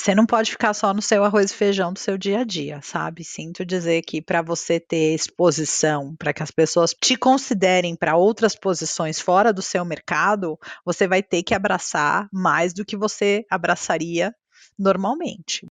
você 0.00 0.14
não 0.14 0.24
pode 0.24 0.50
ficar 0.52 0.72
só 0.72 0.94
no 0.94 1.02
seu 1.02 1.22
arroz 1.22 1.50
e 1.50 1.54
feijão 1.54 1.92
do 1.92 1.98
seu 1.98 2.16
dia 2.16 2.40
a 2.40 2.44
dia, 2.44 2.80
sabe? 2.82 3.22
Sinto 3.22 3.66
dizer 3.66 4.00
que 4.00 4.22
para 4.22 4.40
você 4.40 4.80
ter 4.80 5.14
exposição, 5.14 6.16
para 6.16 6.32
que 6.32 6.42
as 6.42 6.50
pessoas 6.50 6.94
te 6.98 7.16
considerem 7.16 7.94
para 7.94 8.16
outras 8.16 8.56
posições 8.56 9.20
fora 9.20 9.52
do 9.52 9.60
seu 9.60 9.84
mercado, 9.84 10.58
você 10.86 11.06
vai 11.06 11.22
ter 11.22 11.42
que 11.42 11.54
abraçar 11.54 12.28
mais 12.32 12.72
do 12.72 12.82
que 12.82 12.96
você 12.96 13.44
abraçaria 13.50 14.34
normalmente. 14.78 15.66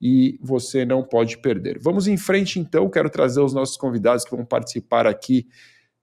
e 0.01 0.39
você 0.41 0.85
não 0.85 1.03
pode 1.03 1.39
perder. 1.39 1.79
Vamos 1.81 2.07
em 2.07 2.15
frente 2.15 2.61
então, 2.61 2.89
quero 2.89 3.09
trazer 3.09 3.41
os 3.41 3.53
nossos 3.53 3.75
convidados 3.75 4.23
que 4.23 4.33
vão 4.33 4.45
participar 4.45 5.05
aqui 5.05 5.49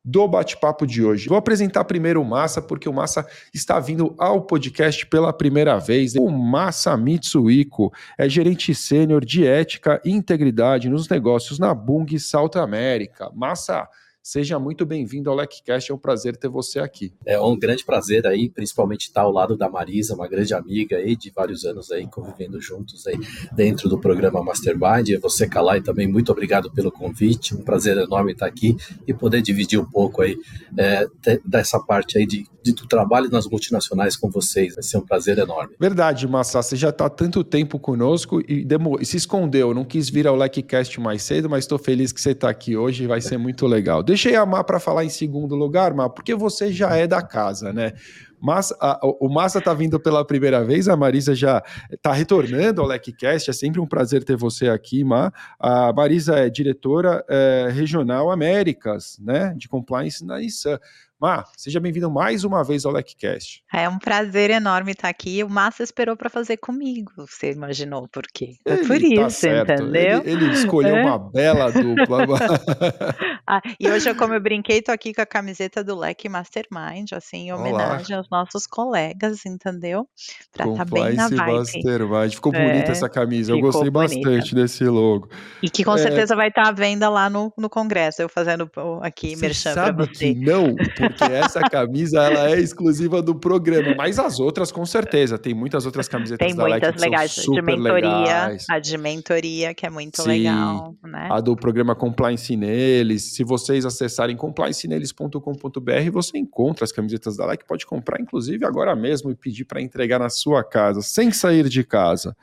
do 0.04 0.26
bate-papo 0.26 0.86
de 0.86 1.04
hoje. 1.04 1.28
Vou 1.28 1.36
apresentar 1.36 1.84
primeiro 1.84 2.20
o 2.22 2.24
Massa, 2.24 2.62
porque 2.62 2.88
o 2.88 2.92
Massa 2.92 3.26
está 3.52 3.78
vindo 3.78 4.14
ao 4.18 4.42
podcast 4.42 5.06
pela 5.06 5.32
primeira 5.32 5.78
vez. 5.78 6.14
O 6.14 6.30
Massa 6.30 6.96
Mitsuiko 6.96 7.92
é 8.18 8.28
gerente 8.28 8.74
sênior 8.74 9.24
de 9.24 9.46
ética 9.46 10.00
e 10.04 10.10
integridade 10.10 10.88
nos 10.88 11.08
negócios 11.08 11.58
na 11.58 11.74
Bung 11.74 12.18
South 12.18 12.56
América. 12.56 13.30
Massa, 13.34 13.88
Seja 14.22 14.58
muito 14.58 14.84
bem-vindo 14.84 15.30
ao 15.30 15.36
LecCast, 15.36 15.90
é 15.90 15.94
um 15.94 15.98
prazer 15.98 16.36
ter 16.36 16.48
você 16.48 16.78
aqui. 16.78 17.10
É 17.24 17.40
um 17.40 17.58
grande 17.58 17.82
prazer 17.82 18.26
aí, 18.26 18.50
principalmente 18.50 19.06
estar 19.06 19.22
ao 19.22 19.32
lado 19.32 19.56
da 19.56 19.66
Marisa, 19.66 20.14
uma 20.14 20.28
grande 20.28 20.52
amiga 20.52 20.98
aí 20.98 21.16
de 21.16 21.30
vários 21.30 21.64
anos 21.64 21.90
aí, 21.90 22.06
convivendo 22.06 22.60
juntos 22.60 23.06
aí 23.06 23.18
dentro 23.50 23.88
do 23.88 23.98
programa 23.98 24.42
Mastermind. 24.42 25.08
E 25.08 25.16
você, 25.16 25.48
Calai, 25.48 25.80
também 25.80 26.06
muito 26.06 26.30
obrigado 26.30 26.70
pelo 26.70 26.92
convite, 26.92 27.56
um 27.56 27.62
prazer 27.62 27.96
enorme 27.96 28.32
estar 28.32 28.44
aqui 28.44 28.76
e 29.08 29.14
poder 29.14 29.40
dividir 29.40 29.80
um 29.80 29.86
pouco 29.86 30.20
aí 30.20 30.36
é, 30.76 31.06
dessa 31.42 31.80
parte 31.80 32.18
aí 32.18 32.26
de, 32.26 32.46
de, 32.62 32.72
do 32.72 32.86
trabalho 32.86 33.30
nas 33.30 33.46
multinacionais 33.46 34.16
com 34.16 34.28
vocês. 34.30 34.74
Vai 34.74 34.82
ser 34.82 34.98
um 34.98 35.06
prazer 35.06 35.38
enorme. 35.38 35.74
Verdade, 35.80 36.28
Massa, 36.28 36.62
você 36.62 36.76
já 36.76 36.90
está 36.90 37.08
tanto 37.08 37.42
tempo 37.42 37.78
conosco 37.78 38.42
e, 38.42 38.66
e 39.00 39.06
se 39.06 39.16
escondeu, 39.16 39.72
não 39.72 39.84
quis 39.84 40.10
vir 40.10 40.26
ao 40.26 40.36
LecCast 40.36 41.00
mais 41.00 41.22
cedo, 41.22 41.48
mas 41.48 41.64
estou 41.64 41.78
feliz 41.78 42.12
que 42.12 42.20
você 42.20 42.32
está 42.32 42.50
aqui 42.50 42.76
hoje 42.76 43.06
vai 43.06 43.22
ser 43.22 43.38
muito 43.38 43.66
legal. 43.66 44.02
Deixei 44.10 44.34
a 44.34 44.44
Má 44.44 44.64
para 44.64 44.80
falar 44.80 45.04
em 45.04 45.08
segundo 45.08 45.54
lugar, 45.54 45.94
Má, 45.94 46.10
porque 46.10 46.34
você 46.34 46.72
já 46.72 46.96
é 46.96 47.06
da 47.06 47.22
casa, 47.22 47.72
né? 47.72 47.92
Mas 48.40 48.72
o 49.20 49.28
Massa 49.28 49.60
está 49.60 49.72
vindo 49.72 50.00
pela 50.00 50.24
primeira 50.24 50.64
vez, 50.64 50.88
a 50.88 50.96
Marisa 50.96 51.32
já 51.32 51.62
está 51.92 52.12
retornando 52.12 52.80
ao 52.80 52.88
LecCast, 52.88 53.50
é 53.50 53.52
sempre 53.52 53.80
um 53.80 53.86
prazer 53.86 54.24
ter 54.24 54.36
você 54.36 54.68
aqui, 54.68 55.04
Má. 55.04 55.30
A 55.60 55.92
Marisa 55.92 56.40
é 56.40 56.50
diretora 56.50 57.24
é, 57.28 57.68
regional 57.70 58.32
Américas, 58.32 59.16
né, 59.20 59.54
de 59.56 59.68
compliance 59.68 60.26
na 60.26 60.40
ISAM. 60.40 60.80
Má, 61.20 61.44
seja 61.54 61.78
bem-vindo 61.78 62.10
mais 62.10 62.44
uma 62.44 62.64
vez 62.64 62.86
ao 62.86 62.92
LecCast. 62.92 63.62
É 63.70 63.86
um 63.86 63.98
prazer 63.98 64.48
enorme 64.48 64.92
estar 64.92 65.10
aqui. 65.10 65.44
O 65.44 65.50
Massa 65.50 65.82
esperou 65.82 66.16
para 66.16 66.30
fazer 66.30 66.56
comigo. 66.56 67.12
Você 67.18 67.52
imaginou 67.52 68.08
por 68.08 68.22
quê? 68.32 68.54
Foi 68.66 68.78
por 68.78 68.98
tá 68.98 69.26
isso, 69.26 69.40
certo. 69.40 69.70
entendeu? 69.70 70.22
Ele, 70.24 70.46
ele 70.46 70.52
escolheu 70.54 70.96
é? 70.96 71.04
uma 71.04 71.18
bela 71.18 71.70
dupla. 71.70 72.24
ah, 73.46 73.60
e 73.78 73.86
hoje, 73.90 74.14
como 74.14 74.32
eu 74.32 74.40
brinquei, 74.40 74.80
tô 74.80 74.90
aqui 74.90 75.12
com 75.12 75.20
a 75.20 75.26
camiseta 75.26 75.84
do 75.84 75.94
Lec 75.94 76.26
Mastermind, 76.26 77.12
assim, 77.12 77.48
em 77.48 77.52
homenagem 77.52 78.16
Olá. 78.16 78.20
aos 78.20 78.30
nossos 78.30 78.66
colegas, 78.66 79.44
entendeu? 79.44 80.08
Para 80.50 80.70
estar 80.70 80.86
tá 80.86 80.90
bem 80.90 81.12
na 81.12 81.28
vibe. 81.28 81.52
Mastermind. 81.52 82.32
Ficou 82.32 82.54
é, 82.54 82.66
bonita 82.66 82.92
essa 82.92 83.10
camisa. 83.10 83.52
Eu 83.52 83.60
gostei 83.60 83.90
bonita. 83.90 84.14
bastante 84.14 84.54
desse 84.54 84.84
logo. 84.84 85.28
E 85.62 85.68
que 85.68 85.84
com 85.84 85.96
é... 85.96 85.98
certeza 85.98 86.34
vai 86.34 86.48
estar 86.48 86.62
tá 86.62 86.68
à 86.70 86.72
venda 86.72 87.10
lá 87.10 87.28
no, 87.28 87.52
no 87.58 87.68
Congresso. 87.68 88.22
Eu 88.22 88.28
fazendo 88.30 88.70
aqui 89.02 89.36
merchan 89.36 89.74
para 89.74 89.92
você. 89.92 90.32
Que 90.32 90.34
não, 90.34 90.74
porque 91.12 91.32
essa 91.32 91.60
camisa 91.60 92.22
ela 92.22 92.50
é 92.50 92.60
exclusiva 92.60 93.22
do 93.22 93.34
programa, 93.34 93.94
mas 93.96 94.18
as 94.18 94.40
outras 94.40 94.72
com 94.72 94.84
certeza, 94.84 95.38
tem 95.38 95.54
muitas 95.54 95.86
outras 95.86 96.08
camisetas 96.08 96.46
tem 96.46 96.56
da 96.56 96.66
muitas 96.66 96.94
que 96.94 97.00
legais, 97.00 97.32
são 97.32 97.44
super 97.44 97.62
de 97.62 97.82
mentoria, 97.82 98.10
legais. 98.10 98.66
a 98.68 98.78
de 98.78 98.98
mentoria 98.98 99.74
que 99.74 99.86
é 99.86 99.90
muito 99.90 100.22
Sim, 100.22 100.28
legal, 100.28 100.94
né? 101.04 101.28
A 101.30 101.40
do 101.40 101.56
programa 101.56 101.94
Compliance 101.94 102.54
Neles, 102.56 103.34
se 103.34 103.44
vocês 103.44 103.84
acessarem 103.84 104.36
complianceneles.com.br, 104.36 106.10
você 106.12 106.38
encontra 106.38 106.84
as 106.84 106.92
camisetas 106.92 107.36
da 107.36 107.46
Like, 107.46 107.66
pode 107.66 107.86
comprar 107.86 108.20
inclusive 108.20 108.64
agora 108.64 108.94
mesmo 108.94 109.30
e 109.30 109.34
pedir 109.34 109.64
para 109.64 109.80
entregar 109.80 110.18
na 110.18 110.28
sua 110.28 110.62
casa, 110.62 111.02
sem 111.02 111.30
sair 111.32 111.68
de 111.68 111.84
casa. 111.84 112.36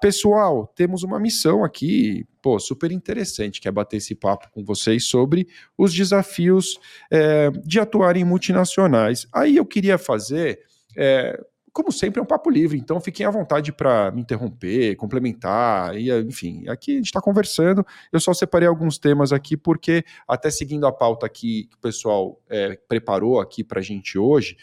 Pessoal, 0.00 0.72
temos 0.74 1.02
uma 1.02 1.18
missão 1.18 1.64
aqui 1.64 2.24
pô, 2.46 2.60
super 2.60 2.92
interessante, 2.92 3.60
que 3.60 3.66
é 3.66 3.72
bater 3.72 3.96
esse 3.96 4.14
papo 4.14 4.48
com 4.52 4.64
vocês 4.64 5.06
sobre 5.06 5.48
os 5.76 5.92
desafios 5.92 6.78
é, 7.10 7.50
de 7.50 7.80
atuar 7.80 8.16
em 8.16 8.22
multinacionais. 8.22 9.26
Aí 9.32 9.56
eu 9.56 9.66
queria 9.66 9.98
fazer. 9.98 10.60
É, 10.96 11.44
como 11.72 11.90
sempre, 11.90 12.20
é 12.20 12.22
um 12.22 12.26
papo 12.26 12.48
livre, 12.48 12.78
então 12.78 13.00
fiquem 13.00 13.26
à 13.26 13.30
vontade 13.30 13.72
para 13.72 14.12
me 14.12 14.20
interromper, 14.20 14.94
complementar, 14.94 15.96
e, 15.96 16.08
enfim, 16.20 16.68
aqui 16.68 16.92
a 16.92 16.96
gente 16.98 17.06
está 17.06 17.20
conversando. 17.20 17.84
Eu 18.12 18.20
só 18.20 18.32
separei 18.32 18.68
alguns 18.68 18.96
temas 18.96 19.32
aqui, 19.32 19.56
porque, 19.56 20.04
até 20.28 20.48
seguindo 20.48 20.86
a 20.86 20.92
pauta 20.92 21.26
aqui 21.26 21.64
que 21.64 21.74
o 21.74 21.80
pessoal 21.80 22.40
é, 22.48 22.78
preparou 22.88 23.40
aqui 23.40 23.64
para 23.64 23.80
a 23.80 23.82
gente 23.82 24.16
hoje, 24.16 24.56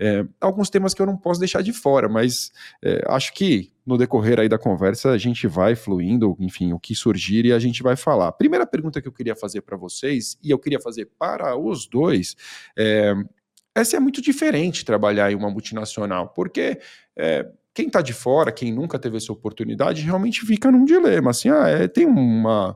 é, 0.00 0.24
alguns 0.40 0.70
temas 0.70 0.94
que 0.94 1.02
eu 1.02 1.06
não 1.06 1.16
posso 1.16 1.38
deixar 1.38 1.62
de 1.62 1.74
fora, 1.74 2.08
mas 2.08 2.50
é, 2.82 3.04
acho 3.08 3.34
que 3.34 3.70
no 3.84 3.98
decorrer 3.98 4.40
aí 4.40 4.48
da 4.48 4.58
conversa 4.58 5.10
a 5.10 5.18
gente 5.18 5.46
vai 5.46 5.76
fluindo, 5.76 6.34
enfim, 6.40 6.72
o 6.72 6.78
que 6.78 6.94
surgir 6.94 7.44
e 7.44 7.52
a 7.52 7.58
gente 7.58 7.82
vai 7.82 7.96
falar. 7.96 8.32
Primeira 8.32 8.66
pergunta 8.66 9.02
que 9.02 9.06
eu 9.06 9.12
queria 9.12 9.36
fazer 9.36 9.60
para 9.60 9.76
vocês, 9.76 10.38
e 10.42 10.50
eu 10.50 10.58
queria 10.58 10.80
fazer 10.80 11.10
para 11.18 11.54
os 11.54 11.86
dois, 11.86 12.34
é, 12.78 13.14
essa 13.74 13.96
é 13.96 14.00
muito 14.00 14.22
diferente 14.22 14.86
trabalhar 14.86 15.30
em 15.30 15.34
uma 15.34 15.50
multinacional, 15.50 16.28
porque 16.28 16.80
é, 17.14 17.46
quem 17.74 17.86
está 17.88 18.00
de 18.00 18.14
fora, 18.14 18.50
quem 18.50 18.72
nunca 18.72 18.98
teve 18.98 19.18
essa 19.18 19.32
oportunidade, 19.32 20.02
realmente 20.02 20.40
fica 20.46 20.70
num 20.70 20.86
dilema, 20.86 21.30
assim, 21.30 21.50
ah, 21.50 21.68
é, 21.68 21.86
tem 21.86 22.06
uma, 22.06 22.74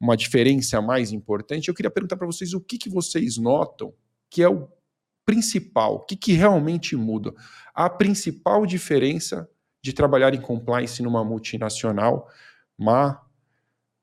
uma 0.00 0.16
diferença 0.16 0.82
mais 0.82 1.12
importante. 1.12 1.68
Eu 1.68 1.74
queria 1.74 1.90
perguntar 1.90 2.16
para 2.16 2.26
vocês 2.26 2.52
o 2.52 2.60
que, 2.60 2.76
que 2.78 2.90
vocês 2.90 3.38
notam 3.38 3.94
que 4.34 4.42
é 4.42 4.48
o 4.48 4.68
principal, 5.24 5.96
o 5.96 6.00
que, 6.00 6.16
que 6.16 6.32
realmente 6.32 6.96
muda? 6.96 7.32
A 7.74 7.88
principal 7.88 8.66
diferença 8.66 9.48
de 9.82 9.92
trabalhar 9.92 10.34
em 10.34 10.40
compliance 10.40 11.02
numa 11.02 11.24
multinacional, 11.24 12.28
Má, 12.78 13.20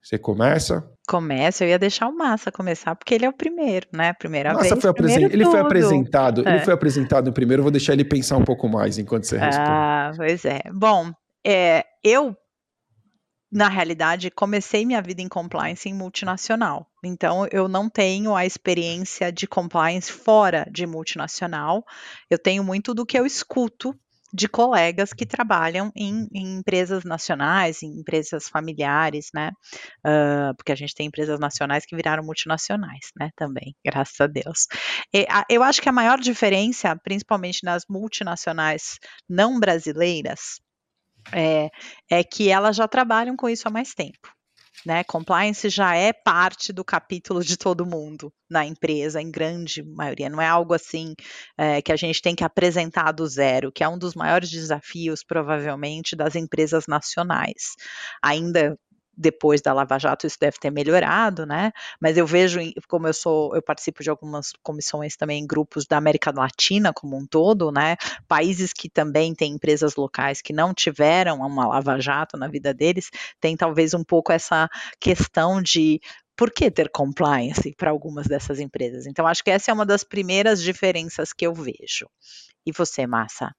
você 0.02 0.18
começa? 0.18 0.90
Começa, 1.08 1.64
eu 1.64 1.70
ia 1.70 1.80
deixar 1.80 2.08
o 2.08 2.16
Massa 2.16 2.52
começar, 2.52 2.96
porque 2.96 3.14
ele 3.14 3.26
é 3.26 3.30
o 3.30 3.34
primeiro, 3.34 3.88
né? 3.94 4.14
Primeira 4.14 4.54
Massa 4.54 4.70
vez. 4.70 4.82
Foi 4.82 4.90
apresen... 4.90 5.24
Ele 5.26 5.46
foi 5.46 5.60
apresentado, 5.60 6.48
é. 6.48 6.56
ele 6.56 6.60
foi 6.66 6.74
apresentado 6.74 7.30
em 7.30 7.34
primeiro, 7.34 7.62
eu 7.62 7.64
vou 7.64 7.72
deixar 7.72 7.94
ele 7.94 8.06
pensar 8.06 8.38
um 8.38 8.44
pouco 8.44 8.68
mais 8.68 8.98
enquanto 8.98 9.26
você 9.26 9.38
responde. 9.38 9.70
Ah, 9.70 10.12
pois 10.16 10.46
é. 10.46 10.62
Bom, 10.74 11.12
é, 11.46 11.86
eu 12.04 12.36
na 13.52 13.68
realidade, 13.68 14.32
comecei 14.32 14.86
minha 14.86 15.02
vida 15.02 15.22
em 15.22 15.28
compliance 15.28 15.90
em 15.90 15.94
multinacional. 15.94 16.88
Então, 17.04 17.46
eu 17.52 17.68
não 17.68 17.90
tenho 17.90 18.34
a 18.36 18.46
experiência 18.46 19.32
de 19.32 19.46
compliance 19.46 20.12
fora 20.12 20.66
de 20.72 20.88
multinacional. 20.88 21.84
Eu 22.30 22.40
tenho 22.40 22.64
muito 22.64 22.94
do 22.94 23.06
que 23.06 23.20
eu 23.20 23.26
escuto 23.26 23.94
de 24.34 24.48
colegas 24.48 25.12
que 25.12 25.26
trabalham 25.26 25.92
em, 25.94 26.28
em 26.34 26.60
empresas 26.60 27.04
nacionais, 27.04 27.84
em 27.84 28.00
empresas 28.00 28.48
familiares, 28.48 29.28
né? 29.34 29.52
Uh, 30.06 30.56
porque 30.56 30.72
a 30.72 30.76
gente 30.76 30.96
tem 30.96 31.08
empresas 31.08 31.40
nacionais 31.40 31.86
que 31.86 31.96
viraram 31.96 32.24
multinacionais, 32.24 33.12
né? 33.20 33.32
Também, 33.36 33.76
graças 33.84 34.20
a 34.22 34.28
Deus. 34.28 34.68
E, 35.14 35.26
a, 35.30 35.44
eu 35.50 35.62
acho 35.62 35.82
que 35.82 35.90
a 35.90 35.94
maior 35.94 36.20
diferença, 36.20 36.96
principalmente 37.04 37.66
nas 37.66 37.84
multinacionais 37.90 39.00
não 39.28 39.60
brasileiras, 39.60 40.62
é, 41.34 41.70
é 42.10 42.24
que 42.24 42.50
elas 42.50 42.76
já 42.76 42.88
trabalham 42.88 43.36
com 43.36 43.50
isso 43.50 43.68
há 43.68 43.72
mais 43.72 43.94
tempo. 43.94 44.30
Né? 44.86 45.04
Compliance 45.04 45.70
já 45.70 45.96
é 45.96 46.12
parte 46.12 46.74
do 46.74 46.84
capítulo 46.84 47.44
de 47.44 47.56
todo 47.56 47.86
mundo 47.86 48.34
na 48.50 48.66
empresa, 48.66 49.22
em 49.22 49.30
grande 49.30 49.84
maioria. 49.84 50.30
Não 50.30 50.42
é 50.42 50.48
algo 50.48 50.74
assim 50.74 51.14
é, 51.58 51.82
que 51.82 51.92
a 51.92 51.96
gente 51.96 52.22
tem 52.22 52.36
que 52.36 52.44
apresentar 52.44 53.12
do 53.12 53.28
zero, 53.28 53.72
que 53.72 53.84
é 53.84 53.88
um 53.88 53.98
dos 53.98 54.16
maiores 54.16 54.50
desafios, 54.50 55.24
provavelmente, 55.24 56.16
das 56.16 56.36
empresas 56.36 56.88
nacionais. 56.88 57.76
Ainda 58.24 58.76
depois 59.16 59.62
da 59.62 59.74
Lava 59.74 60.00
Jato 60.00 60.26
isso 60.26 60.38
deve 60.40 60.58
ter 60.58 60.72
melhorado, 60.72 61.46
né? 61.46 61.72
Mas 62.00 62.18
eu 62.18 62.26
vejo, 62.26 62.60
como 62.88 63.08
eu 63.08 63.14
sou, 63.14 63.56
eu 63.56 63.62
participo 63.62 64.04
de 64.04 64.10
algumas 64.10 64.52
comissões 64.64 65.16
também 65.16 65.42
em 65.44 65.48
grupos 65.48 65.86
da 65.86 65.98
América 65.98 66.32
Latina 66.36 66.94
como 66.94 67.18
um 67.18 67.26
todo, 67.26 67.72
né? 67.72 67.96
Países 68.28 68.74
que 68.74 68.90
também 68.90 69.34
têm 69.34 69.54
empresas 69.54 69.96
locais 69.96 70.42
que 70.42 70.54
não 70.54 70.74
tiveram 70.74 71.40
uma 71.40 71.68
Lava 71.68 72.00
Jato 72.00 72.38
na 72.38 72.48
vida 72.48 72.74
deles, 72.74 73.10
tem 73.40 73.56
talvez 73.56 73.94
um 73.94 74.04
pouco 74.04 74.32
essa 74.32 74.70
questão 75.00 75.62
de 75.62 76.00
por 76.36 76.52
que 76.52 76.72
ter 76.72 76.90
compliance 76.90 77.74
para 77.76 77.92
algumas 77.92 78.26
dessas 78.28 78.60
empresas? 78.60 79.06
Então, 79.06 79.28
acho 79.28 79.44
que 79.44 79.52
essa 79.52 79.70
é 79.70 79.74
uma 79.74 79.86
das 79.86 80.04
primeiras 80.04 80.62
diferenças 80.64 81.34
que 81.34 81.46
eu 81.46 81.54
vejo. 81.54 82.10
E 82.66 82.72
você, 82.72 83.06
Massa? 83.06 83.54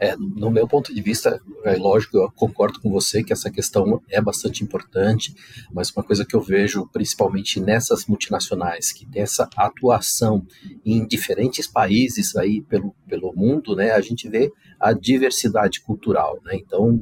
É, 0.00 0.16
no 0.16 0.50
meu 0.50 0.66
ponto 0.66 0.94
de 0.94 1.02
vista, 1.02 1.38
é 1.62 1.76
lógico, 1.76 2.16
eu 2.16 2.32
concordo 2.32 2.80
com 2.80 2.90
você 2.90 3.22
que 3.22 3.34
essa 3.34 3.50
questão 3.50 4.02
é 4.08 4.18
bastante 4.18 4.64
importante, 4.64 5.34
mas 5.70 5.90
uma 5.90 6.02
coisa 6.02 6.24
que 6.24 6.34
eu 6.34 6.40
vejo 6.40 6.88
principalmente 6.90 7.60
nessas 7.60 8.06
multinacionais 8.06 8.92
que 8.92 9.04
tem 9.04 9.20
essa 9.20 9.46
atuação 9.54 10.46
em 10.86 11.06
diferentes 11.06 11.66
países 11.66 12.34
aí 12.34 12.62
pelo, 12.62 12.94
pelo 13.06 13.32
mundo, 13.34 13.76
né, 13.76 13.90
a 13.90 14.00
gente 14.00 14.26
vê 14.26 14.50
a 14.80 14.94
diversidade 14.94 15.82
cultural, 15.82 16.40
né? 16.42 16.56
Então, 16.56 16.98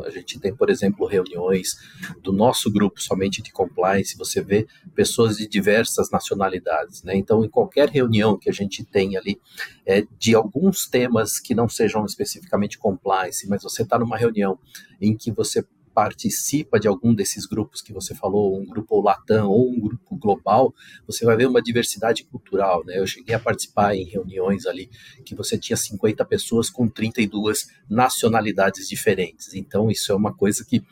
a 0.00 0.10
gente 0.10 0.38
tem, 0.40 0.54
por 0.54 0.70
exemplo, 0.70 1.06
reuniões 1.06 1.76
do 2.22 2.32
nosso 2.32 2.70
grupo 2.70 3.00
somente 3.00 3.42
de 3.42 3.52
compliance, 3.52 4.16
você 4.16 4.42
vê 4.42 4.66
pessoas 4.94 5.36
de 5.36 5.46
diversas 5.46 6.10
nacionalidades, 6.10 7.02
né? 7.02 7.16
Então, 7.16 7.44
em 7.44 7.48
qualquer 7.48 7.88
reunião 7.88 8.38
que 8.38 8.48
a 8.48 8.52
gente 8.52 8.84
tem 8.84 9.16
ali, 9.16 9.40
é, 9.84 10.06
de 10.18 10.34
alguns 10.34 10.86
temas 10.86 11.38
que 11.38 11.54
não 11.54 11.68
sejam 11.68 12.04
especificamente 12.04 12.78
compliance, 12.78 13.48
mas 13.48 13.62
você 13.62 13.82
está 13.82 13.98
numa 13.98 14.16
reunião 14.16 14.58
em 15.00 15.16
que 15.16 15.30
você 15.30 15.64
participa 15.94 16.78
de 16.78 16.88
algum 16.88 17.14
desses 17.14 17.46
grupos 17.46 17.80
que 17.80 17.92
você 17.92 18.14
falou, 18.14 18.58
um 18.58 18.66
grupo 18.66 19.00
Latam 19.00 19.48
ou 19.48 19.70
um 19.70 19.80
grupo 19.80 20.16
global, 20.16 20.74
você 21.06 21.24
vai 21.24 21.36
ver 21.36 21.46
uma 21.46 21.62
diversidade 21.62 22.24
cultural, 22.24 22.84
né? 22.84 22.98
Eu 22.98 23.06
cheguei 23.06 23.34
a 23.34 23.38
participar 23.38 23.94
em 23.94 24.04
reuniões 24.04 24.66
ali 24.66 24.90
que 25.24 25.34
você 25.34 25.58
tinha 25.58 25.76
50 25.76 26.24
pessoas 26.24 26.70
com 26.70 26.88
32 26.88 27.68
nacionalidades 27.88 28.88
diferentes. 28.88 29.54
Então, 29.54 29.90
isso 29.90 30.12
é 30.12 30.14
uma 30.14 30.34
coisa 30.34 30.64
que, 30.64 30.82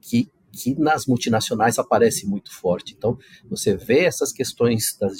que 0.00 0.28
que 0.52 0.74
nas 0.74 1.06
multinacionais 1.06 1.78
aparece 1.78 2.26
muito 2.26 2.52
forte. 2.52 2.94
Então, 2.96 3.18
você 3.48 3.76
vê 3.76 4.00
essas 4.04 4.32
questões 4.32 4.96
das, 4.98 5.18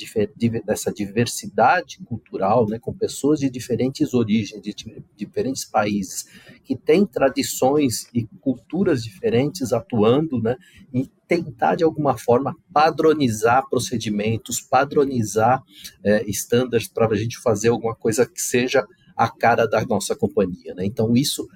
dessa 0.64 0.92
diversidade 0.92 1.98
cultural, 2.04 2.66
né, 2.66 2.78
com 2.78 2.92
pessoas 2.92 3.40
de 3.40 3.50
diferentes 3.50 4.14
origens, 4.14 4.62
de 4.62 4.74
diferentes 5.16 5.64
países, 5.64 6.26
que 6.64 6.76
têm 6.76 7.06
tradições 7.06 8.08
e 8.14 8.26
culturas 8.40 9.04
diferentes 9.04 9.72
atuando, 9.72 10.40
né, 10.40 10.56
e 10.92 11.10
tentar, 11.26 11.74
de 11.74 11.84
alguma 11.84 12.16
forma, 12.16 12.56
padronizar 12.72 13.68
procedimentos, 13.68 14.60
padronizar 14.60 15.62
é, 16.02 16.24
estándares 16.28 16.88
para 16.88 17.06
a 17.06 17.16
gente 17.16 17.38
fazer 17.38 17.68
alguma 17.68 17.94
coisa 17.94 18.26
que 18.26 18.40
seja 18.40 18.86
a 19.14 19.28
cara 19.28 19.66
da 19.66 19.84
nossa 19.84 20.16
companhia. 20.16 20.74
Né? 20.74 20.86
Então, 20.86 21.14
isso 21.14 21.46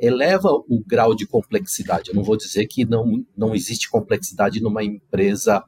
eleva 0.00 0.48
o 0.48 0.82
grau 0.84 1.14
de 1.14 1.26
complexidade. 1.26 2.10
Eu 2.10 2.16
não 2.16 2.24
vou 2.24 2.36
dizer 2.36 2.66
que 2.66 2.84
não, 2.84 3.24
não 3.36 3.54
existe 3.54 3.90
complexidade 3.90 4.60
numa 4.60 4.82
empresa 4.82 5.62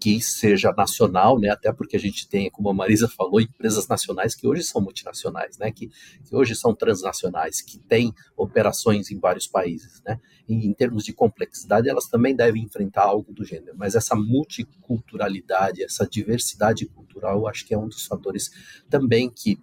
que 0.00 0.18
seja 0.18 0.72
nacional, 0.72 1.38
né? 1.38 1.50
Até 1.50 1.70
porque 1.70 1.94
a 1.94 2.00
gente 2.00 2.26
tem, 2.26 2.50
como 2.50 2.70
a 2.70 2.74
Marisa 2.74 3.06
falou, 3.06 3.38
empresas 3.38 3.86
nacionais 3.86 4.34
que 4.34 4.46
hoje 4.46 4.62
são 4.62 4.80
multinacionais, 4.80 5.58
né? 5.58 5.70
Que, 5.70 5.88
que 6.24 6.34
hoje 6.34 6.56
são 6.56 6.74
transnacionais, 6.74 7.60
que 7.60 7.78
têm 7.78 8.12
operações 8.34 9.10
em 9.10 9.18
vários 9.18 9.46
países, 9.46 10.02
né? 10.06 10.18
E, 10.48 10.66
em 10.66 10.72
termos 10.72 11.04
de 11.04 11.12
complexidade, 11.12 11.88
elas 11.88 12.08
também 12.08 12.34
devem 12.34 12.64
enfrentar 12.64 13.02
algo 13.02 13.30
do 13.32 13.44
gênero. 13.44 13.76
Mas 13.76 13.94
essa 13.94 14.16
multiculturalidade, 14.16 15.84
essa 15.84 16.08
diversidade 16.08 16.86
cultural, 16.86 17.46
acho 17.46 17.66
que 17.66 17.74
é 17.74 17.78
um 17.78 17.86
dos 17.86 18.06
fatores 18.06 18.50
também 18.88 19.28
que, 19.28 19.58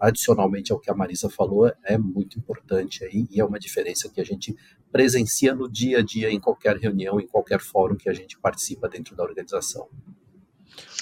adicionalmente 0.00 0.72
ao 0.72 0.78
que 0.78 0.90
a 0.90 0.94
Marisa 0.94 1.28
falou, 1.28 1.70
é 1.84 1.98
muito 1.98 2.38
importante 2.38 3.04
aí 3.04 3.26
e 3.30 3.40
é 3.40 3.44
uma 3.44 3.58
diferença 3.58 4.08
que 4.08 4.20
a 4.20 4.24
gente 4.24 4.56
presencia 4.92 5.54
no 5.54 5.68
dia 5.68 5.98
a 5.98 6.02
dia 6.02 6.30
em 6.30 6.38
qualquer 6.38 6.76
reunião, 6.76 7.18
em 7.18 7.26
qualquer 7.26 7.60
fórum 7.60 7.96
que 7.96 8.08
a 8.08 8.12
gente 8.12 8.38
participa 8.38 8.88
dentro 8.88 9.16
da 9.16 9.24
organização. 9.24 9.88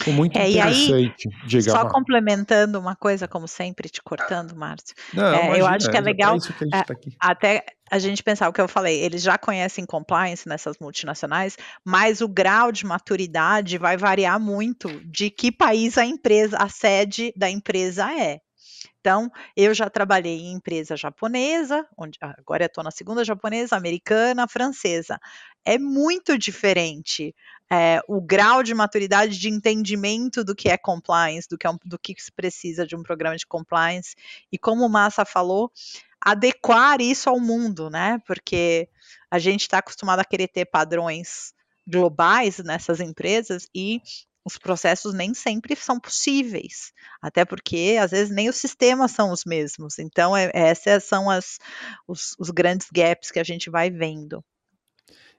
Muito 0.07 0.38
é, 0.38 0.50
interessante. 0.50 1.29
E 1.29 1.29
aí, 1.29 1.47
Diga, 1.47 1.71
só 1.71 1.88
complementando 1.88 2.79
uma 2.79 2.97
coisa, 2.97 3.29
como 3.29 3.47
sempre, 3.47 3.88
te 3.88 4.02
cortando, 4.02 4.55
Márcio. 4.55 4.95
Não, 5.14 5.25
é, 5.25 5.29
imagina, 5.29 5.59
eu 5.59 5.67
acho 5.67 5.91
que 5.91 5.97
é, 5.97 6.00
é 6.00 6.02
legal 6.02 6.38
que 6.38 6.64
a 6.73 6.79
é, 6.79 6.83
tá 6.83 6.95
até 7.21 7.64
a 7.91 7.99
gente 7.99 8.23
pensar 8.23 8.49
o 8.49 8.52
que 8.52 8.61
eu 8.61 8.67
falei, 8.67 9.00
eles 9.00 9.23
já 9.23 9.37
conhecem 9.37 9.85
compliance 9.85 10.49
nessas 10.49 10.79
multinacionais, 10.81 11.57
mas 11.85 12.23
o 12.23 12.29
grau 12.29 12.73
de 12.73 12.87
maturidade 12.87 13.76
vai 13.76 13.99
variar 13.99 14.41
muito 14.41 14.88
de 15.05 15.31
que 15.31 15.52
país 15.52 15.99
a 15.99 16.05
empresa, 16.05 16.57
a 16.57 16.69
sede 16.69 17.33
da 17.37 17.50
empresa 17.50 18.11
é. 18.19 18.41
Então, 19.02 19.32
eu 19.56 19.75
já 19.75 19.90
trabalhei 19.90 20.42
em 20.42 20.52
empresa 20.52 20.97
japonesa, 20.97 21.85
onde 21.99 22.16
agora 22.21 22.62
eu 22.62 22.66
estou 22.68 22.85
na 22.85 22.92
segunda 22.92 23.25
japonesa, 23.25 23.75
americana, 23.75 24.47
francesa. 24.47 25.18
É 25.64 25.76
muito 25.76 26.38
diferente 26.38 27.35
é, 27.68 28.00
o 28.06 28.21
grau 28.21 28.62
de 28.62 28.73
maturidade 28.73 29.37
de 29.37 29.49
entendimento 29.49 30.44
do 30.44 30.54
que 30.54 30.68
é 30.68 30.78
compliance, 30.78 31.49
do 31.49 31.59
que, 31.59 31.66
é 31.66 31.71
um, 31.71 31.78
do 31.85 31.99
que 31.99 32.14
se 32.16 32.30
precisa 32.30 32.87
de 32.87 32.94
um 32.94 33.02
programa 33.02 33.37
de 33.37 33.44
compliance. 33.44 34.14
E 34.52 34.56
como 34.56 34.87
o 34.87 34.88
Massa 34.88 35.25
falou, 35.25 35.73
adequar 36.21 37.00
isso 37.00 37.28
ao 37.28 37.40
mundo, 37.40 37.90
né? 37.90 38.23
Porque 38.25 38.88
a 39.28 39.40
gente 39.40 39.62
está 39.62 39.78
acostumado 39.78 40.21
a 40.21 40.25
querer 40.25 40.47
ter 40.47 40.66
padrões 40.66 41.52
globais 41.85 42.59
nessas 42.59 43.00
empresas 43.00 43.66
e 43.75 44.00
os 44.45 44.59
processos 44.59 45.15
nem 45.15 45.35
sempre 45.35 45.77
são 45.77 46.01
possíveis, 46.01 46.93
até 47.21 47.45
porque 47.45 47.97
às 48.01 48.11
vezes 48.11 48.35
nem 48.35 48.49
os 48.49 48.57
sistemas 48.57 49.13
são 49.13 49.31
os 49.31 49.45
mesmos. 49.45 49.99
Então, 49.99 50.37
é, 50.37 50.51
essas 50.53 51.05
são 51.05 51.31
as, 51.31 51.59
os, 52.07 52.35
os, 52.39 52.51
grandes 52.51 52.89
gaps 52.93 53.31
que 53.31 53.39
a 53.39 53.45
gente 53.45 53.71
vai 53.71 53.91
vendo. 53.91 54.45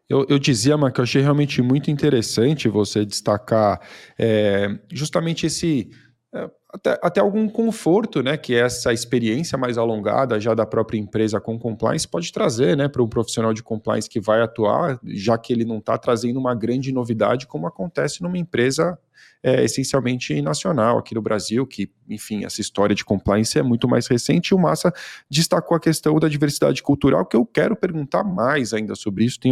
Eu, 0.09 0.25
eu 0.29 0.37
dizia, 0.37 0.75
que 0.91 0.99
eu 0.99 1.03
achei 1.03 1.21
realmente 1.21 1.61
muito 1.61 1.89
interessante 1.89 2.67
você 2.69 3.05
destacar 3.05 3.81
é, 4.17 4.67
justamente 4.91 5.45
esse. 5.45 5.89
É, 6.35 6.49
até, 6.73 6.99
até, 7.03 7.21
algum 7.21 7.47
conforto, 7.47 8.23
né, 8.23 8.35
que 8.35 8.55
essa 8.55 8.91
experiência 8.91 9.55
mais 9.55 9.77
alongada 9.77 10.39
já 10.39 10.55
da 10.55 10.65
própria 10.65 10.97
empresa 10.97 11.39
com 11.39 11.59
compliance 11.59 12.07
pode 12.07 12.31
trazer, 12.31 12.75
né, 12.75 12.87
para 12.87 13.03
um 13.03 13.07
profissional 13.07 13.53
de 13.53 13.61
compliance 13.61 14.09
que 14.09 14.19
vai 14.19 14.41
atuar, 14.41 14.99
já 15.05 15.37
que 15.37 15.53
ele 15.53 15.63
não 15.63 15.77
está 15.77 15.95
trazendo 15.95 16.39
uma 16.39 16.55
grande 16.55 16.91
novidade, 16.91 17.45
como 17.45 17.67
acontece 17.67 18.23
numa 18.23 18.39
empresa 18.39 18.97
é, 19.43 19.63
essencialmente 19.63 20.41
nacional 20.41 20.97
aqui 20.97 21.13
no 21.13 21.21
Brasil, 21.21 21.67
que, 21.67 21.91
enfim, 22.09 22.45
essa 22.45 22.61
história 22.61 22.95
de 22.95 23.03
compliance 23.03 23.59
é 23.59 23.61
muito 23.61 23.87
mais 23.89 24.07
recente. 24.07 24.49
E 24.49 24.55
o 24.55 24.57
Massa 24.57 24.93
destacou 25.29 25.75
a 25.75 25.79
questão 25.79 26.17
da 26.17 26.29
diversidade 26.29 26.81
cultural, 26.81 27.25
que 27.25 27.35
eu 27.35 27.45
quero 27.45 27.75
perguntar 27.75 28.23
mais 28.23 28.73
ainda 28.73 28.95
sobre 28.95 29.25
isso. 29.25 29.39
Tem 29.39 29.51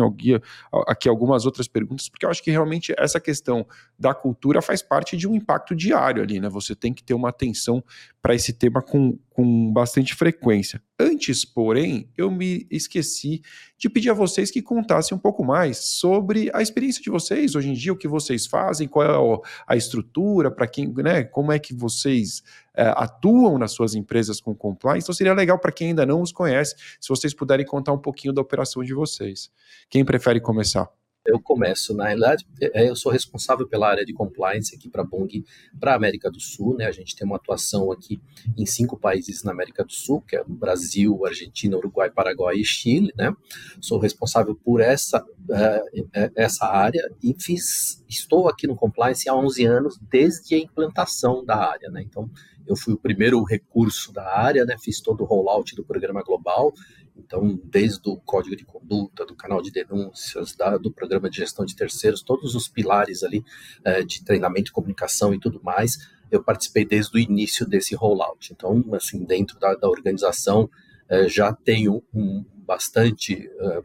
aqui 0.88 1.10
algumas 1.10 1.45
outras 1.45 1.67
perguntas, 1.67 2.07
porque 2.07 2.25
eu 2.25 2.29
acho 2.29 2.41
que 2.41 2.50
realmente 2.50 2.93
essa 2.98 3.19
questão 3.19 3.67
da 4.00 4.13
cultura 4.13 4.62
faz 4.62 4.81
parte 4.81 5.17
de 5.17 5.27
um 5.27 5.36
impacto 5.36 5.75
diário 5.75 6.24
ali, 6.24 6.39
né? 6.39 6.48
Você 6.48 6.74
tem 6.74 6.93
que 6.93 7.03
ter 7.03 7.13
uma 7.13 7.29
atenção 7.29 7.83
para 8.21 8.35
esse 8.35 8.53
tema 8.53 8.81
com, 8.81 9.17
com 9.31 9.73
bastante 9.73 10.13
frequência. 10.13 10.81
Antes, 10.99 11.43
porém, 11.43 12.07
eu 12.15 12.29
me 12.29 12.67
esqueci 12.69 13.41
de 13.77 13.89
pedir 13.89 14.11
a 14.11 14.13
vocês 14.13 14.51
que 14.51 14.61
contassem 14.61 15.17
um 15.17 15.19
pouco 15.19 15.43
mais 15.43 15.77
sobre 15.77 16.51
a 16.53 16.61
experiência 16.61 17.01
de 17.01 17.09
vocês 17.09 17.55
hoje 17.55 17.69
em 17.69 17.73
dia, 17.73 17.91
o 17.91 17.97
que 17.97 18.07
vocês 18.07 18.45
fazem, 18.45 18.87
qual 18.87 19.05
é 19.35 19.41
a 19.65 19.75
estrutura, 19.75 20.51
para 20.51 20.67
quem, 20.67 20.93
né, 20.93 21.23
como 21.23 21.51
é 21.51 21.57
que 21.57 21.73
vocês 21.73 22.43
é, 22.75 22.93
atuam 22.95 23.57
nas 23.57 23.71
suas 23.71 23.95
empresas 23.95 24.39
com 24.39 24.53
compliance. 24.53 25.05
Então 25.05 25.15
seria 25.15 25.33
legal 25.33 25.57
para 25.57 25.71
quem 25.71 25.87
ainda 25.87 26.05
não 26.05 26.21
os 26.21 26.31
conhece, 26.31 26.75
se 26.99 27.09
vocês 27.09 27.33
puderem 27.33 27.65
contar 27.65 27.91
um 27.91 27.99
pouquinho 27.99 28.33
da 28.33 28.41
operação 28.41 28.83
de 28.83 28.93
vocês. 28.93 29.49
Quem 29.89 30.05
prefere 30.05 30.39
começar? 30.39 31.00
Eu 31.25 31.39
começo. 31.39 31.93
Na 31.93 32.05
realidade, 32.05 32.47
é, 32.59 32.89
eu 32.89 32.95
sou 32.95 33.11
responsável 33.11 33.67
pela 33.67 33.89
área 33.89 34.05
de 34.05 34.13
compliance 34.13 34.75
aqui 34.75 34.89
para 34.89 35.03
a 35.03 35.05
Bung, 35.05 35.43
para 35.79 35.93
a 35.93 35.95
América 35.95 36.31
do 36.31 36.39
Sul. 36.39 36.75
Né? 36.77 36.85
A 36.85 36.91
gente 36.91 37.15
tem 37.15 37.25
uma 37.25 37.35
atuação 37.35 37.91
aqui 37.91 38.21
em 38.57 38.65
cinco 38.65 38.97
países 38.97 39.43
na 39.43 39.51
América 39.51 39.83
do 39.83 39.93
Sul, 39.93 40.21
que 40.21 40.35
é 40.35 40.43
Brasil, 40.47 41.25
Argentina, 41.25 41.77
Uruguai, 41.77 42.09
Paraguai 42.09 42.55
e 42.55 42.65
Chile. 42.65 43.11
Né? 43.15 43.33
Sou 43.79 43.99
responsável 43.99 44.55
por 44.55 44.81
essa, 44.81 45.23
uh, 45.23 46.31
essa 46.35 46.65
área 46.65 47.01
e 47.23 47.35
fiz, 47.39 48.03
estou 48.09 48.47
aqui 48.47 48.65
no 48.65 48.75
compliance 48.75 49.29
há 49.29 49.35
11 49.35 49.65
anos, 49.65 49.99
desde 50.09 50.55
a 50.55 50.59
implantação 50.59 51.45
da 51.45 51.55
área. 51.55 51.89
Né? 51.89 52.01
Então, 52.01 52.29
eu 52.67 52.75
fui 52.75 52.93
o 52.93 52.97
primeiro 52.97 53.43
recurso 53.43 54.13
da 54.13 54.27
área, 54.27 54.65
né? 54.65 54.75
fiz 54.81 55.01
todo 55.01 55.21
o 55.21 55.25
rollout 55.25 55.75
do 55.75 55.83
programa 55.83 56.23
global, 56.23 56.73
então, 57.15 57.59
desde 57.63 58.09
o 58.09 58.17
código 58.17 58.55
de 58.55 58.65
conduta, 58.65 59.25
do 59.25 59.35
canal 59.35 59.61
de 59.61 59.71
denúncias, 59.71 60.55
da, 60.55 60.77
do 60.77 60.91
programa 60.91 61.29
de 61.29 61.37
gestão 61.37 61.65
de 61.65 61.75
terceiros, 61.75 62.21
todos 62.21 62.55
os 62.55 62.67
pilares 62.67 63.23
ali 63.23 63.43
é, 63.83 64.03
de 64.03 64.23
treinamento, 64.23 64.71
comunicação 64.71 65.33
e 65.33 65.39
tudo 65.39 65.61
mais, 65.63 65.97
eu 66.29 66.43
participei 66.43 66.85
desde 66.85 67.15
o 67.15 67.19
início 67.19 67.67
desse 67.67 67.93
rollout. 67.95 68.53
Então, 68.53 68.83
assim, 68.93 69.23
dentro 69.23 69.59
da, 69.59 69.75
da 69.75 69.89
organização, 69.89 70.69
é, 71.09 71.27
já 71.27 71.53
tenho 71.53 72.01
um 72.13 72.45
bastante 72.65 73.49
é, 73.59 73.83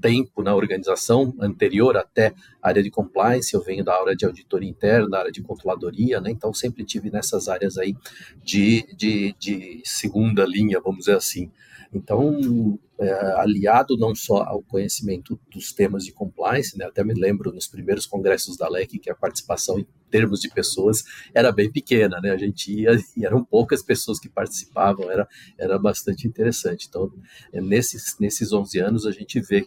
tempo 0.00 0.42
na 0.42 0.54
organização 0.54 1.34
anterior 1.40 1.96
até 1.96 2.34
a 2.62 2.68
área 2.68 2.82
de 2.82 2.90
compliance, 2.90 3.54
eu 3.54 3.62
venho 3.62 3.84
da 3.84 3.94
área 3.94 4.16
de 4.16 4.24
auditoria 4.24 4.68
interna, 4.68 5.08
da 5.08 5.18
área 5.20 5.32
de 5.32 5.42
controladoria, 5.42 6.20
né? 6.20 6.30
Então 6.30 6.52
sempre 6.52 6.84
tive 6.84 7.10
nessas 7.10 7.48
áreas 7.48 7.76
aí 7.76 7.94
de, 8.42 8.86
de, 8.96 9.34
de 9.38 9.82
segunda 9.84 10.44
linha, 10.44 10.80
vamos 10.80 11.00
dizer 11.00 11.16
assim. 11.16 11.50
Então, 11.92 12.78
é, 13.00 13.12
aliado 13.40 13.96
não 13.96 14.14
só 14.14 14.42
ao 14.44 14.62
conhecimento 14.62 15.38
dos 15.52 15.72
temas 15.72 16.04
de 16.04 16.12
compliance, 16.12 16.78
né, 16.78 16.84
até 16.84 17.02
me 17.02 17.14
lembro 17.14 17.52
nos 17.52 17.66
primeiros 17.66 18.06
congressos 18.06 18.56
da 18.56 18.68
LEC 18.68 18.98
que 18.98 19.10
a 19.10 19.14
participação 19.14 19.78
em 19.78 19.86
termos 20.08 20.40
de 20.40 20.48
pessoas 20.48 21.02
era 21.34 21.50
bem 21.50 21.70
pequena, 21.70 22.20
né, 22.20 22.30
a 22.30 22.36
gente 22.36 22.72
ia 22.72 22.90
e 23.16 23.26
eram 23.26 23.44
poucas 23.44 23.82
pessoas 23.82 24.20
que 24.20 24.28
participavam, 24.28 25.10
era, 25.10 25.26
era 25.58 25.78
bastante 25.78 26.28
interessante. 26.28 26.86
Então, 26.88 27.12
é, 27.52 27.60
nesses, 27.60 28.16
nesses 28.20 28.52
11 28.52 28.78
anos, 28.78 29.06
a 29.06 29.10
gente 29.10 29.40
vê 29.40 29.66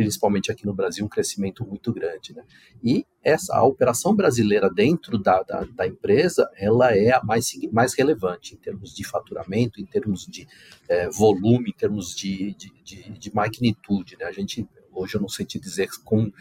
principalmente 0.00 0.50
aqui 0.50 0.64
no 0.64 0.72
Brasil, 0.72 1.04
um 1.04 1.08
crescimento 1.08 1.62
muito 1.62 1.92
grande. 1.92 2.34
Né? 2.34 2.42
E 2.82 3.04
essa 3.22 3.54
a 3.54 3.62
operação 3.62 4.16
brasileira 4.16 4.70
dentro 4.70 5.18
da, 5.18 5.42
da, 5.42 5.64
da, 5.64 5.86
empresa, 5.86 6.48
ela 6.56 6.96
é 6.96 7.12
a 7.12 7.22
mais, 7.22 7.50
mais 7.70 7.92
relevante 7.92 8.54
em 8.54 8.56
termos 8.56 8.94
de 8.94 9.04
faturamento, 9.04 9.78
em 9.78 9.84
termos 9.84 10.26
de 10.26 10.48
é, 10.88 11.10
volume, 11.10 11.68
em 11.68 11.78
termos 11.78 12.16
de, 12.16 12.54
de, 12.54 12.72
de, 12.82 13.10
de 13.18 13.34
magnitude. 13.34 14.16
Né? 14.18 14.24
A 14.24 14.32
gente 14.32 14.66
hoje 14.90 15.16
eu 15.16 15.20
não 15.20 15.28
sei 15.28 15.44
te 15.44 15.60
dizer 15.60 15.88
com 16.02 16.32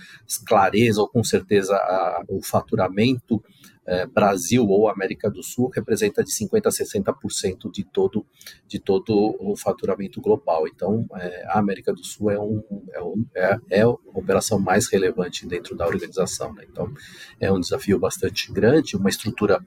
clareza 0.47 1.01
ou 1.01 1.07
com 1.07 1.21
certeza 1.21 1.75
a, 1.75 2.23
o 2.29 2.41
faturamento 2.41 3.43
é, 3.89 4.05
Brasil 4.05 4.67
ou 4.67 4.87
América 4.87 5.31
do 5.31 5.41
Sul 5.41 5.71
representa 5.73 6.23
de 6.23 6.31
50% 6.31 6.67
a 6.67 6.69
60% 6.69 7.71
de 7.71 7.83
todo, 7.83 8.23
de 8.67 8.79
todo 8.79 9.35
o 9.39 9.55
faturamento 9.57 10.21
global. 10.21 10.67
Então, 10.67 11.07
é, 11.15 11.43
a 11.47 11.57
América 11.57 11.91
do 11.91 12.05
Sul 12.05 12.29
é, 12.29 12.39
um, 12.39 12.63
é, 12.93 13.01
um, 13.01 13.25
é, 13.35 13.57
é, 13.71 13.81
a 13.81 13.89
operação 13.89 14.59
mais 14.59 14.87
relevante 14.91 15.47
dentro 15.47 15.75
da 15.75 15.87
organização. 15.87 16.53
Né? 16.53 16.65
Então, 16.71 16.93
é 17.39 17.51
um 17.51 17.59
desafio 17.59 17.97
bastante 17.97 18.51
grande, 18.53 18.95
uma 18.95 19.09
estrutura 19.09 19.59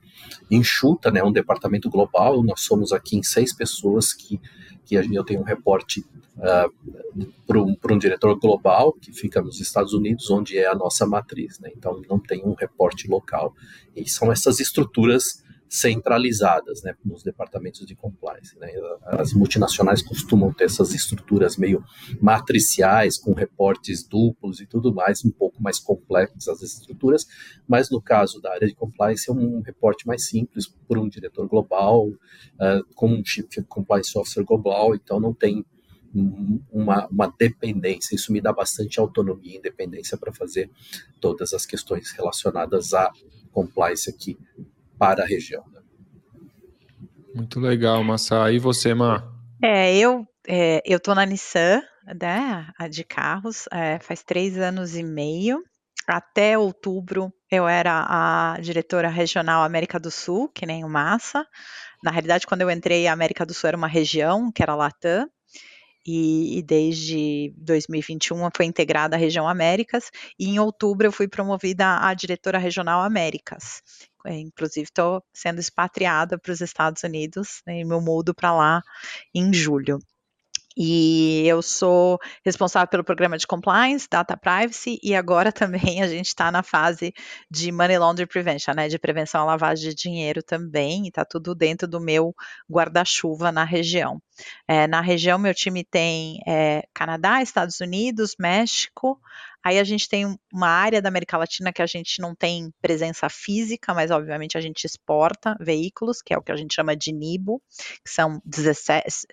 enxuta, 0.48 1.10
né? 1.10 1.22
um 1.24 1.32
departamento 1.32 1.90
global. 1.90 2.44
Nós 2.44 2.60
somos 2.60 2.92
aqui 2.92 3.16
em 3.16 3.24
seis 3.24 3.52
pessoas 3.52 4.12
que, 4.12 4.40
que 4.84 4.94
eu 4.94 5.24
tenho 5.24 5.40
um 5.40 5.44
reporte 5.44 6.04
uh, 6.36 7.26
para 7.46 7.60
um, 7.60 7.76
um, 7.90 7.98
diretor 7.98 8.38
global 8.38 8.92
que 8.92 9.12
fica 9.12 9.40
nos 9.40 9.60
Estados 9.60 9.92
Unidos, 9.92 10.30
onde 10.30 10.58
é 10.58 10.66
a 10.66 10.74
nossa 10.74 11.06
matriz. 11.06 11.58
Né? 11.60 11.70
Então, 11.76 12.02
não 12.08 12.18
tem 12.18 12.42
um 12.44 12.54
reporte 12.54 13.08
local. 13.08 13.54
E 13.94 14.08
são 14.08 14.32
essas 14.32 14.60
estruturas 14.60 15.41
centralizadas 15.72 16.82
né, 16.82 16.94
nos 17.02 17.22
departamentos 17.22 17.86
de 17.86 17.94
compliance. 17.94 18.58
Né? 18.58 18.70
As 19.04 19.32
multinacionais 19.32 20.02
costumam 20.02 20.52
ter 20.52 20.64
essas 20.64 20.92
estruturas 20.92 21.56
meio 21.56 21.82
matriciais, 22.20 23.16
com 23.16 23.32
reportes 23.32 24.06
duplos 24.06 24.60
e 24.60 24.66
tudo 24.66 24.94
mais, 24.94 25.24
um 25.24 25.30
pouco 25.30 25.62
mais 25.62 25.78
complexas 25.78 26.46
as 26.46 26.60
estruturas, 26.60 27.26
mas 27.66 27.90
no 27.90 28.02
caso 28.02 28.38
da 28.38 28.52
área 28.52 28.68
de 28.68 28.74
compliance 28.74 29.30
é 29.30 29.32
um 29.32 29.62
reporte 29.62 30.06
mais 30.06 30.26
simples 30.26 30.66
por 30.66 30.98
um 30.98 31.08
diretor 31.08 31.48
global, 31.48 32.06
uh, 32.06 32.84
com 32.94 33.08
um 33.08 33.24
Chief 33.24 33.46
Compliance 33.66 34.16
Officer 34.18 34.44
global, 34.44 34.94
então 34.94 35.18
não 35.18 35.32
tem 35.32 35.64
uma, 36.70 37.06
uma 37.06 37.34
dependência. 37.38 38.14
Isso 38.14 38.30
me 38.30 38.42
dá 38.42 38.52
bastante 38.52 39.00
autonomia 39.00 39.54
e 39.54 39.56
independência 39.56 40.18
para 40.18 40.34
fazer 40.34 40.70
todas 41.18 41.54
as 41.54 41.64
questões 41.64 42.10
relacionadas 42.10 42.92
à 42.92 43.10
compliance 43.50 44.10
aqui 44.10 44.36
para 45.02 45.24
a 45.24 45.26
região. 45.26 45.64
Né? 45.72 45.80
Muito 47.34 47.58
legal, 47.58 48.04
Massa. 48.04 48.52
E 48.52 48.58
você, 48.60 48.94
Mar? 48.94 49.26
É, 49.60 49.96
eu 49.96 50.24
é, 50.46 50.80
eu 50.84 51.00
tô 51.00 51.14
na 51.14 51.24
Nissan, 51.24 51.82
né, 52.20 52.66
de 52.90 53.04
carros, 53.04 53.66
é, 53.72 53.98
faz 54.00 54.22
três 54.22 54.58
anos 54.58 54.96
e 54.96 55.02
meio. 55.02 55.62
Até 56.06 56.58
outubro 56.58 57.32
eu 57.50 57.66
era 57.66 58.06
a 58.08 58.60
diretora 58.60 59.08
regional 59.08 59.62
América 59.62 59.98
do 59.98 60.10
Sul, 60.10 60.48
que 60.48 60.66
nem 60.66 60.84
o 60.84 60.88
Massa. 60.88 61.46
Na 62.02 62.10
realidade, 62.10 62.46
quando 62.46 62.62
eu 62.62 62.70
entrei, 62.70 63.06
a 63.06 63.12
América 63.12 63.46
do 63.46 63.54
Sul 63.54 63.68
era 63.68 63.76
uma 63.76 63.86
região, 63.86 64.50
que 64.50 64.62
era 64.62 64.72
a 64.72 64.76
Latam 64.76 65.28
e, 66.06 66.58
e, 66.58 66.62
desde 66.62 67.54
2021 67.56 68.48
foi 68.54 68.66
integrada 68.66 69.16
à 69.16 69.18
região 69.18 69.46
Américas, 69.48 70.10
e 70.38 70.48
em 70.48 70.58
outubro 70.58 71.06
eu 71.06 71.12
fui 71.12 71.28
promovida 71.28 71.98
a 72.00 72.12
diretora 72.14 72.58
regional 72.58 73.02
Américas. 73.02 73.82
É, 74.26 74.34
inclusive, 74.38 74.84
estou 74.84 75.22
sendo 75.34 75.60
expatriada 75.60 76.38
para 76.38 76.52
os 76.52 76.60
Estados 76.60 77.02
Unidos, 77.02 77.62
né, 77.66 77.80
e 77.80 77.84
mudo 78.00 78.34
para 78.34 78.52
lá 78.54 78.82
em 79.34 79.52
julho. 79.52 79.98
E 80.76 81.44
eu 81.46 81.60
sou 81.62 82.18
responsável 82.44 82.88
pelo 82.88 83.04
programa 83.04 83.36
de 83.36 83.46
compliance, 83.46 84.06
data 84.10 84.36
privacy, 84.36 84.98
e 85.02 85.14
agora 85.14 85.52
também 85.52 86.02
a 86.02 86.08
gente 86.08 86.28
está 86.28 86.50
na 86.50 86.62
fase 86.62 87.12
de 87.50 87.70
money 87.70 87.98
laundering 87.98 88.28
prevention, 88.28 88.74
né, 88.74 88.88
de 88.88 88.98
prevenção 88.98 89.42
à 89.42 89.44
lavagem 89.44 89.90
de 89.90 89.94
dinheiro 89.94 90.42
também, 90.42 91.04
e 91.04 91.08
está 91.08 91.24
tudo 91.24 91.54
dentro 91.54 91.86
do 91.86 92.00
meu 92.00 92.34
guarda-chuva 92.70 93.52
na 93.52 93.64
região. 93.64 94.20
É, 94.66 94.86
na 94.86 95.00
região, 95.00 95.38
meu 95.38 95.54
time 95.54 95.84
tem 95.84 96.40
é, 96.46 96.82
Canadá, 96.94 97.42
Estados 97.42 97.80
Unidos, 97.80 98.34
México, 98.38 99.20
aí 99.64 99.78
a 99.78 99.84
gente 99.84 100.08
tem 100.08 100.36
uma 100.52 100.68
área 100.68 101.00
da 101.00 101.08
América 101.08 101.36
Latina 101.36 101.72
que 101.72 101.82
a 101.82 101.86
gente 101.86 102.20
não 102.20 102.34
tem 102.34 102.72
presença 102.80 103.28
física, 103.28 103.94
mas 103.94 104.10
obviamente 104.10 104.58
a 104.58 104.60
gente 104.60 104.84
exporta 104.84 105.56
veículos, 105.60 106.20
que 106.22 106.34
é 106.34 106.38
o 106.38 106.42
que 106.42 106.52
a 106.52 106.56
gente 106.56 106.74
chama 106.74 106.96
de 106.96 107.12
NIBO, 107.12 107.62
que 108.04 108.10
são 108.10 108.40
17, 108.44 109.26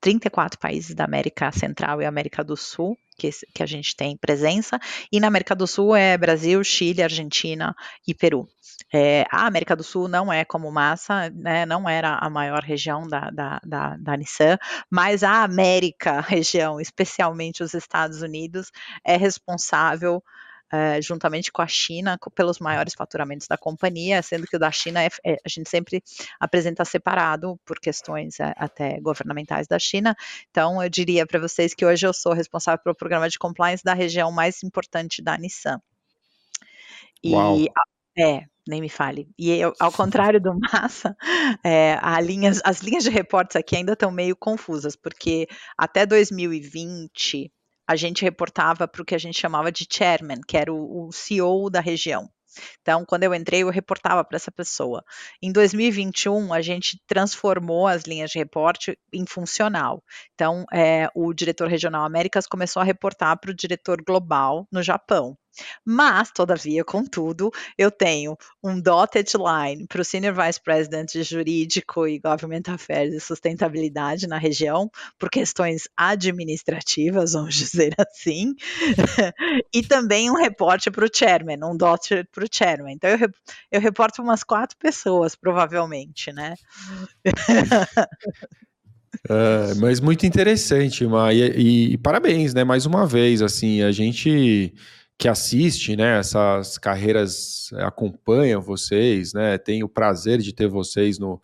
34 0.00 0.58
países 0.58 0.94
da 0.94 1.04
América 1.04 1.52
Central 1.52 2.00
e 2.00 2.06
América 2.06 2.42
do 2.42 2.56
Sul 2.56 2.96
que, 3.20 3.30
que 3.54 3.62
a 3.62 3.66
gente 3.66 3.94
tem 3.94 4.16
presença, 4.16 4.80
e 5.12 5.20
na 5.20 5.26
América 5.26 5.54
do 5.54 5.66
Sul 5.66 5.94
é 5.94 6.16
Brasil, 6.16 6.64
Chile, 6.64 7.02
Argentina 7.02 7.76
e 8.08 8.14
Peru. 8.14 8.48
É, 8.92 9.24
a 9.30 9.46
América 9.46 9.76
do 9.76 9.84
Sul 9.84 10.08
não 10.08 10.32
é 10.32 10.44
como 10.44 10.72
massa, 10.72 11.28
né, 11.30 11.66
não 11.66 11.88
era 11.88 12.16
a 12.16 12.30
maior 12.30 12.62
região 12.62 13.06
da, 13.06 13.30
da, 13.30 13.60
da, 13.64 13.96
da 13.96 14.16
Nissan, 14.16 14.56
mas 14.90 15.22
a 15.22 15.44
América 15.44 16.20
região, 16.26 16.80
especialmente 16.80 17.62
os 17.62 17.74
Estados 17.74 18.22
Unidos, 18.22 18.72
é 19.04 19.16
responsável 19.16 20.22
Uh, 20.72 21.02
juntamente 21.02 21.50
com 21.50 21.62
a 21.62 21.66
China, 21.66 22.16
pelos 22.32 22.60
maiores 22.60 22.94
faturamentos 22.94 23.48
da 23.48 23.58
companhia, 23.58 24.22
sendo 24.22 24.46
que 24.46 24.54
o 24.54 24.58
da 24.58 24.70
China 24.70 25.02
é, 25.02 25.08
é, 25.24 25.36
a 25.44 25.48
gente 25.48 25.68
sempre 25.68 26.00
apresenta 26.38 26.84
separado 26.84 27.58
por 27.64 27.80
questões 27.80 28.38
é, 28.38 28.54
até 28.56 29.00
governamentais 29.00 29.66
da 29.66 29.80
China. 29.80 30.14
Então, 30.48 30.80
eu 30.80 30.88
diria 30.88 31.26
para 31.26 31.40
vocês 31.40 31.74
que 31.74 31.84
hoje 31.84 32.06
eu 32.06 32.12
sou 32.12 32.32
responsável 32.32 32.80
pelo 32.84 32.94
programa 32.94 33.28
de 33.28 33.36
compliance 33.36 33.82
da 33.82 33.94
região 33.94 34.30
mais 34.30 34.62
importante 34.62 35.20
da 35.20 35.36
Nissan. 35.36 35.80
E 37.22 37.34
Uau. 37.34 37.56
é, 38.16 38.44
nem 38.66 38.80
me 38.80 38.88
fale. 38.88 39.28
E 39.38 39.50
eu, 39.50 39.72
ao 39.80 39.90
contrário 39.90 40.40
do 40.40 40.54
Massa, 40.72 41.16
é, 41.64 41.98
linhas, 42.22 42.60
as 42.64 42.80
linhas 42.80 43.04
de 43.04 43.10
reportes 43.10 43.56
aqui 43.56 43.76
ainda 43.76 43.94
estão 43.94 44.10
meio 44.10 44.36
confusas, 44.36 44.94
porque 44.94 45.48
até 45.76 46.06
2020 46.06 47.52
a 47.90 47.96
gente 47.96 48.22
reportava 48.22 48.86
para 48.86 49.02
o 49.02 49.04
que 49.04 49.16
a 49.16 49.18
gente 49.18 49.40
chamava 49.40 49.72
de 49.72 49.84
chairman, 49.90 50.40
que 50.46 50.56
era 50.56 50.72
o, 50.72 51.08
o 51.08 51.12
CEO 51.12 51.68
da 51.68 51.80
região. 51.80 52.30
Então, 52.80 53.04
quando 53.04 53.24
eu 53.24 53.34
entrei, 53.34 53.64
eu 53.64 53.68
reportava 53.68 54.24
para 54.24 54.36
essa 54.36 54.52
pessoa. 54.52 55.04
Em 55.42 55.50
2021, 55.50 56.52
a 56.52 56.62
gente 56.62 57.02
transformou 57.04 57.88
as 57.88 58.04
linhas 58.04 58.30
de 58.30 58.38
reporte 58.38 58.96
em 59.12 59.26
funcional. 59.26 60.04
Então, 60.34 60.64
é, 60.72 61.08
o 61.16 61.32
diretor 61.32 61.68
regional 61.68 62.04
Américas 62.04 62.46
começou 62.46 62.80
a 62.80 62.84
reportar 62.84 63.36
para 63.40 63.50
o 63.50 63.54
diretor 63.54 64.00
global 64.06 64.68
no 64.70 64.84
Japão. 64.84 65.36
Mas, 65.84 66.30
todavia, 66.30 66.84
contudo, 66.84 67.50
eu 67.76 67.90
tenho 67.90 68.36
um 68.62 68.80
dotted 68.80 69.32
line 69.36 69.86
para 69.86 70.00
o 70.00 70.04
Senior 70.04 70.34
Vice 70.34 70.60
President 70.62 71.12
de 71.12 71.22
Jurídico 71.22 72.06
e 72.06 72.18
Government 72.18 72.62
Affairs 72.68 73.14
e 73.14 73.20
Sustentabilidade 73.20 74.26
na 74.26 74.38
região, 74.38 74.90
por 75.18 75.30
questões 75.30 75.88
administrativas, 75.96 77.32
vamos 77.32 77.54
dizer 77.70 77.94
assim, 77.98 78.54
e 79.74 79.82
também 79.82 80.30
um 80.30 80.36
reporte 80.36 80.90
para 80.90 81.04
o 81.04 81.10
Chairman, 81.12 81.58
um 81.64 81.76
dotted 81.76 82.28
para 82.32 82.44
o 82.44 82.48
Chairman. 82.50 82.94
Então, 82.94 83.10
eu, 83.10 83.28
eu 83.72 83.80
reporto 83.80 84.22
umas 84.22 84.42
quatro 84.42 84.76
pessoas, 84.78 85.34
provavelmente, 85.34 86.32
né? 86.32 86.54
É, 89.28 89.74
mas 89.74 90.00
muito 90.00 90.24
interessante, 90.24 91.04
Ma, 91.04 91.32
e, 91.34 91.40
e, 91.40 91.92
e, 91.92 91.98
parabéns, 91.98 92.54
né? 92.54 92.64
Mais 92.64 92.86
uma 92.86 93.06
vez, 93.06 93.42
assim, 93.42 93.82
a 93.82 93.90
gente 93.90 94.72
que 95.20 95.28
assiste, 95.28 95.94
né, 95.96 96.18
essas 96.18 96.78
carreiras 96.78 97.70
acompanha 97.74 98.58
vocês, 98.58 99.34
né, 99.34 99.58
tem 99.58 99.84
o 99.84 99.88
prazer 99.88 100.38
de 100.38 100.50
ter 100.50 100.66
vocês 100.66 101.18
no, 101.18 101.38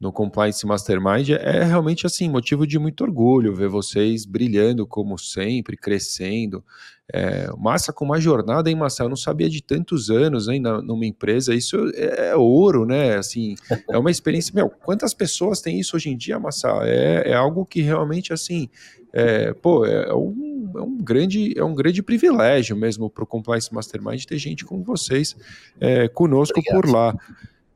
no 0.00 0.10
Compliance 0.10 0.66
Mastermind, 0.66 1.28
é 1.30 1.62
realmente 1.62 2.06
assim, 2.06 2.28
motivo 2.28 2.66
de 2.66 2.78
muito 2.78 3.02
orgulho 3.02 3.54
ver 3.54 3.68
vocês 3.68 4.24
brilhando 4.24 4.86
como 4.86 5.18
sempre, 5.18 5.76
crescendo. 5.76 6.64
É, 7.12 7.50
massa 7.58 7.92
com 7.92 8.04
uma 8.04 8.20
jornada, 8.20 8.70
hein, 8.70 8.76
Massa? 8.76 9.02
Eu 9.02 9.08
não 9.08 9.16
sabia 9.16 9.50
de 9.50 9.62
tantos 9.62 10.10
anos, 10.10 10.48
hein, 10.48 10.60
na, 10.60 10.80
numa 10.80 11.04
empresa. 11.04 11.54
Isso 11.54 11.76
é, 11.94 12.30
é, 12.30 12.36
ouro, 12.36 12.86
né? 12.86 13.16
Assim, 13.16 13.56
é 13.90 13.98
uma 13.98 14.10
experiência. 14.10 14.54
Meu, 14.54 14.70
quantas 14.70 15.12
pessoas 15.12 15.60
têm 15.60 15.78
isso 15.78 15.96
hoje 15.96 16.08
em 16.08 16.16
dia, 16.16 16.38
Massa? 16.38 16.68
É, 16.84 17.32
é 17.32 17.34
algo 17.34 17.66
que 17.66 17.82
realmente, 17.82 18.32
assim, 18.32 18.70
é, 19.12 19.52
pô, 19.52 19.84
é 19.84 20.14
um 20.14 20.50
é 20.76 20.80
um 20.80 20.96
grande, 20.98 21.58
é 21.58 21.64
um 21.64 21.74
grande 21.74 22.02
privilégio 22.02 22.76
mesmo 22.76 23.10
para 23.10 23.24
o 23.24 23.26
Compliance 23.26 23.72
Mastermind 23.74 24.24
ter 24.24 24.38
gente 24.38 24.64
como 24.64 24.84
vocês 24.84 25.36
é, 25.80 26.08
conosco 26.08 26.60
Obrigado. 26.60 26.80
por 26.80 26.90
lá. 26.90 27.16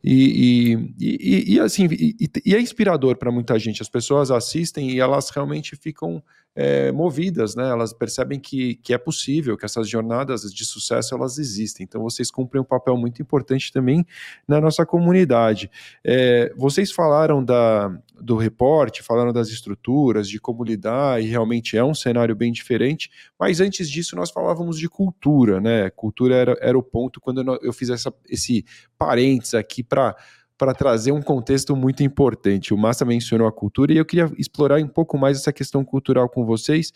E, 0.07 0.75
e, 1.01 1.15
e, 1.51 1.55
e 1.55 1.61
assim, 1.61 1.89
e, 1.91 2.55
é 2.55 2.61
inspirador 2.61 3.17
para 3.17 3.33
muita 3.33 3.59
gente. 3.59 3.81
As 3.81 3.89
pessoas 3.89 4.31
assistem 4.31 4.91
e 4.91 5.01
elas 5.01 5.31
realmente 5.31 5.75
ficam 5.77 6.23
é, 6.55 6.93
movidas, 6.93 7.55
né? 7.55 7.69
Elas 7.69 7.93
percebem 7.93 8.39
que, 8.39 8.77
que 8.77 8.95
é 8.95 8.99
possível, 8.99 9.57
que 9.57 9.65
essas 9.65 9.89
jornadas 9.89 10.43
de 10.43 10.65
sucesso 10.65 11.15
elas 11.15 11.39
existem. 11.39 11.85
Então 11.85 12.03
vocês 12.03 12.31
cumprem 12.31 12.61
um 12.61 12.65
papel 12.65 12.97
muito 12.97 13.21
importante 13.21 13.73
também 13.73 14.07
na 14.47 14.61
nossa 14.61 14.87
comunidade. 14.87 15.71
É, 16.05 16.53
vocês 16.57 16.93
falaram 16.93 17.45
da, 17.45 17.89
do 18.21 18.37
reporte, 18.37 19.03
falaram 19.03 19.33
das 19.33 19.49
estruturas, 19.49 20.29
de 20.29 20.41
como 20.41 20.63
lidar, 20.63 21.21
e 21.21 21.27
realmente 21.27 21.77
é 21.77 21.85
um 21.85 21.95
cenário 21.95 22.37
bem 22.37 22.53
diferente. 22.53 23.11
Mas 23.39 23.61
antes 23.61 23.91
disso 23.91 24.15
nós 24.15 24.31
falávamos 24.31 24.79
de 24.79 24.89
cultura, 24.89 25.61
né? 25.61 25.91
Cultura 25.91 26.37
era, 26.37 26.57
era 26.61 26.79
o 26.79 26.83
ponto 26.83 27.21
quando 27.21 27.59
eu 27.63 27.73
fiz 27.73 27.91
essa, 27.91 28.13
esse 28.29 28.65
parênteses 28.97 29.55
aqui 29.55 29.83
para 29.83 30.15
para 30.57 30.73
trazer 30.73 31.13
um 31.13 31.23
contexto 31.23 31.75
muito 31.75 32.03
importante. 32.03 32.73
O 32.73 32.79
Massa 32.79 33.05
mencionou 33.05 33.47
a 33.47 33.53
cultura 33.53 33.93
e 33.93 33.97
eu 33.97 34.05
queria 34.05 34.31
explorar 34.39 34.81
um 34.81 34.89
pouco 34.89 35.19
mais 35.19 35.39
essa 35.39 35.53
questão 35.53 35.85
cultural 35.85 36.29
com 36.29 36.45
vocês, 36.45 36.93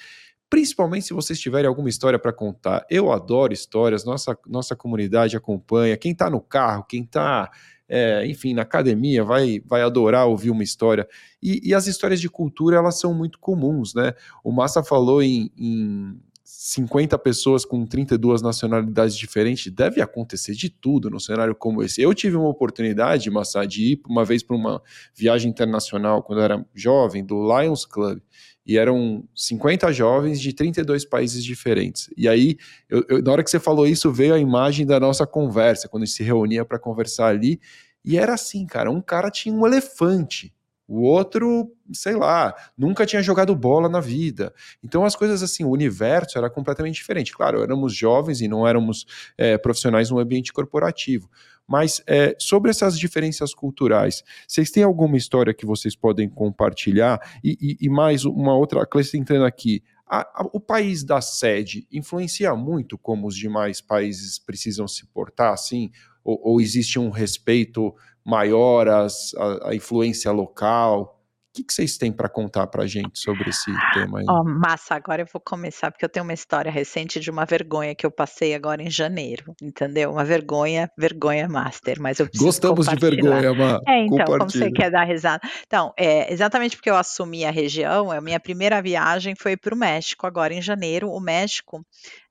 principalmente 0.48 1.06
se 1.06 1.12
vocês 1.14 1.38
tiverem 1.38 1.66
alguma 1.66 1.88
história 1.88 2.18
para 2.18 2.32
contar. 2.32 2.86
Eu 2.88 3.12
adoro 3.12 3.52
histórias, 3.52 4.04
nossa, 4.04 4.36
nossa 4.46 4.76
comunidade 4.76 5.36
acompanha. 5.36 5.96
Quem 5.96 6.12
está 6.12 6.30
no 6.30 6.40
carro, 6.40 6.84
quem 6.88 7.02
está, 7.02 7.50
é, 7.88 8.24
enfim, 8.26 8.54
na 8.54 8.62
academia, 8.62 9.24
vai, 9.24 9.60
vai 9.66 9.82
adorar 9.82 10.26
ouvir 10.26 10.50
uma 10.50 10.62
história. 10.62 11.06
E, 11.42 11.68
e, 11.70 11.74
as 11.74 11.86
histórias 11.86 12.20
de 12.20 12.28
cultura, 12.28 12.76
elas 12.76 12.98
são 12.98 13.12
muito 13.12 13.38
comuns, 13.38 13.92
né? 13.94 14.12
O 14.42 14.52
Massa 14.52 14.82
falou 14.82 15.22
em, 15.22 15.50
em 15.56 16.20
50 16.60 17.16
pessoas 17.20 17.64
com 17.64 17.86
32 17.86 18.42
nacionalidades 18.42 19.16
diferentes, 19.16 19.72
deve 19.72 20.02
acontecer 20.02 20.54
de 20.54 20.68
tudo 20.68 21.08
num 21.08 21.20
cenário 21.20 21.54
como 21.54 21.84
esse. 21.84 22.02
Eu 22.02 22.12
tive 22.12 22.34
uma 22.34 22.48
oportunidade, 22.48 23.30
Massa, 23.30 23.64
de 23.64 23.92
ir 23.92 24.00
uma 24.08 24.24
vez 24.24 24.42
para 24.42 24.56
uma 24.56 24.82
viagem 25.14 25.48
internacional, 25.48 26.20
quando 26.20 26.40
eu 26.40 26.44
era 26.44 26.66
jovem, 26.74 27.24
do 27.24 27.36
Lions 27.46 27.86
Club, 27.86 28.18
e 28.66 28.76
eram 28.76 29.22
50 29.36 29.92
jovens 29.92 30.40
de 30.40 30.52
32 30.52 31.04
países 31.04 31.44
diferentes. 31.44 32.10
E 32.16 32.26
aí, 32.26 32.56
eu, 32.90 33.04
eu, 33.08 33.22
na 33.22 33.30
hora 33.30 33.44
que 33.44 33.50
você 33.50 33.60
falou 33.60 33.86
isso, 33.86 34.10
veio 34.10 34.34
a 34.34 34.38
imagem 34.40 34.84
da 34.84 34.98
nossa 34.98 35.24
conversa, 35.24 35.88
quando 35.88 36.02
a 36.02 36.06
gente 36.06 36.16
se 36.16 36.24
reunia 36.24 36.64
para 36.64 36.76
conversar 36.80 37.28
ali, 37.28 37.60
e 38.04 38.18
era 38.18 38.34
assim, 38.34 38.66
cara, 38.66 38.90
um 38.90 39.00
cara 39.00 39.30
tinha 39.30 39.54
um 39.54 39.64
elefante, 39.64 40.52
o 40.88 41.03
outro, 41.03 41.70
sei 41.92 42.14
lá, 42.14 42.55
nunca 42.77 43.05
tinha 43.05 43.22
jogado 43.22 43.55
bola 43.55 43.90
na 43.90 44.01
vida. 44.01 44.55
Então 44.83 45.05
as 45.05 45.14
coisas 45.14 45.42
assim, 45.42 45.62
o 45.62 45.70
universo 45.70 46.38
era 46.38 46.48
completamente 46.48 46.94
diferente. 46.94 47.33
Claro, 47.33 47.62
éramos 47.62 47.94
jovens 47.94 48.40
e 48.40 48.48
não 48.48 48.66
éramos 48.66 49.05
é, 49.37 49.59
profissionais 49.59 50.11
no 50.11 50.18
ambiente 50.18 50.51
corporativo. 50.51 51.29
Mas 51.66 52.03
é, 52.07 52.35
sobre 52.38 52.70
essas 52.70 52.98
diferenças 52.98 53.53
culturais, 53.53 54.24
vocês 54.46 54.70
têm 54.70 54.83
alguma 54.83 55.18
história 55.18 55.53
que 55.53 55.66
vocês 55.66 55.94
podem 55.94 56.27
compartilhar? 56.27 57.20
E, 57.44 57.59
e, 57.61 57.87
e 57.87 57.88
mais 57.90 58.24
uma 58.24 58.57
outra, 58.57 58.83
acrescentando 58.83 59.44
aqui, 59.44 59.83
a, 60.09 60.20
a, 60.20 60.48
o 60.55 60.59
país 60.59 61.05
da 61.05 61.20
sede 61.20 61.87
influencia 61.92 62.55
muito 62.55 62.96
como 62.96 63.27
os 63.27 63.37
demais 63.37 63.83
países 63.83 64.38
precisam 64.38 64.88
se 64.88 65.05
portar, 65.05 65.53
assim? 65.53 65.90
Ou, 66.24 66.40
ou 66.42 66.61
existe 66.62 66.98
um 66.98 67.11
respeito 67.11 67.94
maior 68.24 68.88
as, 68.88 69.35
a, 69.37 69.70
a 69.70 69.74
influência 69.74 70.31
local? 70.31 71.14
O 71.50 71.61
que, 71.61 71.64
que 71.64 71.72
vocês 71.72 71.96
têm 71.96 72.12
para 72.12 72.28
contar 72.28 72.66
para 72.68 72.85
a 72.85 72.87
gente 72.87 73.18
sobre 73.18 73.48
esse 73.48 73.72
tema 73.92 74.20
aí? 74.20 74.26
Oh, 74.28 74.44
massa, 74.44 74.94
agora 74.94 75.22
eu 75.22 75.26
vou 75.33 75.40
começar, 75.40 75.90
porque 75.90 76.04
eu 76.04 76.09
tenho 76.09 76.22
uma 76.22 76.35
história 76.35 76.70
recente 76.70 77.18
de 77.18 77.31
uma 77.31 77.44
vergonha 77.44 77.94
que 77.94 78.07
eu 78.07 78.11
passei 78.12 78.54
agora 78.54 78.83
em 78.83 78.90
janeiro, 78.90 79.54
entendeu? 79.61 80.12
Uma 80.12 80.24
vergonha, 80.24 80.88
vergonha 80.96 81.48
master, 81.48 82.00
mas 82.00 82.20
eu 82.20 82.28
Gostamos 82.37 82.87
de 82.87 82.96
vergonha, 82.96 83.54
Má. 83.54 83.81
É, 83.88 84.04
então, 84.04 84.26
como 84.26 84.50
você 84.50 84.70
quer 84.70 84.90
dar 84.90 85.04
risada. 85.04 85.40
Então, 85.66 85.92
é, 85.98 86.33
exatamente 86.33 86.76
porque 86.76 86.90
eu 86.90 86.96
assumi 86.96 87.44
a 87.44 87.50
região, 87.50 88.12
a 88.12 88.20
minha 88.20 88.38
primeira 88.38 88.81
viagem 88.81 89.35
foi 89.35 89.57
para 89.57 89.74
o 89.74 89.78
México 89.78 90.26
agora 90.26 90.54
em 90.54 90.62
janeiro. 90.62 91.11
O 91.11 91.18
México 91.18 91.85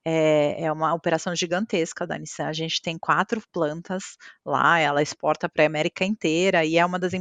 é, 0.10 0.63
é, 0.63 0.72
uma 0.72 0.93
operação 0.93 1.36
gigantesca 1.36 2.08
da 2.08 2.17
Nissan. 2.17 2.48
A 2.48 2.54
gente 2.54 2.82
tem 2.82 2.98
quatro 2.98 3.41
plantas 3.52 4.15
lá, 4.46 4.80
ela 4.80 5.02
exporta 5.02 5.50
para 5.50 5.63
a 5.63 5.67
América 5.67 6.06
inteira 6.06 6.63
e 6.63 6.78
é 6.78 6.86
uma 6.86 6.98
das. 6.98 7.12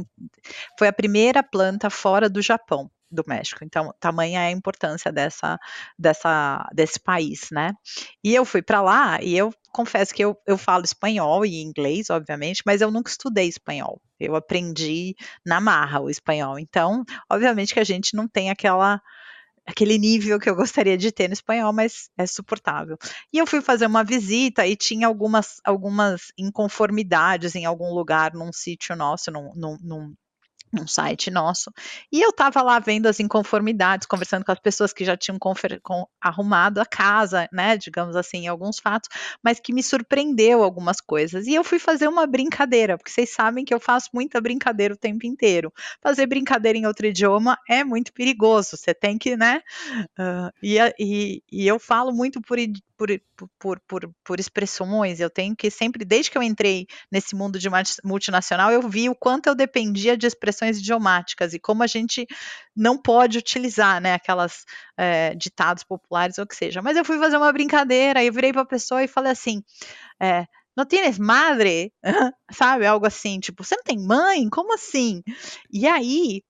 Foi 0.79 0.87
a 0.87 0.93
primeira 0.93 1.43
planta 1.43 1.89
fora 1.89 2.29
do 2.29 2.41
Japão 2.41 2.89
do 3.11 3.23
México. 3.27 3.63
Então, 3.63 3.93
tamanha 3.99 4.39
é 4.41 4.47
a 4.47 4.51
importância 4.51 5.11
dessa, 5.11 5.57
dessa, 5.99 6.65
desse 6.73 6.99
país, 6.99 7.47
né? 7.51 7.73
E 8.23 8.33
eu 8.33 8.45
fui 8.45 8.61
para 8.61 8.81
lá 8.81 9.21
e 9.21 9.35
eu 9.37 9.53
confesso 9.73 10.13
que 10.13 10.23
eu, 10.23 10.37
eu 10.47 10.57
falo 10.57 10.85
espanhol 10.85 11.45
e 11.45 11.61
inglês, 11.61 12.09
obviamente, 12.09 12.63
mas 12.65 12.79
eu 12.79 12.89
nunca 12.89 13.09
estudei 13.09 13.47
espanhol. 13.47 14.01
Eu 14.17 14.35
aprendi 14.35 15.13
na 15.45 15.59
marra 15.59 15.99
o 15.99 16.09
espanhol. 16.09 16.57
Então, 16.57 17.03
obviamente 17.29 17.73
que 17.73 17.79
a 17.81 17.85
gente 17.85 18.15
não 18.15 18.27
tem 18.29 18.49
aquela 18.49 19.01
aquele 19.67 19.97
nível 19.97 20.39
que 20.39 20.49
eu 20.49 20.55
gostaria 20.55 20.97
de 20.97 21.11
ter 21.11 21.27
no 21.27 21.33
espanhol, 21.33 21.73
mas 21.73 22.09
é 22.17 22.25
suportável. 22.25 22.97
E 23.33 23.37
eu 23.37 23.45
fui 23.45 23.61
fazer 23.61 23.85
uma 23.85 24.03
visita 24.03 24.65
e 24.65 24.75
tinha 24.75 25.07
algumas, 25.07 25.59
algumas 25.63 26.31
inconformidades 26.37 27.53
em 27.55 27.65
algum 27.65 27.93
lugar, 27.93 28.33
num 28.33 28.51
sítio 28.53 28.95
nosso, 28.95 29.29
num, 29.29 29.51
num, 29.55 29.77
num 29.81 30.15
um 30.73 30.87
site 30.87 31.31
nosso. 31.31 31.71
E 32.11 32.21
eu 32.21 32.29
estava 32.29 32.61
lá 32.61 32.79
vendo 32.79 33.07
as 33.07 33.19
inconformidades, 33.19 34.07
conversando 34.07 34.43
com 34.43 34.51
as 34.51 34.59
pessoas 34.59 34.93
que 34.93 35.05
já 35.05 35.15
tinham 35.15 35.37
com, 35.39 36.07
arrumado 36.21 36.79
a 36.79 36.85
casa, 36.85 37.47
né, 37.51 37.77
digamos 37.77 38.15
assim, 38.15 38.47
alguns 38.47 38.79
fatos, 38.79 39.09
mas 39.43 39.59
que 39.59 39.73
me 39.73 39.81
surpreendeu 39.81 40.63
algumas 40.63 40.99
coisas. 40.99 41.47
E 41.47 41.53
eu 41.53 41.63
fui 41.63 41.79
fazer 41.79 42.07
uma 42.07 42.27
brincadeira, 42.27 42.97
porque 42.97 43.11
vocês 43.11 43.29
sabem 43.29 43.63
que 43.63 43.73
eu 43.73 43.79
faço 43.79 44.09
muita 44.13 44.41
brincadeira 44.41 44.93
o 44.93 44.97
tempo 44.97 45.25
inteiro. 45.25 45.71
Fazer 46.01 46.25
brincadeira 46.27 46.77
em 46.77 46.85
outro 46.85 47.07
idioma 47.07 47.57
é 47.69 47.83
muito 47.83 48.11
perigoso, 48.13 48.77
você 48.77 48.93
tem 48.93 49.17
que, 49.17 49.37
né? 49.37 49.61
Uh, 50.19 50.51
e, 50.61 50.77
e, 50.99 51.43
e, 51.51 51.67
eu 51.67 51.79
falo 51.79 52.11
muito 52.11 52.41
por, 52.41 52.57
por, 52.97 53.09
por, 53.59 53.79
por, 53.87 54.11
por 54.23 54.39
expressões, 54.39 55.19
eu 55.19 55.29
tenho 55.29 55.55
que 55.55 55.69
sempre, 55.69 56.03
desde 56.03 56.31
que 56.31 56.37
eu 56.37 56.43
entrei 56.43 56.87
nesse 57.11 57.35
mundo 57.35 57.59
de 57.59 57.69
multinacional, 58.03 58.71
eu 58.71 58.81
vi 58.87 59.09
o 59.09 59.15
quanto 59.15 59.47
eu 59.47 59.55
dependia 59.55 60.17
de 60.17 60.25
expressões 60.25 60.56
idiomáticas 60.65 61.53
e 61.53 61.59
como 61.59 61.83
a 61.83 61.87
gente 61.87 62.25
não 62.75 62.97
pode 62.97 63.37
utilizar, 63.37 64.01
né, 64.01 64.13
aquelas 64.13 64.65
é, 64.97 65.35
ditados 65.35 65.83
populares 65.83 66.37
ou 66.37 66.43
o 66.43 66.47
que 66.47 66.55
seja. 66.55 66.81
Mas 66.81 66.97
eu 66.97 67.05
fui 67.05 67.19
fazer 67.19 67.37
uma 67.37 67.53
brincadeira, 67.53 68.23
eu 68.23 68.33
virei 68.33 68.51
para 68.51 68.63
a 68.63 68.65
pessoa 68.65 69.03
e 69.03 69.07
falei 69.07 69.31
assim, 69.31 69.63
é, 70.19 70.45
não 70.75 70.85
tienes 70.85 71.17
madre? 71.19 71.91
Sabe, 72.51 72.85
algo 72.85 73.05
assim, 73.05 73.39
tipo, 73.39 73.63
você 73.63 73.75
não 73.75 73.83
tem 73.83 73.99
mãe? 73.99 74.49
Como 74.49 74.73
assim? 74.73 75.23
E 75.71 75.87
aí, 75.87 76.43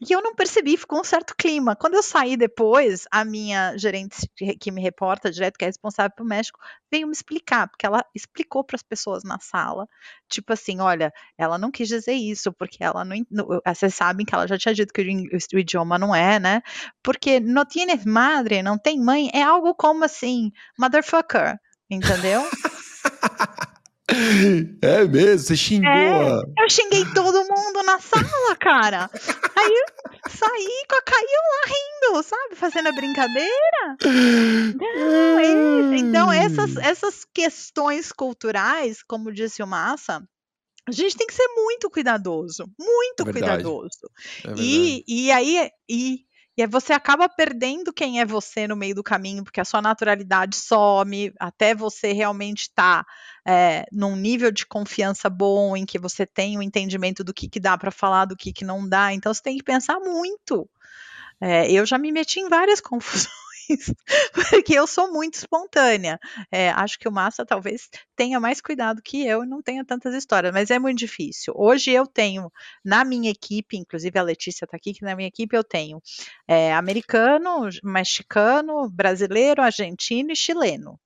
e 0.00 0.12
eu 0.12 0.20
não 0.20 0.34
percebi, 0.34 0.76
ficou 0.76 1.00
um 1.00 1.04
certo 1.04 1.34
clima. 1.36 1.76
Quando 1.76 1.94
eu 1.94 2.02
saí 2.02 2.36
depois, 2.36 3.06
a 3.10 3.24
minha 3.24 3.76
gerente 3.76 4.28
que 4.60 4.70
me 4.70 4.80
reporta 4.80 5.30
direto, 5.30 5.56
que 5.56 5.64
é 5.64 5.68
responsável 5.68 6.14
pelo 6.14 6.28
México, 6.28 6.58
veio 6.90 7.06
me 7.06 7.12
explicar, 7.12 7.68
porque 7.68 7.86
ela 7.86 8.04
explicou 8.14 8.64
para 8.64 8.76
as 8.76 8.82
pessoas 8.82 9.22
na 9.22 9.38
sala, 9.38 9.88
tipo 10.28 10.52
assim, 10.52 10.80
olha, 10.80 11.12
ela 11.38 11.58
não 11.58 11.70
quis 11.70 11.88
dizer 11.88 12.14
isso, 12.14 12.52
porque 12.52 12.82
ela 12.82 13.04
não, 13.04 13.16
não 13.30 13.46
vocês 13.66 13.94
sabem 13.94 14.26
que 14.26 14.34
ela 14.34 14.48
já 14.48 14.58
tinha 14.58 14.74
dito 14.74 14.92
que 14.92 15.02
o, 15.02 15.56
o 15.56 15.58
idioma 15.58 15.98
não 15.98 16.14
é, 16.14 16.38
né? 16.40 16.62
Porque 17.02 17.38
no 17.40 17.64
tienes 17.64 18.04
madre, 18.04 18.62
não 18.62 18.78
tem 18.78 19.00
mãe, 19.00 19.30
é 19.32 19.42
algo 19.42 19.74
como 19.74 20.04
assim, 20.04 20.50
motherfucker, 20.78 21.58
entendeu? 21.88 22.42
É 24.82 25.04
mesmo? 25.04 25.38
Você 25.38 25.56
xingou? 25.56 25.88
É, 25.88 26.42
eu 26.58 26.70
xinguei 26.70 27.04
todo 27.14 27.38
mundo 27.38 27.82
na 27.84 27.98
sala, 27.98 28.56
cara. 28.60 29.10
Aí 29.56 29.84
saí 30.28 30.84
com 30.88 30.96
a 30.96 31.02
Caio 31.02 31.26
lá 31.26 31.66
rindo, 31.66 32.22
sabe? 32.22 32.54
Fazendo 32.54 32.88
a 32.88 32.92
brincadeira. 32.92 33.96
Não, 34.74 35.38
é, 35.38 35.96
então, 35.96 36.32
essas, 36.32 36.76
essas 36.76 37.24
questões 37.32 38.12
culturais, 38.12 39.02
como 39.02 39.32
disse 39.32 39.62
o 39.62 39.66
Massa, 39.66 40.22
a 40.86 40.92
gente 40.92 41.16
tem 41.16 41.26
que 41.26 41.34
ser 41.34 41.48
muito 41.54 41.88
cuidadoso, 41.88 42.66
muito 42.78 43.28
é 43.28 43.32
cuidadoso. 43.32 44.10
É 44.46 44.52
e, 44.58 45.04
e 45.08 45.32
aí, 45.32 45.70
e 45.88 46.18
e 46.56 46.62
aí 46.62 46.68
você 46.68 46.92
acaba 46.92 47.28
perdendo 47.28 47.92
quem 47.92 48.20
é 48.20 48.24
você 48.24 48.68
no 48.68 48.76
meio 48.76 48.94
do 48.94 49.02
caminho, 49.02 49.42
porque 49.42 49.60
a 49.60 49.64
sua 49.64 49.82
naturalidade 49.82 50.54
some, 50.54 51.32
até 51.40 51.74
você 51.74 52.12
realmente 52.12 52.62
estar 52.62 53.02
tá, 53.02 53.10
é, 53.46 53.84
num 53.92 54.16
nível 54.16 54.50
de 54.50 54.66
confiança 54.66 55.28
bom, 55.28 55.76
em 55.76 55.84
que 55.84 55.98
você 55.98 56.26
tem 56.26 56.56
o 56.56 56.60
um 56.60 56.62
entendimento 56.62 57.22
do 57.22 57.34
que, 57.34 57.48
que 57.48 57.60
dá 57.60 57.76
para 57.76 57.90
falar, 57.90 58.24
do 58.24 58.36
que, 58.36 58.52
que 58.52 58.64
não 58.64 58.88
dá. 58.88 59.12
Então 59.12 59.32
você 59.32 59.42
tem 59.42 59.56
que 59.56 59.64
pensar 59.64 59.98
muito. 60.00 60.68
É, 61.40 61.70
eu 61.70 61.84
já 61.84 61.98
me 61.98 62.12
meti 62.12 62.40
em 62.40 62.48
várias 62.48 62.80
confusões 62.82 63.44
porque 64.32 64.74
eu 64.74 64.86
sou 64.86 65.12
muito 65.12 65.34
espontânea. 65.34 66.18
É, 66.50 66.70
acho 66.70 66.98
que 66.98 67.08
o 67.08 67.12
Massa 67.12 67.44
talvez 67.44 67.88
tenha 68.16 68.38
mais 68.38 68.60
cuidado 68.60 69.02
que 69.02 69.26
eu 69.26 69.44
e 69.44 69.46
não 69.46 69.62
tenha 69.62 69.84
tantas 69.84 70.14
histórias, 70.14 70.52
mas 70.52 70.70
é 70.70 70.78
muito 70.78 70.98
difícil. 70.98 71.54
Hoje 71.56 71.90
eu 71.90 72.06
tenho 72.06 72.50
na 72.84 73.04
minha 73.04 73.30
equipe, 73.30 73.76
inclusive 73.76 74.18
a 74.18 74.22
Letícia 74.22 74.64
está 74.64 74.76
aqui, 74.76 74.92
que 74.92 75.02
na 75.02 75.16
minha 75.16 75.28
equipe 75.28 75.56
eu 75.56 75.64
tenho 75.64 76.00
é, 76.46 76.72
americano, 76.74 77.68
mexicano, 77.82 78.88
brasileiro, 78.90 79.62
argentino 79.62 80.32
e 80.32 80.36
chileno. 80.36 80.98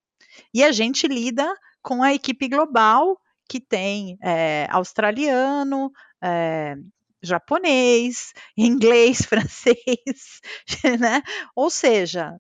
E 0.53 0.62
a 0.64 0.72
gente 0.72 1.07
lida 1.07 1.53
com 1.88 2.03
a 2.03 2.12
equipe 2.12 2.46
global 2.48 3.18
que 3.48 3.59
tem 3.59 4.18
é, 4.22 4.66
australiano, 4.70 5.90
é, 6.22 6.77
japonês, 7.22 8.35
inglês, 8.59 9.22
francês, 9.24 10.42
né? 11.01 11.22
Ou 11.57 11.70
seja, 11.70 12.37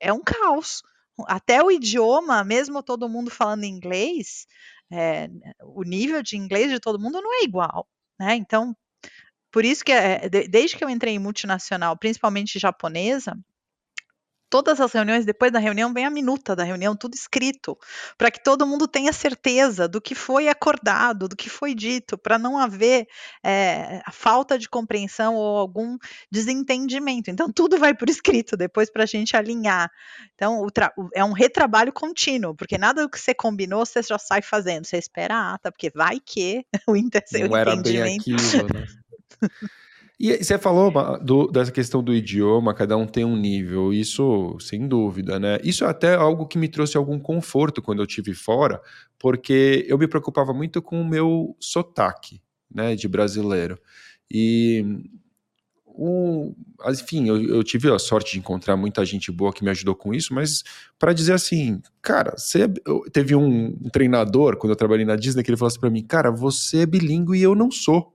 é 0.00 0.10
um 0.10 0.22
caos. 0.22 0.82
Até 1.26 1.62
o 1.62 1.70
idioma, 1.70 2.42
mesmo 2.42 2.82
todo 2.82 3.10
mundo 3.10 3.30
falando 3.30 3.64
inglês, 3.64 4.46
é, 4.90 5.28
o 5.62 5.82
nível 5.82 6.22
de 6.22 6.38
inglês 6.38 6.70
de 6.70 6.80
todo 6.80 6.98
mundo 6.98 7.20
não 7.20 7.42
é 7.42 7.44
igual, 7.44 7.86
né? 8.18 8.36
Então, 8.36 8.74
por 9.50 9.66
isso 9.66 9.84
que 9.84 9.92
é, 9.92 10.30
desde 10.30 10.78
que 10.78 10.82
eu 10.82 10.88
entrei 10.88 11.12
em 11.12 11.18
multinacional, 11.18 11.94
principalmente 11.94 12.58
japonesa, 12.58 13.36
todas 14.52 14.82
as 14.82 14.92
reuniões, 14.92 15.24
depois 15.24 15.50
da 15.50 15.58
reunião, 15.58 15.94
vem 15.94 16.04
a 16.04 16.10
minuta 16.10 16.54
da 16.54 16.62
reunião, 16.62 16.94
tudo 16.94 17.14
escrito, 17.14 17.74
para 18.18 18.30
que 18.30 18.44
todo 18.44 18.66
mundo 18.66 18.86
tenha 18.86 19.10
certeza 19.10 19.88
do 19.88 19.98
que 19.98 20.14
foi 20.14 20.46
acordado, 20.46 21.26
do 21.26 21.34
que 21.34 21.48
foi 21.48 21.74
dito, 21.74 22.18
para 22.18 22.38
não 22.38 22.58
haver 22.58 23.08
é, 23.42 24.02
a 24.04 24.12
falta 24.12 24.58
de 24.58 24.68
compreensão 24.68 25.36
ou 25.36 25.56
algum 25.56 25.96
desentendimento. 26.30 27.30
Então, 27.30 27.50
tudo 27.50 27.78
vai 27.78 27.94
por 27.94 28.10
escrito 28.10 28.54
depois 28.54 28.90
para 28.90 29.04
a 29.04 29.06
gente 29.06 29.34
alinhar. 29.34 29.90
Então, 30.34 30.66
é 31.14 31.24
um 31.24 31.32
retrabalho 31.32 31.90
contínuo, 31.90 32.54
porque 32.54 32.76
nada 32.76 33.00
do 33.00 33.08
que 33.08 33.18
você 33.18 33.32
combinou, 33.32 33.86
você 33.86 34.02
já 34.02 34.18
sai 34.18 34.42
fazendo. 34.42 34.84
Você 34.84 34.98
espera 34.98 35.34
a 35.34 35.54
ata, 35.54 35.72
porque 35.72 35.88
vai 35.88 36.20
que 36.20 36.62
o, 36.86 36.94
inter 36.94 37.24
não 37.48 37.56
era 37.56 37.74
bem 37.74 38.18
aquilo, 38.18 38.36
né? 38.70 38.84
E 40.24 40.36
você 40.36 40.56
falou 40.56 40.92
do, 41.20 41.48
dessa 41.48 41.72
questão 41.72 42.00
do 42.00 42.14
idioma, 42.14 42.72
cada 42.72 42.96
um 42.96 43.08
tem 43.08 43.24
um 43.24 43.34
nível, 43.34 43.92
isso 43.92 44.56
sem 44.60 44.86
dúvida, 44.86 45.36
né? 45.40 45.58
Isso 45.64 45.84
é 45.84 45.88
até 45.88 46.14
algo 46.14 46.46
que 46.46 46.56
me 46.56 46.68
trouxe 46.68 46.96
algum 46.96 47.18
conforto 47.18 47.82
quando 47.82 48.00
eu 48.00 48.06
tive 48.06 48.32
fora, 48.32 48.80
porque 49.18 49.84
eu 49.88 49.98
me 49.98 50.06
preocupava 50.06 50.54
muito 50.54 50.80
com 50.80 51.00
o 51.00 51.04
meu 51.04 51.56
sotaque, 51.58 52.40
né, 52.72 52.94
de 52.94 53.08
brasileiro. 53.08 53.76
E 54.30 55.02
o, 55.84 56.54
enfim, 56.86 57.28
eu, 57.28 57.42
eu, 57.42 57.64
tive 57.64 57.90
a 57.92 57.98
sorte 57.98 58.34
de 58.34 58.38
encontrar 58.38 58.76
muita 58.76 59.04
gente 59.04 59.32
boa 59.32 59.52
que 59.52 59.64
me 59.64 59.70
ajudou 59.70 59.96
com 59.96 60.14
isso, 60.14 60.32
mas 60.32 60.62
para 61.00 61.12
dizer 61.12 61.32
assim, 61.32 61.82
cara, 62.00 62.34
você 62.38 62.68
teve 63.12 63.34
um, 63.34 63.76
um, 63.82 63.90
treinador 63.90 64.56
quando 64.56 64.70
eu 64.70 64.76
trabalhei 64.76 65.04
na 65.04 65.16
Disney 65.16 65.42
que 65.42 65.50
ele 65.50 65.56
falou 65.56 65.66
assim 65.66 65.80
para 65.80 65.90
mim, 65.90 66.04
cara, 66.04 66.30
você 66.30 66.82
é 66.82 66.86
bilíngue 66.86 67.36
e 67.36 67.42
eu 67.42 67.56
não 67.56 67.72
sou. 67.72 68.14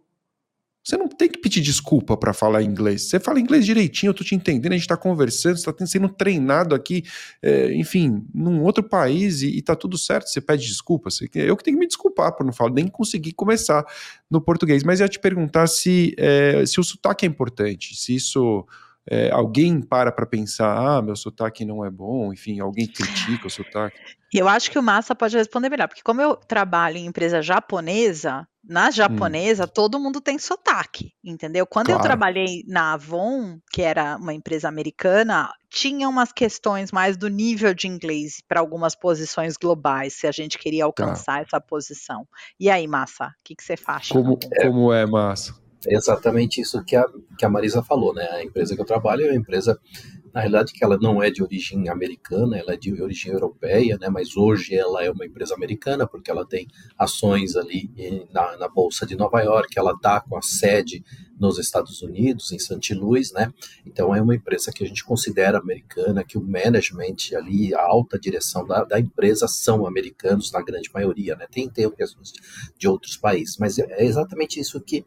Você 0.87 0.95
não 0.95 1.09
tem 1.09 1.27
que 1.27 1.37
pedir 1.37 1.59
desculpa 1.59 2.15
para 2.15 2.31
falar 2.31 2.63
inglês. 2.63 3.09
Você 3.09 3.19
fala 3.19 3.41
inglês 3.41 3.65
direitinho, 3.65 4.11
eu 4.11 4.13
tô 4.13 4.23
te 4.23 4.33
entendendo, 4.33 4.71
a 4.71 4.75
gente 4.75 4.83
está 4.83 4.95
conversando, 4.95 5.57
você 5.57 5.69
está 5.69 5.85
sendo 5.85 6.07
treinado 6.07 6.73
aqui, 6.73 7.03
é, 7.43 7.73
enfim, 7.73 8.25
num 8.33 8.63
outro 8.63 8.81
país 8.81 9.41
e, 9.41 9.57
e 9.57 9.61
tá 9.61 9.75
tudo 9.75 9.97
certo. 9.97 10.29
Você 10.29 10.39
pede 10.39 10.65
desculpa. 10.65 11.09
Você, 11.09 11.29
eu 11.33 11.57
que 11.57 11.63
tenho 11.65 11.75
que 11.75 11.81
me 11.81 11.87
desculpar 11.87 12.33
por 12.37 12.45
não 12.45 12.53
falar, 12.53 12.71
nem 12.71 12.87
conseguir 12.87 13.33
começar 13.33 13.85
no 14.31 14.39
português. 14.39 14.81
Mas 14.81 15.01
eu 15.01 15.03
ia 15.03 15.09
te 15.09 15.19
perguntar 15.19 15.67
se, 15.67 16.15
é, 16.17 16.65
se 16.65 16.79
o 16.79 16.83
sotaque 16.85 17.25
é 17.25 17.27
importante, 17.27 17.93
se 17.93 18.15
isso. 18.15 18.65
É, 19.09 19.31
alguém 19.31 19.81
para 19.81 20.11
para 20.11 20.25
pensar, 20.25 20.77
ah, 20.77 21.01
meu 21.01 21.15
sotaque 21.15 21.63
não 21.63 21.85
é 21.85 21.89
bom, 21.89 22.33
enfim, 22.33 22.59
alguém 22.59 22.87
critica 22.87 23.47
o 23.47 23.49
sotaque. 23.49 23.97
Eu 24.33 24.49
acho 24.49 24.69
que 24.69 24.77
o 24.77 24.83
Massa 24.83 25.15
pode 25.15 25.37
responder 25.37 25.69
melhor, 25.69 25.87
porque 25.87 26.01
como 26.03 26.21
eu 26.21 26.35
trabalho 26.35 26.97
em 26.97 27.05
empresa 27.05 27.41
japonesa, 27.41 28.45
na 28.67 28.89
hum. 28.89 28.91
japonesa, 28.91 29.63
hum. 29.63 29.71
todo 29.73 29.99
mundo 29.99 30.19
tem 30.19 30.37
sotaque, 30.37 31.13
entendeu? 31.23 31.65
Quando 31.65 31.87
claro. 31.87 32.01
eu 32.01 32.03
trabalhei 32.03 32.63
na 32.67 32.93
Avon, 32.93 33.59
que 33.71 33.81
era 33.81 34.17
uma 34.17 34.33
empresa 34.33 34.67
americana, 34.67 35.49
tinha 35.69 36.09
umas 36.09 36.33
questões 36.33 36.91
mais 36.91 37.15
do 37.15 37.29
nível 37.29 37.73
de 37.73 37.87
inglês 37.87 38.41
para 38.45 38.59
algumas 38.59 38.93
posições 38.93 39.55
globais, 39.55 40.13
se 40.13 40.27
a 40.27 40.31
gente 40.31 40.57
queria 40.57 40.81
tá. 40.81 40.85
alcançar 40.85 41.37
tá. 41.37 41.41
essa 41.41 41.61
posição. 41.61 42.27
E 42.59 42.69
aí, 42.69 42.85
Massa, 42.87 43.27
o 43.27 43.43
que, 43.45 43.55
que 43.55 43.63
você 43.63 43.77
faz? 43.77 44.09
Como, 44.09 44.37
como 44.61 44.91
é, 44.91 45.05
Massa? 45.05 45.55
É 45.85 45.95
exatamente 45.95 46.59
isso 46.61 46.83
que 46.83 46.95
a, 46.95 47.05
que 47.37 47.45
a 47.45 47.49
Marisa 47.49 47.83
falou, 47.83 48.13
né? 48.13 48.27
A 48.31 48.43
empresa 48.43 48.75
que 48.75 48.81
eu 48.81 48.85
trabalho 48.85 49.25
é 49.25 49.29
uma 49.29 49.35
empresa 49.35 49.79
na 50.33 50.41
realidade 50.41 50.73
que 50.73 50.83
ela 50.83 50.99
não 51.01 51.21
é 51.21 51.31
de 51.31 51.41
origem 51.41 51.89
americana, 51.89 52.59
ela 52.59 52.73
é 52.73 52.77
de 52.77 53.01
origem 53.01 53.31
europeia, 53.31 53.97
né, 53.99 54.07
mas 54.07 54.37
hoje 54.37 54.75
ela 54.75 55.03
é 55.03 55.09
uma 55.09 55.25
empresa 55.25 55.55
americana 55.55 56.05
porque 56.05 56.29
ela 56.29 56.45
tem 56.45 56.67
ações 56.95 57.55
ali 57.55 57.89
na, 58.31 58.55
na 58.57 58.67
Bolsa 58.67 59.03
de 59.03 59.15
Nova 59.15 59.41
York, 59.41 59.73
ela 59.75 59.93
está 59.93 60.21
com 60.21 60.37
a 60.37 60.41
sede 60.43 61.03
nos 61.39 61.57
Estados 61.57 62.03
Unidos, 62.03 62.51
em 62.51 62.59
St. 62.59 62.93
Louis, 62.93 63.31
né? 63.31 63.51
Então 63.83 64.13
é 64.13 64.21
uma 64.21 64.35
empresa 64.35 64.71
que 64.71 64.83
a 64.83 64.87
gente 64.87 65.03
considera 65.03 65.57
americana, 65.57 66.23
que 66.23 66.37
o 66.37 66.41
management 66.41 67.35
ali, 67.35 67.73
a 67.73 67.81
alta 67.81 68.19
direção 68.19 68.65
da, 68.65 68.83
da 68.83 68.99
empresa 68.99 69.47
são 69.47 69.87
americanos 69.87 70.51
na 70.51 70.61
grande 70.61 70.89
maioria, 70.93 71.35
né? 71.35 71.47
Tem, 71.49 71.67
tem 71.67 71.89
pessoas 71.89 72.31
de 72.77 72.87
outros 72.87 73.17
países, 73.17 73.57
mas 73.57 73.79
é 73.79 74.03
exatamente 74.03 74.59
isso 74.59 74.79
que, 74.81 75.03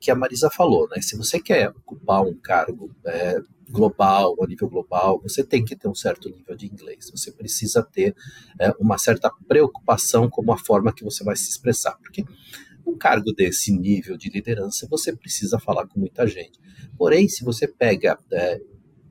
que 0.00 0.10
a 0.10 0.14
Marisa 0.14 0.50
falou, 0.50 0.88
né? 0.88 1.00
Se 1.02 1.16
você 1.16 1.38
quer 1.38 1.68
ocupar 1.68 2.22
um 2.22 2.34
cargo 2.34 2.90
é, 3.04 3.40
global, 3.68 4.34
a 4.42 4.46
nível 4.46 4.68
global, 4.68 5.20
você 5.20 5.44
tem 5.44 5.64
que 5.64 5.76
ter 5.76 5.88
um 5.88 5.94
certo 5.94 6.28
nível 6.28 6.56
de 6.56 6.66
inglês. 6.66 7.10
Você 7.10 7.30
precisa 7.30 7.82
ter 7.82 8.14
é, 8.58 8.70
uma 8.80 8.98
certa 8.98 9.30
preocupação 9.46 10.28
com 10.28 10.50
a 10.52 10.58
forma 10.58 10.92
que 10.92 11.04
você 11.04 11.22
vai 11.22 11.36
se 11.36 11.50
expressar, 11.50 11.96
porque 11.98 12.24
um 12.86 12.96
cargo 12.96 13.32
desse 13.32 13.70
nível 13.70 14.16
de 14.16 14.30
liderança, 14.30 14.88
você 14.90 15.14
precisa 15.14 15.58
falar 15.58 15.86
com 15.86 16.00
muita 16.00 16.26
gente. 16.26 16.58
Porém, 16.96 17.28
se 17.28 17.44
você 17.44 17.68
pega 17.68 18.18
é, 18.32 18.60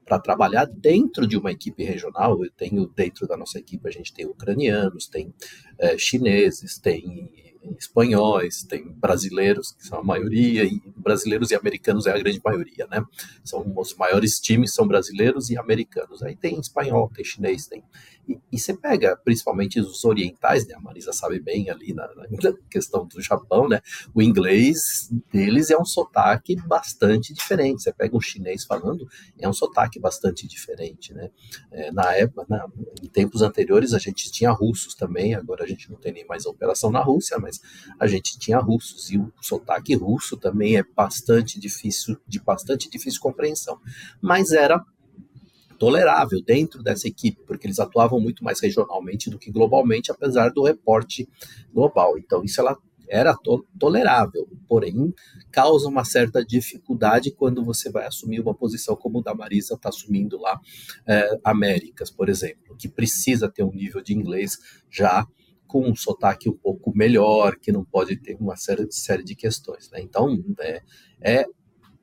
para 0.04 0.20
trabalhar 0.20 0.66
dentro 0.66 1.28
de 1.28 1.38
uma 1.38 1.52
equipe 1.52 1.84
regional, 1.84 2.44
eu 2.44 2.52
tenho 2.52 2.88
dentro 2.88 3.28
da 3.28 3.38
nossa 3.38 3.60
equipe, 3.60 3.88
a 3.88 3.92
gente 3.92 4.12
tem 4.12 4.26
ucranianos, 4.26 5.08
tem 5.08 5.32
é, 5.78 5.98
chineses, 5.98 6.80
tem 6.80 7.32
espanhóis, 7.78 8.64
tem 8.64 8.84
brasileiros, 8.84 9.72
que 9.72 9.86
são 9.86 10.00
a 10.00 10.04
maioria, 10.04 10.64
e 10.64 10.82
brasileiros 10.96 11.52
e 11.52 11.56
americanos 11.56 12.06
é 12.06 12.12
a 12.12 12.18
grande 12.18 12.42
maioria, 12.44 12.88
né? 12.88 13.04
São 13.44 13.66
os 13.76 13.96
maiores 13.96 14.40
times, 14.40 14.74
são 14.74 14.88
brasileiros 14.88 15.50
e 15.50 15.58
americanos. 15.58 16.24
Aí 16.24 16.36
tem 16.36 16.60
espanhol, 16.60 17.10
tem 17.14 17.24
chinês, 17.24 17.68
tem. 17.68 17.84
E, 18.30 18.40
e 18.52 18.60
você 18.60 18.78
pega, 18.78 19.18
principalmente 19.18 19.80
os 19.80 20.06
orientais, 20.06 20.68
né? 20.68 20.76
A 20.76 20.80
Marisa 20.80 21.12
sabe 21.12 21.40
bem 21.40 21.68
ali 21.72 21.94
na, 21.96 22.08
na, 22.14 22.28
questão 22.70 23.08
do 23.08 23.20
Japão, 23.20 23.68
né? 23.68 23.82
O 24.14 24.22
inglês 24.22 25.10
deles 25.34 25.72
é 25.72 25.78
um 25.78 25.84
sotaque 25.86 26.56
bastante 26.56 27.34
diferente. 27.34 27.82
Você 27.82 27.92
pega 27.92 28.16
um 28.16 28.22
chinês 28.22 28.64
falando, 28.66 29.08
é 29.40 29.50
um 29.50 29.54
sotaque 29.54 30.00
bastante 30.00 30.48
diferente, 30.48 31.12
né? 31.12 31.32
É, 31.72 31.92
na 31.92 32.14
época, 32.14 32.46
na, 32.48 32.68
em 33.02 33.08
tempos 33.08 33.42
anteriores, 33.42 33.96
a 33.96 34.00
gente 34.00 34.32
tinha 34.32 34.52
russos 34.52 34.94
também, 34.94 35.34
agora 35.34 35.64
a 35.64 35.68
gente 35.68 35.90
não 35.90 35.98
tem 35.98 36.14
nem 36.14 36.28
mais 36.28 36.46
operação 36.46 36.92
na 36.92 37.02
Rússia, 37.02 37.40
mas 37.40 37.60
a 38.00 38.06
gente 38.06 38.38
tinha 38.38 38.60
russos 38.60 39.10
e 39.10 39.18
o 39.18 39.34
sotaque 39.42 39.96
russo 39.96 40.38
também 40.38 40.78
é 40.78 40.84
bastante 40.84 41.60
difícil, 41.60 42.16
de 42.28 42.40
bastante 42.40 42.88
difícil 42.90 43.20
compreensão. 43.20 43.80
Mas 44.22 44.52
era 44.52 44.86
tolerável 45.80 46.42
dentro 46.42 46.84
dessa 46.84 47.08
equipe, 47.08 47.42
porque 47.48 47.66
eles 47.66 47.80
atuavam 47.80 48.20
muito 48.20 48.44
mais 48.44 48.60
regionalmente 48.60 49.30
do 49.30 49.40
que 49.40 49.52
globalmente, 49.52 50.12
apesar 50.12 50.50
do 50.50 50.64
reporte 50.64 51.28
global. 51.74 52.18
Então, 52.18 52.44
isso 52.44 52.60
ela 52.60 52.78
era 53.10 53.34
to 53.36 53.66
tolerável, 53.80 54.48
porém 54.68 55.12
causa 55.52 55.88
uma 55.88 56.06
certa 56.06 56.46
dificuldade 56.46 57.32
quando 57.32 57.66
você 57.66 57.90
vai 57.90 58.06
assumir 58.06 58.40
uma 58.40 58.54
posição 58.54 58.96
como 58.96 59.20
o 59.20 59.24
da 59.24 59.34
Marisa 59.34 59.74
está 59.74 59.90
assumindo 59.90 60.40
lá, 60.40 60.60
é, 61.08 61.40
Américas, 61.44 62.12
por 62.12 62.30
exemplo, 62.30 62.76
que 62.78 62.88
precisa 62.88 63.50
ter 63.50 63.64
um 63.64 63.74
nível 63.74 64.02
de 64.02 64.14
inglês 64.14 64.58
já 64.92 65.26
com 65.66 65.88
um 65.88 65.96
sotaque 65.96 66.50
um 66.50 66.58
pouco 66.58 66.96
melhor, 66.96 67.56
que 67.56 67.72
não 67.72 67.84
pode 67.84 68.18
ter 68.18 68.36
uma 68.40 68.56
série 68.56 68.92
série 68.92 69.24
de 69.24 69.36
questões. 69.36 69.90
Né? 69.92 70.02
Então, 70.02 70.44
é, 70.60 70.82
é, 71.22 71.46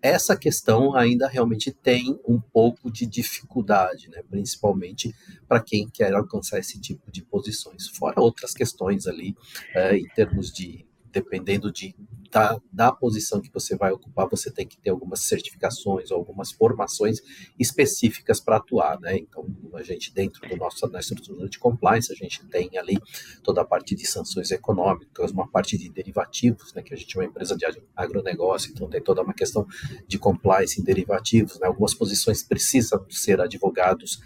essa 0.07 0.37
questão 0.37 0.95
ainda 0.95 1.29
realmente 1.29 1.71
tem 1.71 2.19
um 2.27 2.40
pouco 2.40 2.90
de 2.90 3.07
dificuldade, 3.07 4.09
né? 4.09 4.23
principalmente 4.29 5.14
para 5.49 5.61
quem 5.61 5.88
quer 5.88 6.14
alcançar 6.14 6.59
esse 6.59 6.81
tipo 6.81 7.11
de 7.11 7.23
posições. 7.23 7.88
Fora 7.88 8.21
outras 8.21 8.53
questões 8.53 9.07
ali, 9.07 9.35
é, 9.75 9.97
em 9.97 10.09
termos 10.09 10.53
de, 10.53 10.87
dependendo 11.12 11.73
de 11.73 11.95
da, 12.31 12.61
da 12.73 12.93
posição 12.93 13.41
que 13.41 13.53
você 13.53 13.77
vai 13.77 13.93
ocupar, 13.93 14.29
você 14.29 14.51
tem 14.51 14.67
que 14.67 14.79
ter 14.79 14.91
algumas 14.91 15.21
certificações, 15.21 16.11
algumas 16.11 16.53
formações 16.53 17.21
específicas 17.59 18.41
para 18.41 18.57
atuar, 18.57 19.01
né? 19.01 19.17
Então, 19.17 19.47
a 19.75 19.83
gente, 19.83 20.12
dentro 20.12 20.47
do 20.49 20.57
nosso, 20.57 20.87
da 20.89 21.01
estrutura 21.01 21.49
de 21.49 21.59
compliance, 21.59 22.12
a 22.12 22.17
gente 22.17 22.45
tem 22.47 22.77
ali 22.79 22.99
toda 23.43 23.62
a 23.62 23.65
parte 23.65 23.95
de 23.95 24.07
sanções 24.07 24.51
econômicas, 24.51 25.31
uma 25.31 25.49
parte 25.49 25.77
de 25.77 25.89
derivativos, 25.91 26.73
né? 26.75 26.83
Que 26.83 26.95
a 26.95 26.97
gente 26.97 27.17
é 27.17 27.21
uma 27.21 27.27
empresa 27.27 27.57
de 27.57 27.65
agronegócio, 27.95 28.71
então 28.71 28.89
tem 28.89 29.03
toda 29.03 29.23
uma 29.23 29.35
questão 29.35 29.67
de 30.07 30.19
compliance 30.19 30.81
em 30.81 30.85
derivativos, 30.85 31.59
né? 31.59 31.67
Algumas 31.67 31.95
posições 31.95 32.43
precisam 32.43 33.05
ser 33.11 33.41
advogados 33.41 34.21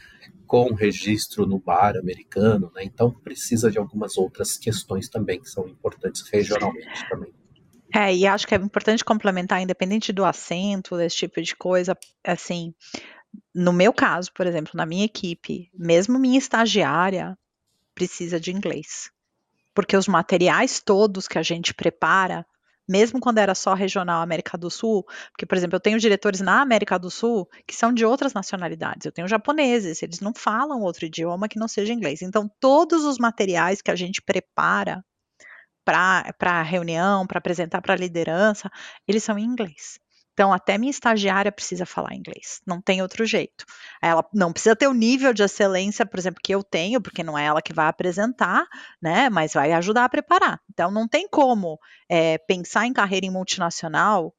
com 0.47 0.75
registro 0.75 1.47
no 1.47 1.61
bar 1.61 1.97
americano, 1.97 2.73
né? 2.75 2.83
Então 2.83 3.13
precisa 3.13 3.71
de 3.71 3.79
algumas 3.79 4.19
outras 4.19 4.59
questões 4.59 5.09
também 5.09 5.41
que 5.41 5.49
são 5.49 5.69
importantes 5.69 6.23
regionalmente 6.29 7.09
também. 7.09 7.33
É, 7.93 8.15
e 8.15 8.27
acho 8.27 8.47
que 8.47 8.55
é 8.55 8.59
importante 8.59 9.05
complementar, 9.05 9.61
independente 9.61 10.13
do 10.13 10.25
assento, 10.25 10.97
desse 10.97 11.17
tipo 11.17 11.43
de 11.43 11.57
coisa, 11.57 11.97
assim, 12.25 12.73
no 13.55 13.73
meu 13.73 13.93
caso, 13.93 14.33
por 14.33 14.47
exemplo, 14.47 14.73
na 14.75 14.87
minha 14.87 15.05
equipe, 15.05 15.71
mesmo 15.75 16.19
minha 16.19 16.39
estagiária 16.39 17.37
precisa 17.95 18.39
de 18.39 18.53
inglês. 18.53 19.11
Porque 19.75 19.97
os 19.97 20.09
materiais 20.09 20.81
todos 20.81 21.29
que 21.29 21.39
a 21.39 21.43
gente 21.43 21.75
prepara, 21.75 22.47
mesmo 22.89 23.21
quando 23.21 23.39
era 23.39 23.55
só 23.55 23.75
regional 23.75 24.23
América 24.23 24.57
do 24.57 24.71
Sul, 24.71 25.05
porque, 25.31 25.47
por 25.47 25.57
exemplo, 25.57 25.77
eu 25.77 25.81
tenho 25.81 25.99
diretores 25.99 26.41
na 26.41 26.61
América 26.61 26.99
do 26.99 27.11
Sul 27.11 27.49
que 27.67 27.75
são 27.75 27.93
de 27.93 28.05
outras 28.05 28.33
nacionalidades, 28.33 29.07
eu 29.07 29.13
tenho 29.13 29.29
japoneses, 29.29 30.03
eles 30.03 30.21
não 30.21 30.33
falam 30.35 30.81
outro 30.81 31.07
idioma 31.07 31.49
que 31.49 31.59
não 31.59 31.69
seja 31.69 31.93
inglês. 31.93 32.23
Então, 32.23 32.51
todos 32.61 33.05
os 33.05 33.19
materiais 33.19 33.83
que 33.83 33.91
a 33.91 33.97
gente 33.97 34.23
prepara 34.23 35.05
para 35.85 36.63
reunião, 36.63 37.27
para 37.27 37.39
apresentar 37.39 37.81
para 37.81 37.95
a 37.95 37.97
liderança, 37.97 38.71
eles 39.07 39.23
são 39.25 39.39
em 39.39 39.45
inglês. 39.45 39.99
Então, 40.33 40.53
até 40.53 40.79
minha 40.79 40.91
estagiária 40.91 41.53
precisa 41.53 41.85
falar 41.85 42.15
inglês, 42.15 42.63
não 42.67 42.81
tem 42.81 43.03
outro 43.03 43.27
jeito. 43.27 43.65
Ela 44.01 44.25
não 44.33 44.53
precisa 44.53 44.75
ter 44.75 44.87
o 44.87 44.95
nível 44.95 45.35
de 45.35 45.43
excelência, 45.43 46.07
por 46.07 46.19
exemplo, 46.19 46.41
que 46.43 46.55
eu 46.55 46.63
tenho, 46.63 47.01
porque 47.01 47.23
não 47.23 47.37
é 47.37 47.45
ela 47.45 47.61
que 47.61 47.75
vai 47.75 47.89
apresentar, 47.89 48.67
né? 49.03 49.29
Mas 49.29 49.53
vai 49.53 49.73
ajudar 49.73 50.05
a 50.05 50.09
preparar. 50.09 50.59
Então, 50.71 50.91
não 50.91 51.07
tem 51.07 51.29
como 51.29 51.79
é, 52.09 52.39
pensar 52.39 52.87
em 52.87 52.93
carreira 52.93 53.27
em 53.27 53.31
multinacional 53.31 54.35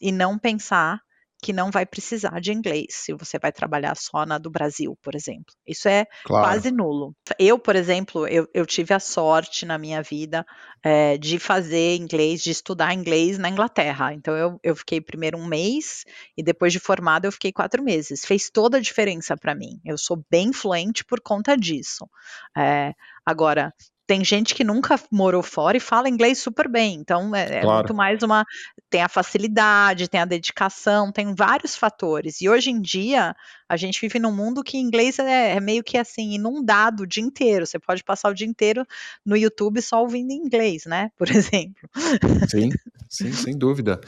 e 0.00 0.10
não 0.10 0.38
pensar 0.38 1.02
que 1.42 1.52
não 1.52 1.72
vai 1.72 1.84
precisar 1.84 2.40
de 2.40 2.52
inglês 2.52 2.86
se 2.90 3.12
você 3.12 3.36
vai 3.36 3.50
trabalhar 3.50 3.96
só 3.96 4.24
na 4.24 4.38
do 4.38 4.48
Brasil, 4.48 4.96
por 5.02 5.16
exemplo. 5.16 5.52
Isso 5.66 5.88
é 5.88 6.06
claro. 6.24 6.46
quase 6.46 6.70
nulo. 6.70 7.16
Eu, 7.36 7.58
por 7.58 7.74
exemplo, 7.74 8.28
eu, 8.28 8.48
eu, 8.54 8.64
tive 8.64 8.94
a 8.94 9.00
sorte 9.00 9.66
na 9.66 9.76
minha 9.76 10.00
vida 10.02 10.46
é, 10.84 11.18
de 11.18 11.40
fazer 11.40 11.96
inglês, 11.96 12.42
de 12.42 12.52
estudar 12.52 12.94
inglês 12.94 13.38
na 13.38 13.48
Inglaterra. 13.48 14.14
Então 14.14 14.36
eu, 14.36 14.60
eu 14.62 14.76
fiquei 14.76 15.00
primeiro 15.00 15.36
um 15.36 15.44
mês 15.44 16.04
e 16.36 16.44
depois 16.44 16.72
de 16.72 16.78
formada 16.78 17.26
eu 17.26 17.32
fiquei 17.32 17.52
quatro 17.52 17.82
meses. 17.82 18.24
Fez 18.24 18.48
toda 18.48 18.76
a 18.76 18.80
diferença 18.80 19.36
para 19.36 19.52
mim. 19.52 19.80
Eu 19.84 19.98
sou 19.98 20.24
bem 20.30 20.52
fluente 20.52 21.04
por 21.04 21.20
conta 21.20 21.56
disso. 21.56 22.08
É, 22.56 22.94
agora, 23.26 23.74
tem 24.06 24.24
gente 24.24 24.54
que 24.54 24.64
nunca 24.64 24.98
morou 25.10 25.42
fora 25.42 25.76
e 25.76 25.80
fala 25.80 26.08
inglês 26.08 26.38
super 26.38 26.68
bem. 26.68 26.94
Então 26.94 27.34
é, 27.34 27.58
é, 27.58 27.60
claro. 27.60 27.78
muito 27.78 27.94
mais 27.94 28.22
uma. 28.22 28.44
Tem 28.90 29.02
a 29.02 29.08
facilidade, 29.08 30.08
tem 30.08 30.20
a 30.20 30.24
dedicação, 30.24 31.12
tem 31.12 31.34
vários 31.34 31.76
fatores. 31.76 32.40
E 32.40 32.48
hoje 32.48 32.70
em 32.70 32.80
dia 32.80 33.34
a 33.68 33.76
gente 33.76 34.00
vive 34.00 34.18
num 34.18 34.32
mundo 34.32 34.62
que 34.62 34.76
inglês 34.76 35.18
é, 35.18 35.56
é 35.56 35.60
meio 35.60 35.82
que 35.82 35.96
assim, 35.96 36.32
inundado 36.32 37.04
o 37.04 37.06
dia 37.06 37.22
inteiro. 37.22 37.66
Você 37.66 37.78
pode 37.78 38.02
passar 38.04 38.30
o 38.30 38.34
dia 38.34 38.46
inteiro 38.46 38.84
no 39.24 39.36
YouTube 39.36 39.80
só 39.80 40.02
ouvindo 40.02 40.32
inglês, 40.32 40.84
né? 40.84 41.10
Por 41.16 41.28
exemplo. 41.30 41.88
Sim, 42.48 42.70
sim, 43.08 43.32
sem 43.32 43.56
dúvida. 43.56 44.00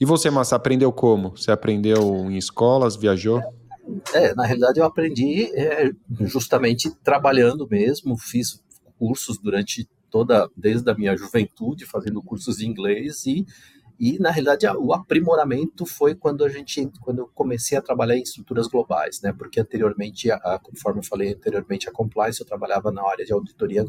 E 0.00 0.04
você, 0.04 0.30
Massa, 0.30 0.56
aprendeu 0.56 0.92
como? 0.92 1.30
Você 1.36 1.52
aprendeu 1.52 2.28
em 2.30 2.36
escolas, 2.36 2.96
viajou? 2.96 3.40
É, 4.12 4.34
na 4.34 4.46
realidade 4.46 4.80
eu 4.80 4.84
aprendi 4.84 5.52
é, 5.54 5.92
justamente 6.20 6.90
trabalhando 7.02 7.68
mesmo, 7.68 8.16
fiz 8.16 8.64
cursos 8.98 9.38
durante 9.38 9.88
toda, 10.10 10.48
desde 10.56 10.90
a 10.90 10.94
minha 10.94 11.16
juventude, 11.16 11.84
fazendo 11.84 12.22
cursos 12.22 12.58
de 12.58 12.66
inglês 12.66 13.26
e 13.26 13.44
e 13.98 14.18
na 14.18 14.30
realidade 14.30 14.66
o 14.66 14.92
aprimoramento 14.92 15.86
foi 15.86 16.14
quando 16.14 16.44
a 16.44 16.48
gente, 16.48 16.90
quando 17.00 17.20
eu 17.20 17.30
comecei 17.32 17.78
a 17.78 17.82
trabalhar 17.82 18.16
em 18.16 18.22
estruturas 18.22 18.66
globais, 18.66 19.20
né? 19.22 19.32
Porque 19.32 19.60
anteriormente, 19.60 20.30
a, 20.30 20.58
conforme 20.62 21.00
eu 21.00 21.04
falei 21.04 21.32
anteriormente, 21.32 21.88
a 21.88 21.92
compliance 21.92 22.40
eu 22.40 22.46
trabalhava 22.46 22.90
na 22.90 23.08
área 23.08 23.24
de 23.24 23.32
auditoria, 23.32 23.84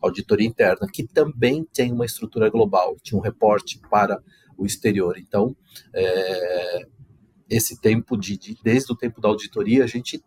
auditoria 0.00 0.46
interna, 0.46 0.86
que 0.92 1.06
também 1.06 1.64
tem 1.64 1.92
uma 1.92 2.06
estrutura 2.06 2.48
global, 2.48 2.96
tinha 3.02 3.18
um 3.18 3.22
reporte 3.22 3.80
para 3.90 4.22
o 4.56 4.64
exterior. 4.64 5.18
Então, 5.18 5.56
é, 5.92 6.86
esse 7.48 7.80
tempo 7.80 8.16
de, 8.16 8.38
de, 8.38 8.56
desde 8.62 8.92
o 8.92 8.96
tempo 8.96 9.20
da 9.20 9.28
auditoria, 9.28 9.82
a 9.82 9.88
gente 9.88 10.22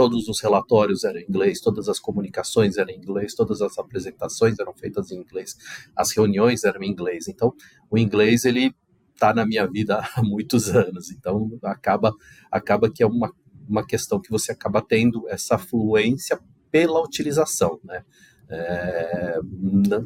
todos 0.00 0.28
os 0.28 0.40
relatórios 0.40 1.04
eram 1.04 1.20
em 1.20 1.24
inglês, 1.24 1.60
todas 1.60 1.86
as 1.86 1.98
comunicações 1.98 2.78
eram 2.78 2.90
em 2.90 2.96
inglês, 2.96 3.34
todas 3.34 3.60
as 3.60 3.76
apresentações 3.76 4.58
eram 4.58 4.72
feitas 4.72 5.10
em 5.10 5.18
inglês, 5.18 5.54
as 5.94 6.10
reuniões 6.16 6.64
eram 6.64 6.82
em 6.82 6.90
inglês. 6.90 7.28
Então, 7.28 7.52
o 7.90 7.98
inglês 7.98 8.46
ele 8.46 8.74
está 9.12 9.34
na 9.34 9.44
minha 9.44 9.66
vida 9.66 10.00
há 10.16 10.22
muitos 10.22 10.74
anos. 10.74 11.10
Então, 11.10 11.50
acaba 11.62 12.14
acaba 12.50 12.90
que 12.90 13.02
é 13.02 13.06
uma 13.06 13.30
uma 13.68 13.86
questão 13.86 14.18
que 14.18 14.30
você 14.30 14.52
acaba 14.52 14.80
tendo 14.80 15.28
essa 15.28 15.58
fluência 15.58 16.40
pela 16.70 16.98
utilização, 17.02 17.78
né? 17.84 18.02
É, 18.48 19.38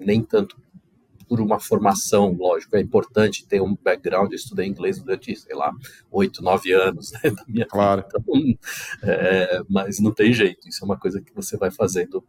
nem 0.04 0.24
tanto 0.24 0.56
por 1.34 1.40
uma 1.40 1.58
formação, 1.58 2.32
lógico, 2.32 2.76
é 2.76 2.80
importante 2.80 3.44
ter 3.44 3.60
um 3.60 3.74
background, 3.74 4.30
eu 4.30 4.36
estudei 4.36 4.68
inglês 4.68 5.00
durante, 5.00 5.34
sei 5.34 5.56
lá, 5.56 5.72
oito, 6.12 6.40
nove 6.44 6.72
anos 6.72 7.10
né, 7.10 7.18
da 7.34 7.44
minha 7.48 7.66
claro. 7.66 8.02
vida, 8.02 8.18
então, 8.20 8.58
é, 9.02 9.60
mas 9.68 9.98
não 9.98 10.12
tem 10.12 10.32
jeito, 10.32 10.68
isso 10.68 10.84
é 10.84 10.86
uma 10.86 10.96
coisa 10.96 11.20
que 11.20 11.34
você 11.34 11.56
vai 11.56 11.72
fazendo 11.72 12.24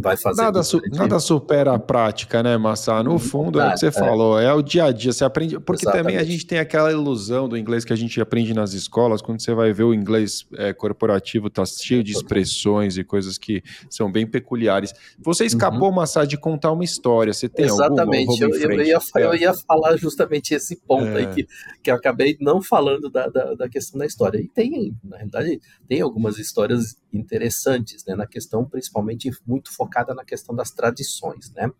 vai 0.00 0.16
fazer. 0.16 0.42
Nada, 0.42 0.62
su 0.62 0.80
nada 0.90 1.18
supera 1.18 1.74
a 1.74 1.78
prática, 1.78 2.42
né, 2.42 2.56
Massa? 2.56 3.02
No 3.02 3.18
fundo, 3.18 3.60
é 3.60 3.68
o 3.68 3.72
que 3.72 3.80
você 3.80 3.86
é. 3.86 3.92
falou, 3.92 4.38
é 4.38 4.52
o 4.52 4.62
dia 4.62 4.84
a 4.84 4.92
dia. 4.92 5.12
Você 5.12 5.24
aprende. 5.24 5.58
Porque 5.60 5.84
Exatamente. 5.84 6.04
também 6.04 6.16
a 6.18 6.24
gente 6.24 6.46
tem 6.46 6.58
aquela 6.58 6.90
ilusão 6.90 7.48
do 7.48 7.56
inglês 7.56 7.84
que 7.84 7.92
a 7.92 7.96
gente 7.96 8.20
aprende 8.20 8.54
nas 8.54 8.72
escolas, 8.72 9.22
quando 9.22 9.40
você 9.40 9.54
vai 9.54 9.72
ver 9.72 9.84
o 9.84 9.94
inglês 9.94 10.46
é, 10.54 10.72
corporativo, 10.72 11.50
tá 11.50 11.64
cheio 11.64 12.02
de 12.02 12.12
expressões 12.12 12.96
e 12.96 13.04
coisas 13.04 13.38
que 13.38 13.62
são 13.88 14.10
bem 14.10 14.26
peculiares. 14.26 14.92
Você 15.18 15.44
escapou, 15.44 15.88
uhum. 15.88 15.94
Massa, 15.94 16.24
de 16.24 16.36
contar 16.36 16.72
uma 16.72 16.84
história. 16.84 17.32
Você 17.32 17.48
tem 17.48 17.66
Exatamente. 17.66 18.28
alguma? 18.28 18.56
Eu, 18.56 18.70
eu, 18.70 18.82
ia, 18.82 18.98
eu 19.16 19.34
ia 19.34 19.54
falar 19.54 19.96
justamente 19.96 20.54
esse 20.54 20.76
ponto 20.76 21.06
é. 21.08 21.18
aí 21.18 21.26
que, 21.28 21.46
que 21.82 21.90
eu 21.90 21.94
acabei 21.94 22.36
não 22.40 22.62
falando 22.62 23.10
da, 23.10 23.26
da, 23.28 23.54
da 23.54 23.68
questão 23.68 23.98
da 23.98 24.06
história. 24.06 24.38
E 24.38 24.48
tem, 24.48 24.96
na 25.04 25.16
realidade, 25.16 25.60
tem 25.88 26.00
algumas 26.00 26.38
histórias 26.38 26.96
interessantes, 27.12 28.04
né, 28.06 28.14
na 28.14 28.26
questão 28.26 28.64
principalmente 28.64 29.30
muito 29.46 29.74
focada 29.74 29.89
na 30.14 30.24
questão 30.24 30.54
das 30.54 30.70
tradições, 30.70 31.50
né? 31.52 31.70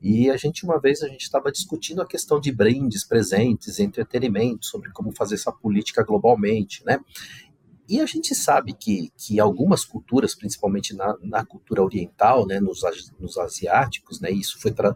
E 0.00 0.28
a 0.30 0.36
gente, 0.36 0.64
uma 0.64 0.80
vez, 0.80 1.00
a 1.02 1.08
gente 1.08 1.22
estava 1.22 1.52
discutindo 1.52 2.02
a 2.02 2.06
questão 2.06 2.40
de 2.40 2.50
brindes, 2.50 3.04
presentes, 3.04 3.78
entretenimento, 3.78 4.66
sobre 4.66 4.90
como 4.90 5.12
fazer 5.12 5.36
essa 5.36 5.52
política 5.52 6.02
globalmente, 6.02 6.84
né? 6.84 6.98
E 7.88 8.00
a 8.00 8.06
gente 8.06 8.34
sabe 8.34 8.72
que, 8.72 9.12
que 9.16 9.38
algumas 9.38 9.84
culturas, 9.84 10.34
principalmente 10.34 10.94
na, 10.94 11.16
na 11.22 11.44
cultura 11.44 11.82
oriental, 11.82 12.46
né, 12.46 12.58
nos, 12.58 12.80
nos 13.18 13.36
asiáticos, 13.36 14.20
né, 14.20 14.30
isso 14.30 14.58
foi, 14.60 14.70
tra 14.70 14.94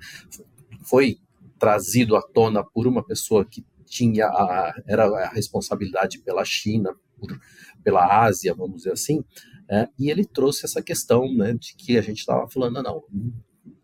foi 0.82 1.18
trazido 1.58 2.16
à 2.16 2.22
tona 2.22 2.64
por 2.64 2.86
uma 2.86 3.04
pessoa 3.04 3.44
que 3.44 3.64
tinha 3.84 4.26
a, 4.26 4.74
era 4.86 5.04
a 5.04 5.28
responsabilidade 5.28 6.20
pela 6.20 6.44
China, 6.44 6.94
por, 7.18 7.38
pela 7.82 8.24
Ásia, 8.24 8.54
vamos 8.54 8.78
dizer 8.78 8.92
assim, 8.92 9.24
é, 9.68 9.88
e 9.98 10.10
ele 10.10 10.24
trouxe 10.24 10.64
essa 10.64 10.82
questão 10.82 11.32
né, 11.34 11.54
de 11.54 11.74
que 11.74 11.98
a 11.98 12.02
gente 12.02 12.18
estava 12.18 12.48
falando, 12.48 12.82
não, 12.82 13.02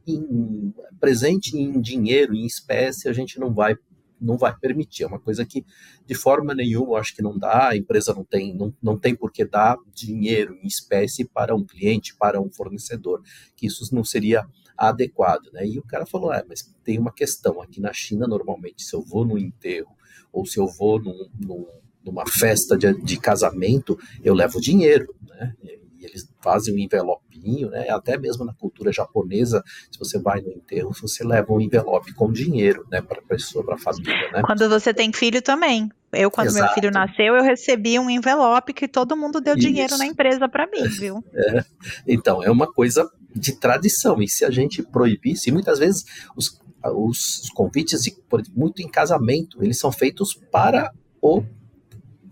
em, 0.07 0.73
presente 1.01 1.57
em 1.57 1.81
dinheiro, 1.81 2.35
em 2.35 2.47
espécie, 2.47 3.09
a 3.09 3.13
gente 3.13 3.39
não 3.39 3.53
vai 3.53 3.77
não 4.23 4.39
vai 4.39 4.57
permitir. 4.57 5.03
É 5.03 5.07
uma 5.09 5.19
coisa 5.19 5.45
que, 5.45 5.67
de 6.07 6.15
forma 6.15 6.55
nenhuma, 6.55 6.99
acho 6.99 7.13
que 7.13 7.21
não 7.21 7.37
dá, 7.37 7.71
a 7.71 7.77
empresa 7.77 8.15
não 8.15 8.25
tem, 8.25 8.55
não, 8.55 8.73
não 8.81 8.97
tem 8.97 9.17
por 9.17 9.33
que 9.33 9.45
dar 9.45 9.77
dinheiro 9.93 10.55
em 10.63 10.67
espécie 10.69 11.25
para 11.25 11.55
um 11.55 11.65
cliente, 11.65 12.15
para 12.17 12.41
um 12.41 12.49
fornecedor, 12.49 13.21
que 13.57 13.67
isso 13.67 13.93
não 13.93 14.05
seria 14.05 14.47
adequado. 14.79 15.51
Né? 15.53 15.67
E 15.67 15.79
o 15.79 15.83
cara 15.83 16.07
falou: 16.07 16.33
é, 16.33 16.45
mas 16.49 16.73
tem 16.85 16.99
uma 17.01 17.13
questão. 17.13 17.61
Aqui 17.61 17.81
na 17.81 17.93
China, 17.93 18.29
normalmente, 18.29 18.85
se 18.85 18.95
eu 18.95 19.03
vou 19.03 19.25
no 19.25 19.37
enterro 19.37 19.91
ou 20.33 20.47
se 20.47 20.59
eu 20.59 20.69
vou 20.69 21.03
num, 21.03 21.29
num 21.39 21.67
numa 22.05 22.27
festa 22.27 22.77
de, 22.77 22.93
de 23.03 23.19
casamento, 23.19 23.99
eu 24.23 24.35
levo 24.35 24.61
dinheiro, 24.61 25.15
né? 25.27 25.55
E 25.63 25.83
eles 26.05 26.29
fazem 26.41 26.75
um 26.75 26.79
envelopinho, 26.79 27.71
né? 27.71 27.89
Até 27.89 28.19
mesmo 28.19 28.45
na 28.45 28.53
cultura 28.53 28.93
japonesa, 28.93 29.63
se 29.91 29.99
você 29.99 30.19
vai 30.19 30.41
no 30.41 30.51
enterro, 30.51 30.93
você 31.01 31.25
leva 31.25 31.53
um 31.53 31.61
envelope 31.61 32.13
com 32.15 32.33
dinheiro, 32.33 32.85
né? 32.91 33.01
Para 33.01 33.21
a 33.21 33.23
pessoa, 33.23 33.65
para 33.65 33.77
a 33.77 33.79
família, 33.79 34.31
né? 34.33 34.43
Quando 34.45 34.69
você 34.69 34.93
tem 34.93 35.13
filho 35.13 35.41
também. 35.41 35.91
Eu, 36.13 36.31
quando 36.31 36.49
Exato. 36.49 36.67
meu 36.67 36.75
filho 36.75 36.91
nasceu, 36.91 37.35
eu 37.35 37.43
recebi 37.43 37.99
um 37.99 38.11
envelope 38.11 38.75
que 38.75 38.87
todo 38.87 39.17
mundo 39.17 39.41
deu 39.41 39.57
Isso. 39.57 39.67
dinheiro 39.67 39.97
na 39.97 40.05
empresa 40.05 40.47
para 40.49 40.67
mim, 40.67 40.83
viu? 40.99 41.25
É. 41.35 41.65
Então, 42.07 42.43
é 42.43 42.51
uma 42.51 42.71
coisa 42.71 43.09
de 43.35 43.53
tradição. 43.59 44.21
E 44.21 44.29
se 44.29 44.45
a 44.45 44.51
gente 44.51 44.83
proibisse, 44.83 45.51
muitas 45.51 45.79
vezes 45.79 46.05
os, 46.37 46.61
os 46.85 47.49
convites, 47.55 48.03
de, 48.03 48.15
muito 48.55 48.83
em 48.83 48.89
casamento, 48.89 49.63
eles 49.63 49.79
são 49.79 49.91
feitos 49.91 50.35
para 50.51 50.93
o 51.21 51.43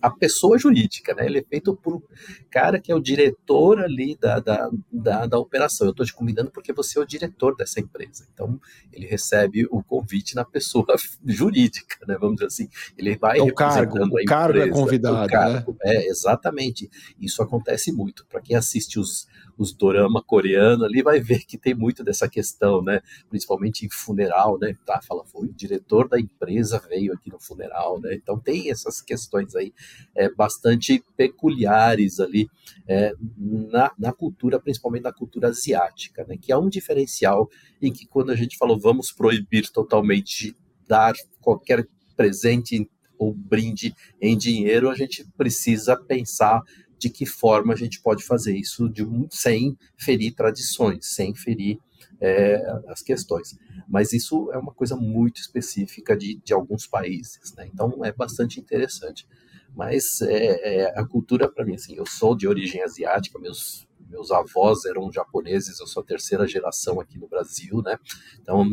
a 0.01 0.11
pessoa 0.11 0.59
jurídica, 0.59 1.15
né? 1.15 1.27
Ele 1.27 1.39
é 1.39 1.43
feito 1.43 1.75
por 1.75 1.97
um 1.97 2.03
cara 2.51 2.81
que 2.81 2.91
é 2.91 2.95
o 2.95 3.01
diretor 3.01 3.81
ali 3.81 4.17
da, 4.21 4.39
da, 4.39 4.71
da, 4.91 5.27
da 5.27 5.39
operação. 5.39 5.87
Eu 5.87 5.91
estou 5.91 6.07
te 6.07 6.15
convidando 6.15 6.51
porque 6.51 6.73
você 6.73 6.99
é 6.99 7.03
o 7.03 7.07
diretor 7.07 7.57
dessa 7.57 7.81
empresa. 7.81 8.27
Então, 8.33 8.61
ele 8.93 9.07
recebe 9.07 9.67
o 9.71 9.83
convite 9.83 10.35
na 10.35 10.45
pessoa 10.45 10.87
jurídica, 11.27 11.97
né? 12.07 12.17
Vamos 12.19 12.37
dizer 12.37 12.47
assim. 12.47 12.69
Ele 12.97 13.17
vai 13.17 13.39
é 13.39 13.43
o 13.43 13.55
cargo, 13.55 13.99
o 14.05 14.25
cargo 14.25 14.59
é 14.59 14.69
convidado, 14.69 15.29
cargo, 15.29 15.73
né? 15.73 15.95
É, 15.95 16.09
exatamente. 16.09 16.91
Isso 17.21 17.43
acontece 17.43 17.93
muito. 17.93 18.25
Para 18.27 18.41
quem 18.41 18.57
assiste 18.57 18.99
os, 18.99 19.29
os 19.61 19.75
dorama 19.75 20.23
coreano 20.23 20.87
ali 20.87 21.03
vai 21.03 21.20
ver 21.20 21.44
que 21.44 21.59
tem 21.59 21.75
muito 21.75 22.03
dessa 22.03 22.27
questão, 22.27 22.83
né? 22.83 23.03
Principalmente 23.29 23.85
em 23.85 23.90
funeral, 23.90 24.59
né? 24.59 24.75
Tá, 24.87 25.03
fala, 25.03 25.23
foi 25.27 25.49
o 25.49 25.53
diretor 25.53 26.09
da 26.09 26.18
empresa 26.18 26.83
veio 26.88 27.12
aqui 27.12 27.31
no 27.31 27.38
funeral, 27.38 28.01
né? 28.01 28.14
Então 28.14 28.38
tem 28.38 28.70
essas 28.70 29.03
questões 29.03 29.55
aí 29.55 29.75
é, 30.16 30.31
bastante 30.31 31.05
peculiares 31.14 32.20
ali 32.20 32.49
é, 32.88 33.12
na, 33.37 33.92
na 33.99 34.12
cultura, 34.14 34.59
principalmente 34.59 35.03
na 35.03 35.12
cultura 35.12 35.49
asiática, 35.49 36.25
né? 36.27 36.38
Que 36.40 36.53
é 36.53 36.57
um 36.57 36.70
diferencial 36.70 37.46
em 37.83 37.92
que 37.92 38.07
quando 38.07 38.31
a 38.31 38.37
gente 38.37 38.57
falou 38.57 38.81
vamos 38.81 39.12
proibir 39.12 39.68
totalmente 39.68 40.57
dar 40.88 41.12
qualquer 41.42 41.87
presente 42.16 42.90
ou 43.18 43.35
brinde 43.35 43.94
em 44.18 44.38
dinheiro, 44.38 44.88
a 44.88 44.94
gente 44.94 45.27
precisa 45.37 45.94
pensar 45.94 46.62
de 47.01 47.09
que 47.09 47.25
forma 47.25 47.73
a 47.73 47.77
gente 47.77 48.01
pode 48.03 48.23
fazer 48.23 48.55
isso 48.55 48.87
de, 48.91 49.03
sem 49.31 49.77
ferir 49.97 50.35
tradições, 50.35 51.07
sem 51.15 51.35
ferir 51.35 51.79
é, 52.21 52.63
as 52.89 53.03
questões. 53.03 53.57
Mas 53.89 54.13
isso 54.13 54.53
é 54.53 54.59
uma 54.59 54.73
coisa 54.73 54.95
muito 54.95 55.41
específica 55.41 56.15
de, 56.15 56.39
de 56.45 56.53
alguns 56.53 56.87
países, 56.87 57.55
né? 57.57 57.69
então 57.73 58.05
é 58.05 58.13
bastante 58.13 58.61
interessante. 58.61 59.27
Mas 59.75 60.21
é, 60.21 60.83
é, 60.83 61.01
a 61.01 61.07
cultura, 61.07 61.51
para 61.51 61.65
mim, 61.65 61.75
assim, 61.75 61.95
eu 61.95 62.05
sou 62.05 62.37
de 62.37 62.47
origem 62.47 62.83
asiática, 62.83 63.39
meus, 63.39 63.89
meus 64.09 64.31
avós 64.31 64.85
eram 64.85 65.11
japoneses, 65.11 65.81
eu 65.81 65.87
sou 65.87 66.03
a 66.03 66.07
terceira 66.07 66.47
geração 66.47 67.01
aqui 67.01 67.19
no 67.19 67.29
Brasil, 67.29 67.81
né? 67.81 67.97
Então, 68.43 68.67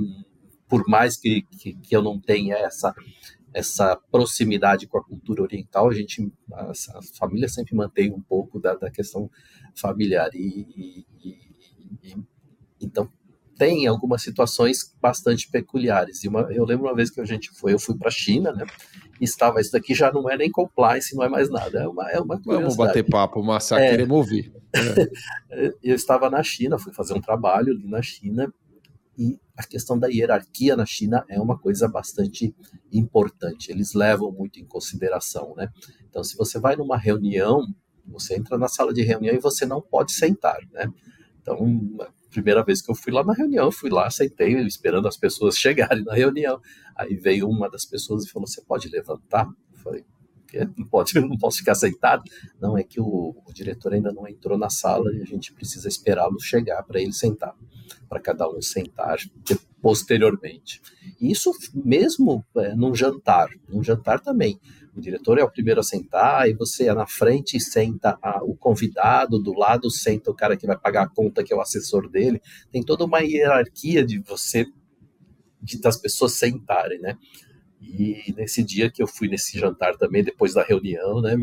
por 0.68 0.86
mais 0.88 1.16
que, 1.16 1.44
que, 1.44 1.76
que 1.76 1.96
eu 1.96 2.02
não 2.02 2.20
tenha 2.20 2.56
essa 2.56 2.94
essa 3.58 3.96
proximidade 4.12 4.86
com 4.86 5.00
a 5.00 5.04
cultura 5.04 5.41
oriental, 5.41 5.89
a 5.89 5.93
gente, 5.93 6.32
a, 6.54 6.72
a 6.72 7.02
família 7.17 7.50
sempre 7.50 7.76
mantém 7.76 8.13
um 8.13 8.22
pouco 8.22 8.60
da, 8.60 8.76
da 8.76 8.91
questão 8.91 9.30
familiar 9.76 10.30
e, 10.36 11.06
e, 11.24 11.36
e, 12.04 12.15
então 12.80 13.10
tem 13.58 13.88
algumas 13.88 14.22
situações 14.22 14.96
bastante 15.02 15.50
peculiares. 15.50 16.24
E 16.24 16.28
uma, 16.28 16.41
eu 16.52 16.63
lembro 16.63 16.86
uma 16.86 16.93
vez 16.93 17.10
que 17.10 17.20
a 17.20 17.26
gente 17.26 17.50
foi, 17.50 17.74
eu 17.74 17.80
fui 17.80 17.98
para 17.98 18.10
a 18.10 18.12
China, 18.12 18.52
né? 18.52 18.63
E 19.20 19.24
estava 19.24 19.60
isso 19.60 19.72
daqui 19.72 19.96
já 19.96 20.12
não 20.12 20.30
é 20.30 20.38
nem 20.38 20.52
compliance, 20.52 21.15
não 21.15 21.24
é 21.24 21.30
mais 21.30 21.50
nada, 21.50 21.80
é 21.80 21.88
uma 21.88 22.12
é 22.12 22.20
uma 22.20 22.39
Vamos 22.46 22.76
bater 22.76 23.04
papo, 23.04 23.41
massacre, 23.41 24.04
é, 24.04 24.08
ouvir. 24.08 24.54
É. 25.50 25.74
eu 25.82 25.96
estava 25.96 26.30
na 26.30 26.43
China, 26.43 26.78
fui 26.78 26.93
fazer 26.93 27.13
um 27.13 27.22
trabalho 27.22 27.72
ali 27.72 27.88
na 27.88 28.02
China 28.02 28.54
e 29.17 29.39
a 29.58 29.65
questão 29.65 29.97
da 29.97 30.08
hierarquia 30.08 30.75
na 30.75 30.86
China 30.86 31.25
é 31.27 31.41
uma 31.41 31.58
coisa 31.58 31.88
bastante 31.88 32.56
importante. 32.91 33.71
Eles 33.71 33.93
levam 33.93 34.32
muito 34.32 34.60
em 34.60 34.65
consideração, 34.65 35.56
né? 35.56 35.69
Então, 36.08 36.23
se 36.23 36.38
você 36.38 36.60
vai 36.60 36.75
numa 36.75 36.97
reunião, 36.97 37.65
você 38.06 38.36
entra 38.36 38.58
na 38.58 38.67
sala 38.67 38.93
de 38.93 39.01
reunião 39.01 39.34
e 39.34 39.39
você 39.39 39.65
não 39.65 39.82
pode 39.82 40.12
sentar, 40.12 40.60
né? 40.71 40.91
Então, 41.41 41.58
primeira 42.30 42.63
vez 42.63 42.82
que 42.82 42.91
eu 42.91 42.95
fui 42.95 43.12
lá 43.12 43.23
na 43.23 43.34
reunião, 43.34 43.65
eu 43.65 43.71
fui 43.71 43.89
lá, 43.89 44.10
sentei, 44.12 44.53
esperando 44.65 45.08
as 45.08 45.17
pessoas 45.17 45.58
chegarem 45.60 46.03
na 46.03 46.13
reunião. 46.13 46.62
Aí 46.95 47.15
veio 47.15 47.49
uma 47.49 47.69
das 47.69 47.86
pessoas 47.86 48.25
e 48.25 48.30
falou: 48.30 48.47
"Você 48.47 48.62
pode 48.62 48.88
levantar?" 48.88 49.47
Eu 49.73 49.80
falei: 49.80 50.06
não 50.78 50.86
pode, 50.86 51.20
não 51.20 51.38
posso 51.38 51.58
ficar 51.58 51.76
sentado. 51.76 52.24
Não, 52.60 52.78
é 52.78 52.84
que 52.84 53.00
o, 53.00 53.36
o 53.46 53.54
diretor 53.54 53.94
ainda 53.94 54.12
não 54.12 54.28
entrou 54.28 54.58
na 54.58 54.70
sala 54.70 55.14
e 55.14 55.22
a 55.22 55.26
gente 55.26 55.54
precisa 55.54 55.88
esperá-lo 55.88 56.40
chegar 56.40 56.84
para 56.84 57.02
ele 57.02 57.14
sentar, 57.14 57.54
para 58.08 58.20
cada 58.20 58.50
um 58.50 58.62
sentar 58.62 59.18
posteriormente. 59.82 60.82
Isso 61.22 61.52
mesmo 61.74 62.44
é, 62.58 62.76
num 62.76 62.96
jantar, 62.96 63.50
num 63.68 63.84
jantar 63.84 64.20
também. 64.20 64.60
O 64.96 65.02
diretor 65.02 65.38
é 65.38 65.44
o 65.44 65.52
primeiro 65.52 65.80
a 65.80 65.84
sentar, 65.84 66.42
aí 66.42 66.54
você 66.54 66.88
é 66.88 66.94
na 66.94 67.06
frente 67.06 67.56
e 67.56 67.62
senta 67.62 68.18
a, 68.20 68.44
o 68.44 68.56
convidado, 68.56 69.38
do 69.38 69.54
lado 69.54 69.92
senta 69.92 70.32
o 70.32 70.34
cara 70.34 70.58
que 70.58 70.66
vai 70.66 70.76
pagar 70.76 71.04
a 71.04 71.08
conta, 71.08 71.44
que 71.44 71.54
é 71.54 71.56
o 71.56 71.62
assessor 71.62 72.10
dele. 72.10 72.42
Tem 72.72 72.82
toda 72.82 73.06
uma 73.06 73.20
hierarquia 73.20 74.04
de 74.04 74.18
você, 74.20 74.66
de, 75.62 75.80
das 75.80 75.98
pessoas 75.98 76.34
sentarem, 76.34 77.00
né? 77.00 77.16
E 77.80 78.34
nesse 78.36 78.63
dia 78.63 78.90
que 78.90 79.02
eu 79.04 79.08
fui 79.08 79.28
nesse 79.28 79.58
jantar 79.60 79.96
também, 79.98 80.24
depois 80.24 80.54
da 80.56 80.63
reunião, 80.63 81.22
né, 81.22 81.36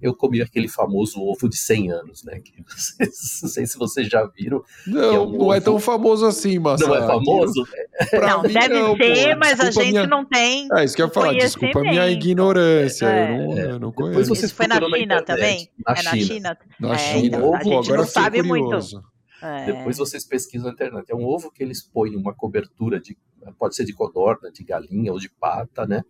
eu 0.00 0.14
comi 0.14 0.40
aquele 0.40 0.66
famoso 0.66 1.20
ovo 1.20 1.48
de 1.48 1.58
100 1.58 1.92
anos, 1.92 2.24
né? 2.24 2.40
Que 2.40 2.52
vocês, 2.66 3.40
não 3.42 3.48
sei 3.50 3.66
se 3.66 3.78
vocês 3.78 4.08
já 4.08 4.24
viram. 4.24 4.62
Não, 4.86 5.02
é 5.02 5.20
um 5.20 5.32
não 5.32 5.40
ovo... 5.40 5.54
é 5.54 5.60
tão 5.60 5.78
famoso 5.78 6.24
assim, 6.24 6.58
mas. 6.58 6.80
Não 6.80 6.94
é 6.94 7.06
famoso? 7.06 7.66
não, 8.12 8.42
deve 8.42 8.68
não, 8.68 8.96
ser, 8.96 9.34
pô, 9.34 9.40
mas 9.40 9.60
a 9.60 9.70
gente 9.70 9.90
minha... 9.90 10.06
não 10.06 10.24
tem. 10.24 10.68
É 10.72 10.84
isso 10.84 10.96
que 10.96 11.02
eu 11.02 11.06
ia 11.06 11.12
falar, 11.12 11.32
desculpa 11.34 11.78
a 11.80 11.82
minha 11.82 12.08
ignorância. 12.08 13.06
É. 13.06 13.30
Eu, 13.30 13.36
não, 13.36 13.58
eu 13.58 13.78
não 13.78 13.92
conheço. 13.92 14.32
Isso 14.32 14.54
foi 14.54 14.66
na 14.66 14.80
China 14.80 15.22
também? 15.22 15.70
Na 15.86 15.92
é 15.92 16.02
na 16.02 16.16
China. 16.16 16.58
Na 16.80 16.98
China. 16.98 17.36
Então, 17.36 17.54
a 17.54 17.62
gente 17.62 17.92
não 17.92 18.06
sabe 18.06 18.42
curioso. 18.42 18.96
muito. 18.96 19.14
É. 19.42 19.66
Depois 19.66 19.98
vocês 19.98 20.26
pesquisam 20.26 20.68
na 20.68 20.72
internet. 20.72 21.10
É 21.10 21.14
um 21.14 21.26
ovo 21.26 21.50
que 21.50 21.62
eles 21.62 21.82
põem 21.82 22.16
uma 22.16 22.34
cobertura 22.34 22.98
de, 22.98 23.14
pode 23.52 23.74
ser 23.74 23.84
de 23.84 23.92
codorna, 23.92 24.50
de 24.50 24.64
galinha 24.64 25.12
ou 25.12 25.18
de 25.18 25.28
pata, 25.28 25.86
né? 25.86 26.02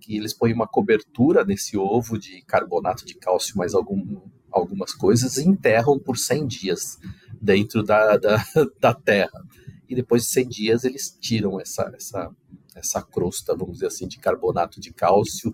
Que 0.00 0.16
eles 0.16 0.32
põem 0.32 0.52
uma 0.52 0.66
cobertura 0.66 1.44
nesse 1.44 1.76
ovo 1.76 2.18
de 2.18 2.42
carbonato 2.42 3.04
de 3.04 3.14
cálcio 3.14 3.56
mais 3.56 3.74
algum, 3.74 4.20
algumas 4.50 4.92
coisas 4.92 5.36
e 5.36 5.48
enterram 5.48 5.98
por 5.98 6.18
100 6.18 6.46
dias 6.46 6.98
dentro 7.40 7.82
da, 7.82 8.16
da, 8.16 8.44
da 8.80 8.94
terra. 8.94 9.42
E 9.88 9.94
depois 9.94 10.22
de 10.24 10.28
100 10.30 10.48
dias 10.48 10.84
eles 10.84 11.16
tiram 11.20 11.60
essa, 11.60 11.90
essa, 11.94 12.30
essa 12.74 13.02
crosta, 13.02 13.54
vamos 13.54 13.74
dizer 13.74 13.86
assim, 13.86 14.08
de 14.08 14.18
carbonato 14.18 14.80
de 14.80 14.92
cálcio 14.92 15.52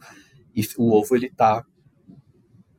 e 0.55 0.67
o 0.77 0.93
ovo 0.93 1.15
ele 1.15 1.27
está 1.27 1.65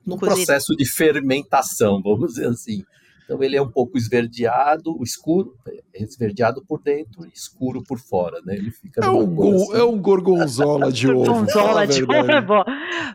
no 0.06 0.18
processo 0.18 0.76
de 0.76 0.86
fermentação, 0.86 2.02
vamos 2.02 2.34
dizer 2.34 2.48
assim. 2.48 2.84
Então 3.30 3.44
ele 3.44 3.56
é 3.56 3.62
um 3.62 3.70
pouco 3.70 3.96
esverdeado, 3.96 4.98
escuro, 5.04 5.56
é 5.94 6.04
esverdeado 6.04 6.66
por 6.66 6.82
dentro 6.82 7.24
e 7.28 7.30
escuro 7.32 7.84
por 7.84 8.00
fora, 8.00 8.42
né? 8.44 8.56
Ele 8.56 8.72
fica 8.72 9.06
é 9.06 9.08
um, 9.08 9.36
go, 9.36 9.54
assim. 9.54 9.74
é 9.76 9.84
um 9.84 10.02
gorgonzola 10.02 10.92
de 10.92 11.06
ovo. 11.14 11.26
gorgonzola 11.26 11.86
de 11.86 12.02
ovo, 12.02 12.66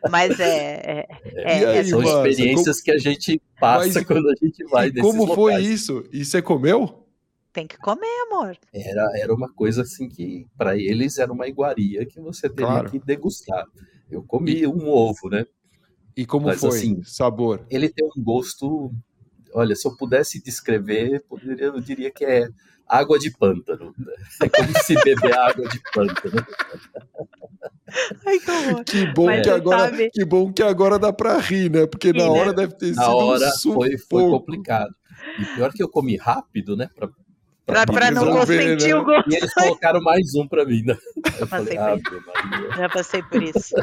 mas 0.09 0.39
é, 0.39 1.05
é, 1.05 1.09
é 1.35 1.79
aí, 1.79 1.85
são 1.85 2.01
experiências 2.01 2.77
como... 2.77 2.85
que 2.85 2.91
a 2.93 2.99
gente 2.99 3.43
passa 3.59 3.93
mas, 3.93 4.07
quando 4.07 4.29
a 4.29 4.35
gente 4.41 4.62
vai. 4.67 4.87
E 4.87 5.01
como 5.01 5.27
locais. 5.27 5.35
foi 5.35 5.65
isso? 5.65 6.05
E 6.12 6.25
você 6.25 6.41
comeu? 6.41 7.05
Tem 7.53 7.67
que 7.67 7.77
comer, 7.79 8.07
amor. 8.31 8.57
Era, 8.73 9.19
era 9.19 9.35
uma 9.35 9.53
coisa 9.53 9.83
assim 9.83 10.09
que 10.09 10.47
para 10.57 10.77
eles 10.79 11.19
era 11.19 11.33
uma 11.33 11.49
iguaria 11.49 12.07
que 12.07 12.21
você 12.21 12.49
teria 12.49 12.67
claro. 12.67 12.89
que 12.89 13.01
degustar. 13.01 13.65
Eu 14.09 14.23
comi 14.23 14.61
e... 14.61 14.67
um 14.69 14.89
ovo, 14.89 15.29
né? 15.29 15.45
E 16.17 16.25
como 16.25 16.47
Mas, 16.47 16.61
foi? 16.61 16.69
Assim, 16.69 17.03
sabor? 17.03 17.67
Ele 17.69 17.89
tem 17.89 18.07
um 18.17 18.23
gosto 18.23 18.93
olha, 19.55 19.75
se 19.75 19.87
eu 19.87 19.97
pudesse 19.97 20.43
descrever, 20.43 21.25
poderia, 21.29 21.67
eu 21.67 21.81
diria 21.81 22.11
que 22.11 22.25
é 22.25 22.49
água 22.87 23.19
de 23.19 23.31
pântano. 23.31 23.95
Né? 23.97 24.13
É 24.43 24.49
como 24.49 24.69
se 24.83 24.95
beber 25.03 25.33
água 25.39 25.69
de 25.69 25.81
pântano. 25.93 26.47
Ai, 28.27 28.39
que 28.85 29.07
bom 29.07 29.27
que 29.41 29.49
agora, 29.49 30.11
que 30.11 30.25
bom 30.25 30.53
que 30.53 30.63
agora 30.63 30.99
dá 30.99 31.13
para 31.13 31.39
rir, 31.39 31.71
né? 31.71 31.87
Porque 31.87 32.13
na 32.13 32.25
hora 32.25 32.53
deve 32.53 32.75
ter 32.75 32.93
na 32.95 33.05
sido 33.05 33.17
hora 33.17 33.49
um 33.49 33.73
foi, 33.73 33.97
foi 33.99 34.23
complicado. 34.31 34.95
E 35.39 35.45
pior 35.55 35.73
que 35.73 35.83
eu 35.83 35.89
comi 35.89 36.17
rápido, 36.17 36.77
né? 36.77 36.91
Pra 36.95 37.09
Pra, 37.67 37.87
pra 37.87 38.11
não 38.11 38.27
né? 38.27 38.31
o 38.31 38.35
gosto. 38.35 38.53
E 39.31 39.37
eles 39.37 39.55
colocaram 39.55 40.01
mais 40.03 40.35
um 40.35 40.47
pra 40.47 40.67
mim, 40.67 40.83
né? 40.83 40.97
Eu 41.39 41.47
passei 41.47 41.77
falei, 41.77 41.79
ah, 41.79 42.77
já 42.77 42.89
passei 42.91 43.23
por 43.23 43.43
isso. 43.43 43.75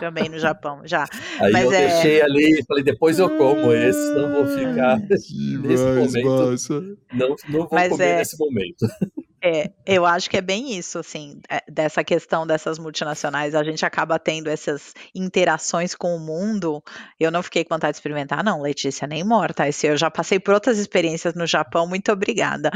Também 0.00 0.28
no 0.28 0.38
Japão, 0.40 0.80
já. 0.84 1.08
Aí 1.40 1.52
Mas 1.52 1.64
eu 1.64 1.72
é... 1.72 1.86
deixei 1.86 2.20
ali 2.20 2.58
e 2.58 2.64
falei, 2.66 2.82
depois 2.82 3.18
eu 3.18 3.30
como 3.36 3.72
esse, 3.72 4.14
não 4.14 4.32
vou 4.32 4.46
ficar 4.46 4.98
nesse 4.98 5.84
momento. 5.84 6.98
Não, 7.12 7.36
não 7.48 7.60
vou 7.60 7.68
Mas 7.70 7.90
comer 7.90 8.04
é... 8.04 8.16
nesse 8.18 8.36
momento. 8.38 8.86
É, 9.40 9.70
eu 9.86 10.04
acho 10.04 10.28
que 10.28 10.36
é 10.36 10.40
bem 10.40 10.76
isso, 10.76 10.98
assim, 10.98 11.40
é, 11.48 11.62
dessa 11.70 12.02
questão 12.02 12.44
dessas 12.44 12.76
multinacionais, 12.76 13.54
a 13.54 13.62
gente 13.62 13.86
acaba 13.86 14.18
tendo 14.18 14.48
essas 14.48 14.92
interações 15.14 15.94
com 15.94 16.16
o 16.16 16.18
mundo. 16.18 16.82
Eu 17.20 17.30
não 17.30 17.42
fiquei 17.42 17.64
com 17.64 17.74
vontade 17.74 17.92
de 17.92 17.98
experimentar, 17.98 18.42
não, 18.42 18.60
Letícia, 18.60 19.06
nem 19.06 19.22
morta. 19.22 19.68
Esse, 19.68 19.86
eu 19.86 19.96
já 19.96 20.10
passei 20.10 20.40
por 20.40 20.54
outras 20.54 20.78
experiências 20.78 21.34
no 21.34 21.46
Japão, 21.46 21.86
muito 21.86 22.10
obrigada. 22.10 22.70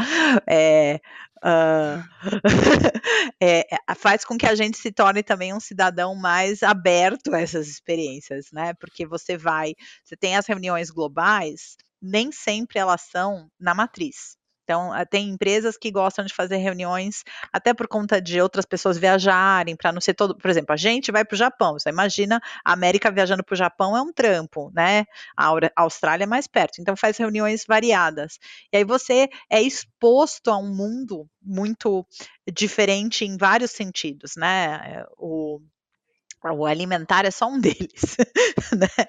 É, 0.48 1.00
uh, 1.44 2.02
é, 3.42 3.66
faz 3.96 4.24
com 4.24 4.38
que 4.38 4.46
a 4.46 4.54
gente 4.54 4.78
se 4.78 4.92
torne 4.92 5.22
também 5.24 5.52
um 5.52 5.60
cidadão 5.60 6.14
mais 6.14 6.62
aberto 6.62 7.34
a 7.34 7.40
essas 7.40 7.66
experiências, 7.68 8.46
né? 8.52 8.72
Porque 8.74 9.04
você 9.04 9.36
vai, 9.36 9.74
você 10.04 10.16
tem 10.16 10.36
as 10.36 10.46
reuniões 10.46 10.90
globais, 10.90 11.76
nem 12.00 12.30
sempre 12.30 12.78
elas 12.78 13.02
são 13.02 13.48
na 13.58 13.74
matriz. 13.74 14.40
Então, 14.64 14.94
eh, 14.94 15.04
tem 15.04 15.28
empresas 15.30 15.76
que 15.76 15.90
gostam 15.90 16.24
de 16.24 16.34
fazer 16.34 16.56
reuniões 16.56 17.22
até 17.52 17.74
por 17.74 17.88
conta 17.88 18.20
de 18.20 18.40
outras 18.40 18.64
pessoas 18.64 18.98
viajarem, 18.98 19.76
para 19.76 19.92
não 19.92 20.00
ser 20.00 20.14
todo. 20.14 20.36
Por 20.36 20.50
exemplo, 20.50 20.72
a 20.72 20.76
gente 20.76 21.10
vai 21.12 21.24
para 21.24 21.34
o 21.34 21.38
Japão. 21.38 21.78
Você 21.78 21.88
imagina 21.90 22.40
a 22.64 22.72
América 22.72 23.10
viajando 23.10 23.44
para 23.44 23.54
o 23.54 23.56
Japão 23.56 23.96
é 23.96 24.02
um 24.02 24.12
trampo, 24.12 24.70
né? 24.74 25.04
A 25.36 25.52
Austrália 25.76 26.24
é 26.24 26.26
mais 26.26 26.46
perto. 26.46 26.80
Então, 26.80 26.96
faz 26.96 27.16
reuniões 27.16 27.64
variadas. 27.66 28.38
E 28.72 28.78
aí 28.78 28.84
você 28.84 29.28
é 29.50 29.60
exposto 29.60 30.50
a 30.50 30.56
um 30.56 30.74
mundo 30.74 31.26
muito 31.40 32.06
diferente 32.52 33.24
em 33.24 33.36
vários 33.36 33.70
sentidos, 33.72 34.32
né? 34.36 35.04
O, 35.18 35.60
o 36.44 36.66
alimentar 36.66 37.24
é 37.24 37.30
só 37.30 37.48
um 37.48 37.58
deles, 37.60 38.16
né? 38.76 39.06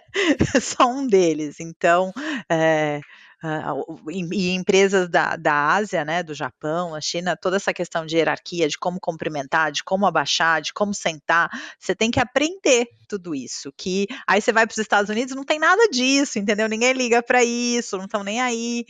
É 0.55 0.59
só 0.59 0.87
um 0.87 1.07
deles. 1.07 1.59
Então, 1.59 2.11
é, 2.49 3.01
uh, 3.43 4.09
e, 4.09 4.51
empresas 4.51 5.09
da, 5.09 5.35
da 5.35 5.73
Ásia, 5.73 6.05
né, 6.05 6.23
do 6.23 6.33
Japão, 6.33 6.95
a 6.95 7.01
China, 7.01 7.35
toda 7.35 7.57
essa 7.57 7.73
questão 7.73 8.05
de 8.05 8.15
hierarquia, 8.15 8.67
de 8.67 8.77
como 8.77 8.99
cumprimentar, 8.99 9.71
de 9.71 9.83
como 9.83 10.05
abaixar, 10.05 10.61
de 10.61 10.73
como 10.73 10.93
sentar, 10.93 11.49
você 11.77 11.93
tem 11.93 12.09
que 12.09 12.19
aprender 12.19 12.87
tudo 13.07 13.35
isso. 13.35 13.71
Que 13.77 14.07
aí 14.27 14.41
você 14.41 14.51
vai 14.51 14.65
para 14.65 14.73
os 14.73 14.77
Estados 14.77 15.09
Unidos, 15.09 15.35
não 15.35 15.43
tem 15.43 15.59
nada 15.59 15.87
disso, 15.89 16.39
entendeu? 16.39 16.67
Ninguém 16.69 16.93
liga 16.93 17.21
para 17.21 17.43
isso, 17.43 17.97
não 17.97 18.05
estão 18.05 18.23
nem 18.23 18.41
aí. 18.41 18.85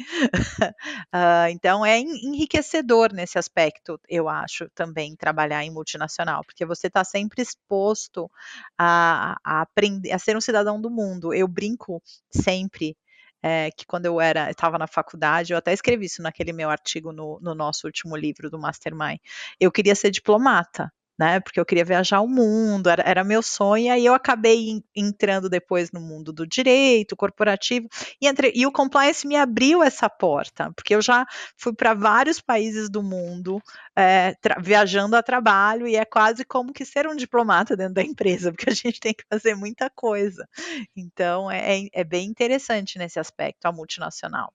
uh, 1.13 1.49
então 1.51 1.85
é 1.85 1.99
enriquecedor 1.99 3.11
nesse 3.13 3.37
aspecto, 3.37 3.99
eu 4.07 4.29
acho, 4.29 4.69
também 4.75 5.15
trabalhar 5.15 5.63
em 5.63 5.71
multinacional, 5.71 6.43
porque 6.45 6.65
você 6.65 6.87
está 6.87 7.03
sempre 7.03 7.41
exposto 7.41 8.29
a, 8.77 9.37
a 9.43 9.61
aprender, 9.61 10.11
a 10.11 10.19
ser 10.19 10.37
um 10.37 10.41
cidadão 10.41 10.79
do 10.79 10.89
mundo. 10.89 11.33
Eu 11.33 11.47
brinco 11.47 12.01
sempre 12.31 12.95
é, 13.43 13.69
que 13.71 13.85
quando 13.85 14.05
eu 14.05 14.21
era 14.21 14.49
estava 14.49 14.77
na 14.77 14.87
faculdade, 14.87 15.53
eu 15.53 15.57
até 15.57 15.73
escrevi 15.73 16.05
isso 16.05 16.21
naquele 16.21 16.53
meu 16.53 16.69
artigo 16.69 17.11
no, 17.11 17.39
no 17.41 17.53
nosso 17.53 17.85
último 17.87 18.15
livro 18.15 18.49
do 18.49 18.57
Mastermind. 18.57 19.19
Eu 19.59 19.71
queria 19.71 19.95
ser 19.95 20.09
diplomata 20.11 20.91
né? 21.17 21.39
Porque 21.39 21.59
eu 21.59 21.65
queria 21.65 21.85
viajar 21.85 22.21
o 22.21 22.27
mundo, 22.27 22.89
era, 22.89 23.03
era 23.03 23.23
meu 23.23 23.41
sonho, 23.41 23.85
e 23.85 23.89
aí 23.89 24.05
eu 24.05 24.13
acabei 24.13 24.83
entrando 24.95 25.49
depois 25.49 25.91
no 25.91 25.99
mundo 25.99 26.33
do 26.33 26.45
direito 26.47 27.15
corporativo, 27.15 27.87
e, 28.21 28.27
entre, 28.27 28.51
e 28.55 28.65
o 28.65 28.71
compliance 28.71 29.27
me 29.27 29.35
abriu 29.35 29.83
essa 29.83 30.09
porta, 30.09 30.71
porque 30.75 30.95
eu 30.95 31.01
já 31.01 31.25
fui 31.57 31.73
para 31.73 31.93
vários 31.93 32.39
países 32.41 32.89
do 32.89 33.03
mundo 33.03 33.61
é, 33.97 34.35
viajando 34.59 35.15
a 35.15 35.23
trabalho, 35.23 35.87
e 35.87 35.95
é 35.95 36.05
quase 36.05 36.43
como 36.45 36.73
que 36.73 36.85
ser 36.85 37.07
um 37.07 37.15
diplomata 37.15 37.75
dentro 37.75 37.95
da 37.95 38.03
empresa, 38.03 38.51
porque 38.53 38.69
a 38.69 38.73
gente 38.73 38.99
tem 38.99 39.13
que 39.13 39.23
fazer 39.31 39.55
muita 39.55 39.89
coisa. 39.89 40.47
Então 40.95 41.49
é, 41.51 41.87
é 41.93 42.03
bem 42.03 42.27
interessante 42.27 42.97
nesse 42.97 43.19
aspecto, 43.19 43.65
a 43.65 43.71
multinacional. 43.71 44.53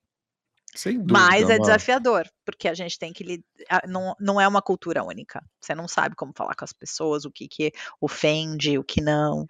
Sem 0.79 0.97
dúvida, 0.97 1.13
Mas 1.13 1.51
é 1.51 1.59
desafiador, 1.59 2.29
porque 2.45 2.69
a 2.69 2.73
gente 2.73 2.97
tem 3.01 3.13
que. 3.13 3.43
Não, 3.89 4.15
não 4.21 4.41
é 4.41 4.47
uma 4.47 4.63
cultura 4.63 5.03
única. 5.03 5.43
Você 5.61 5.75
não 5.75 5.89
sabe 5.89 6.15
como 6.15 6.33
falar 6.33 6.55
com 6.55 6.65
as 6.65 6.73
pessoas, 6.73 7.25
o 7.25 7.33
que, 7.33 7.49
que 7.49 7.73
ofende, 8.01 8.79
o 8.79 8.85
que 8.85 9.01
não. 9.01 9.45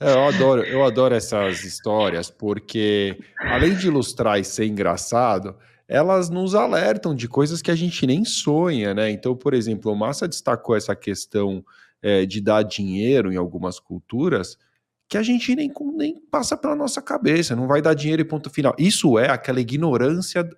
É, 0.00 0.12
eu 0.12 0.24
adoro, 0.24 0.62
eu 0.64 0.82
adoro 0.82 1.14
essas 1.14 1.62
histórias, 1.62 2.28
porque 2.28 3.20
além 3.38 3.76
de 3.76 3.86
ilustrar 3.86 4.40
e 4.40 4.44
ser 4.44 4.64
engraçado, 4.64 5.56
elas 5.86 6.28
nos 6.28 6.54
alertam 6.54 7.14
de 7.14 7.28
coisas 7.28 7.62
que 7.62 7.70
a 7.70 7.76
gente 7.76 8.04
nem 8.06 8.24
sonha, 8.24 8.94
né? 8.94 9.10
Então, 9.10 9.36
por 9.36 9.54
exemplo, 9.54 9.92
o 9.92 9.94
Massa 9.94 10.26
destacou 10.26 10.74
essa 10.74 10.96
questão 10.96 11.64
é, 12.02 12.26
de 12.26 12.40
dar 12.40 12.62
dinheiro 12.62 13.30
em 13.30 13.36
algumas 13.36 13.78
culturas 13.78 14.58
que 15.10 15.18
a 15.18 15.22
gente 15.24 15.56
nem, 15.56 15.72
nem 15.96 16.14
passa 16.30 16.56
pela 16.56 16.76
nossa 16.76 17.02
cabeça, 17.02 17.56
não 17.56 17.66
vai 17.66 17.82
dar 17.82 17.94
dinheiro 17.94 18.22
e 18.22 18.24
ponto 18.24 18.48
final. 18.48 18.72
Isso 18.78 19.18
é 19.18 19.28
aquela 19.28 19.60
ignorância, 19.60 20.48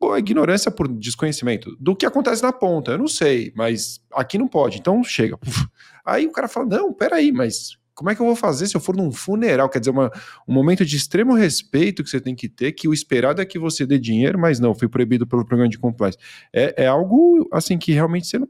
ou 0.00 0.16
ignorância 0.16 0.70
por 0.70 0.88
desconhecimento, 0.88 1.76
do 1.78 1.94
que 1.94 2.06
acontece 2.06 2.42
na 2.42 2.50
ponta. 2.50 2.92
Eu 2.92 2.98
não 2.98 3.06
sei, 3.06 3.52
mas 3.54 4.00
aqui 4.14 4.38
não 4.38 4.48
pode, 4.48 4.78
então 4.78 5.04
chega. 5.04 5.38
Aí 6.06 6.26
o 6.26 6.32
cara 6.32 6.48
fala: 6.48 6.64
não, 6.64 6.90
peraí, 6.90 7.30
mas 7.30 7.76
como 7.94 8.08
é 8.08 8.14
que 8.14 8.22
eu 8.22 8.26
vou 8.26 8.34
fazer 8.34 8.66
se 8.66 8.74
eu 8.74 8.80
for 8.80 8.96
num 8.96 9.12
funeral? 9.12 9.68
Quer 9.68 9.80
dizer, 9.80 9.90
uma, 9.90 10.10
um 10.48 10.54
momento 10.54 10.86
de 10.86 10.96
extremo 10.96 11.34
respeito 11.34 12.02
que 12.02 12.08
você 12.08 12.18
tem 12.18 12.34
que 12.34 12.48
ter, 12.48 12.72
que 12.72 12.88
o 12.88 12.94
esperado 12.94 13.42
é 13.42 13.44
que 13.44 13.58
você 13.58 13.84
dê 13.84 13.98
dinheiro, 13.98 14.38
mas 14.38 14.58
não, 14.58 14.74
foi 14.74 14.88
proibido 14.88 15.26
pelo 15.26 15.44
programa 15.44 15.68
de 15.68 15.78
compliance. 15.78 16.16
É, 16.50 16.84
é 16.84 16.86
algo 16.86 17.46
assim 17.52 17.76
que 17.76 17.92
realmente 17.92 18.26
você 18.26 18.38
não 18.38 18.48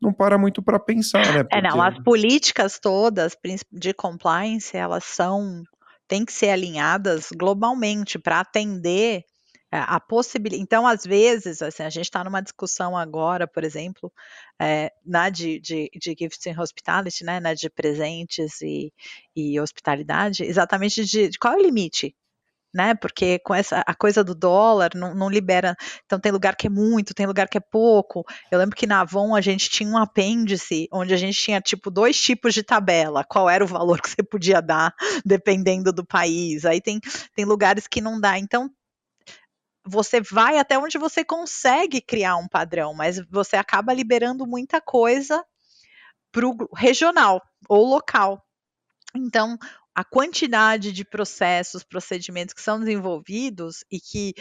não 0.00 0.12
para 0.12 0.38
muito 0.38 0.62
para 0.62 0.78
pensar, 0.78 1.24
né? 1.32 1.42
Porque... 1.42 1.58
É, 1.58 1.62
não, 1.62 1.80
as 1.80 1.98
políticas 2.02 2.78
todas 2.78 3.36
de 3.72 3.94
compliance, 3.94 4.76
elas 4.76 5.04
são, 5.04 5.62
têm 6.06 6.24
que 6.24 6.32
ser 6.32 6.50
alinhadas 6.50 7.28
globalmente 7.32 8.18
para 8.18 8.40
atender 8.40 9.24
é, 9.72 9.78
a 9.78 9.98
possibilidade. 9.98 10.62
Então, 10.62 10.86
às 10.86 11.04
vezes, 11.04 11.60
assim, 11.62 11.82
a 11.82 11.90
gente 11.90 12.04
está 12.04 12.22
numa 12.22 12.40
discussão 12.40 12.96
agora, 12.96 13.46
por 13.46 13.64
exemplo, 13.64 14.12
é, 14.60 14.92
na 15.04 15.28
de, 15.28 15.58
de, 15.58 15.90
de 15.94 16.14
Gifts 16.18 16.46
and 16.46 16.60
Hospitality, 16.60 17.24
né, 17.24 17.40
na 17.40 17.54
de 17.54 17.68
presentes 17.68 18.60
e, 18.62 18.92
e 19.34 19.58
hospitalidade, 19.58 20.44
exatamente 20.44 21.04
de, 21.04 21.28
de 21.28 21.38
qual 21.38 21.54
é 21.54 21.56
o 21.56 21.62
limite 21.62 22.14
né? 22.76 22.94
Porque 22.94 23.38
com 23.38 23.54
essa 23.54 23.82
a 23.86 23.94
coisa 23.94 24.22
do 24.22 24.34
dólar 24.34 24.90
não, 24.94 25.14
não, 25.14 25.30
libera. 25.30 25.74
Então 26.04 26.20
tem 26.20 26.30
lugar 26.30 26.54
que 26.54 26.66
é 26.66 26.70
muito, 26.70 27.14
tem 27.14 27.26
lugar 27.26 27.48
que 27.48 27.56
é 27.56 27.60
pouco. 27.60 28.22
Eu 28.50 28.58
lembro 28.58 28.76
que 28.76 28.86
na 28.86 29.00
Avon 29.00 29.34
a 29.34 29.40
gente 29.40 29.70
tinha 29.70 29.88
um 29.88 29.96
apêndice 29.96 30.86
onde 30.92 31.14
a 31.14 31.16
gente 31.16 31.40
tinha 31.40 31.58
tipo 31.58 31.90
dois 31.90 32.20
tipos 32.20 32.52
de 32.52 32.62
tabela. 32.62 33.24
Qual 33.24 33.48
era 33.48 33.64
o 33.64 33.66
valor 33.66 34.00
que 34.02 34.10
você 34.10 34.22
podia 34.22 34.60
dar 34.60 34.94
dependendo 35.24 35.90
do 35.90 36.04
país? 36.04 36.66
Aí 36.66 36.80
tem, 36.80 37.00
tem 37.34 37.46
lugares 37.46 37.86
que 37.86 38.02
não 38.02 38.20
dá. 38.20 38.38
Então 38.38 38.70
você 39.82 40.20
vai 40.20 40.58
até 40.58 40.78
onde 40.78 40.98
você 40.98 41.24
consegue 41.24 42.02
criar 42.02 42.36
um 42.36 42.48
padrão, 42.48 42.92
mas 42.92 43.18
você 43.30 43.56
acaba 43.56 43.94
liberando 43.94 44.46
muita 44.46 44.82
coisa 44.82 45.42
para 46.30 46.46
o 46.46 46.68
regional 46.74 47.40
ou 47.68 47.86
local. 47.86 48.44
Então, 49.14 49.56
a 49.96 50.04
quantidade 50.04 50.92
de 50.92 51.06
processos, 51.06 51.82
procedimentos 51.82 52.52
que 52.52 52.60
são 52.60 52.78
desenvolvidos 52.78 53.82
e 53.90 53.98
que 53.98 54.34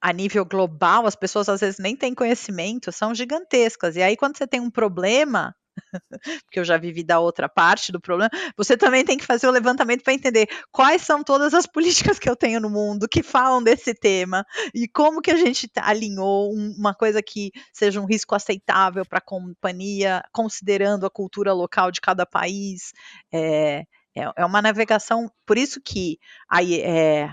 a 0.00 0.12
nível 0.12 0.44
global 0.44 1.04
as 1.04 1.16
pessoas 1.16 1.48
às 1.48 1.60
vezes 1.60 1.80
nem 1.80 1.96
têm 1.96 2.14
conhecimento, 2.14 2.92
são 2.92 3.12
gigantescas. 3.12 3.96
E 3.96 4.02
aí 4.02 4.16
quando 4.16 4.38
você 4.38 4.46
tem 4.46 4.60
um 4.60 4.70
problema, 4.70 5.52
porque 6.46 6.60
eu 6.60 6.64
já 6.64 6.78
vivi 6.78 7.02
da 7.02 7.18
outra 7.18 7.48
parte 7.48 7.90
do 7.90 8.00
problema, 8.00 8.30
você 8.56 8.76
também 8.76 9.04
tem 9.04 9.18
que 9.18 9.26
fazer 9.26 9.48
o 9.48 9.50
levantamento 9.50 10.04
para 10.04 10.14
entender 10.14 10.46
quais 10.70 11.02
são 11.02 11.24
todas 11.24 11.54
as 11.54 11.66
políticas 12.06 12.20
que 12.20 12.30
eu 12.30 12.36
tenho 12.36 12.60
no 12.60 12.70
mundo 12.70 13.08
que 13.08 13.24
falam 13.24 13.60
desse 13.60 13.92
tema 13.92 14.44
e 14.72 14.86
como 14.86 15.20
que 15.20 15.32
a 15.32 15.36
gente 15.36 15.68
alinhou 15.76 16.52
uma 16.52 16.94
coisa 16.94 17.20
que 17.20 17.50
seja 17.72 18.00
um 18.00 18.06
risco 18.06 18.36
aceitável 18.36 19.04
para 19.04 19.18
a 19.18 19.24
companhia, 19.24 20.22
considerando 20.32 21.04
a 21.04 21.10
cultura 21.10 21.52
local 21.52 21.90
de 21.90 22.00
cada 22.00 22.24
país. 22.24 22.92
É, 23.34 23.82
é, 24.16 24.30
é 24.36 24.44
uma 24.44 24.62
navegação, 24.62 25.30
por 25.46 25.56
isso 25.56 25.80
que 25.80 26.18
aí 26.48 26.80
é, 26.80 27.32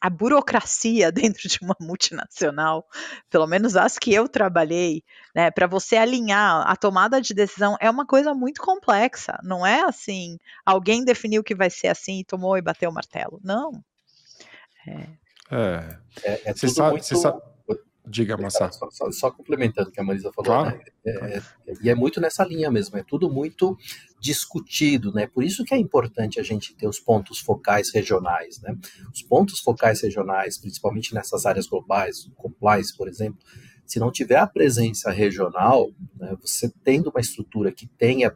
a 0.00 0.08
burocracia 0.08 1.12
dentro 1.12 1.48
de 1.48 1.58
uma 1.60 1.76
multinacional, 1.80 2.86
pelo 3.28 3.46
menos 3.46 3.76
as 3.76 3.98
que 3.98 4.12
eu 4.12 4.28
trabalhei, 4.28 5.02
né, 5.34 5.50
para 5.50 5.66
você 5.66 5.96
alinhar 5.96 6.64
a 6.66 6.74
tomada 6.76 7.20
de 7.20 7.34
decisão 7.34 7.76
é 7.80 7.90
uma 7.90 8.06
coisa 8.06 8.34
muito 8.34 8.62
complexa. 8.62 9.38
Não 9.42 9.66
é 9.66 9.82
assim, 9.82 10.38
alguém 10.64 11.04
definiu 11.04 11.44
que 11.44 11.54
vai 11.54 11.70
ser 11.70 11.88
assim, 11.88 12.24
tomou 12.26 12.56
e 12.56 12.62
bateu 12.62 12.90
o 12.90 12.94
martelo. 12.94 13.40
Não. 13.44 13.72
É. 14.86 15.20
É, 15.52 15.98
é, 16.22 16.40
é 16.50 16.54
tudo 16.54 16.72
sabe, 16.72 16.90
muito... 16.92 17.16
Sabe... 17.16 17.40
Diga, 18.10 18.36
Massa. 18.36 18.72
Só, 18.72 18.90
só, 18.90 19.12
só, 19.12 19.30
complementando 19.30 19.88
o 19.88 19.92
que 19.92 20.00
a 20.00 20.02
Marisa 20.02 20.32
falou, 20.32 20.62
claro. 20.62 20.76
né? 20.76 20.84
é, 21.06 21.36
é, 21.36 21.42
e 21.80 21.88
é 21.88 21.94
muito 21.94 22.20
nessa 22.20 22.44
linha 22.44 22.68
mesmo, 22.68 22.98
é 22.98 23.04
tudo 23.04 23.30
muito 23.30 23.78
discutido, 24.20 25.12
né? 25.12 25.28
Por 25.28 25.44
isso 25.44 25.64
que 25.64 25.72
é 25.72 25.78
importante 25.78 26.40
a 26.40 26.42
gente 26.42 26.74
ter 26.74 26.88
os 26.88 26.98
pontos 26.98 27.38
focais 27.38 27.92
regionais, 27.94 28.60
né? 28.60 28.76
Os 29.14 29.22
pontos 29.22 29.60
focais 29.60 30.00
regionais, 30.00 30.58
principalmente 30.58 31.14
nessas 31.14 31.46
áreas 31.46 31.68
globais, 31.68 32.28
compliance, 32.36 32.96
por 32.96 33.06
exemplo, 33.06 33.38
se 33.86 34.00
não 34.00 34.10
tiver 34.10 34.36
a 34.36 34.46
presença 34.46 35.10
regional, 35.10 35.90
né, 36.16 36.36
você 36.40 36.72
tendo 36.84 37.10
uma 37.10 37.20
estrutura 37.20 37.72
que 37.72 37.86
tenha, 37.86 38.32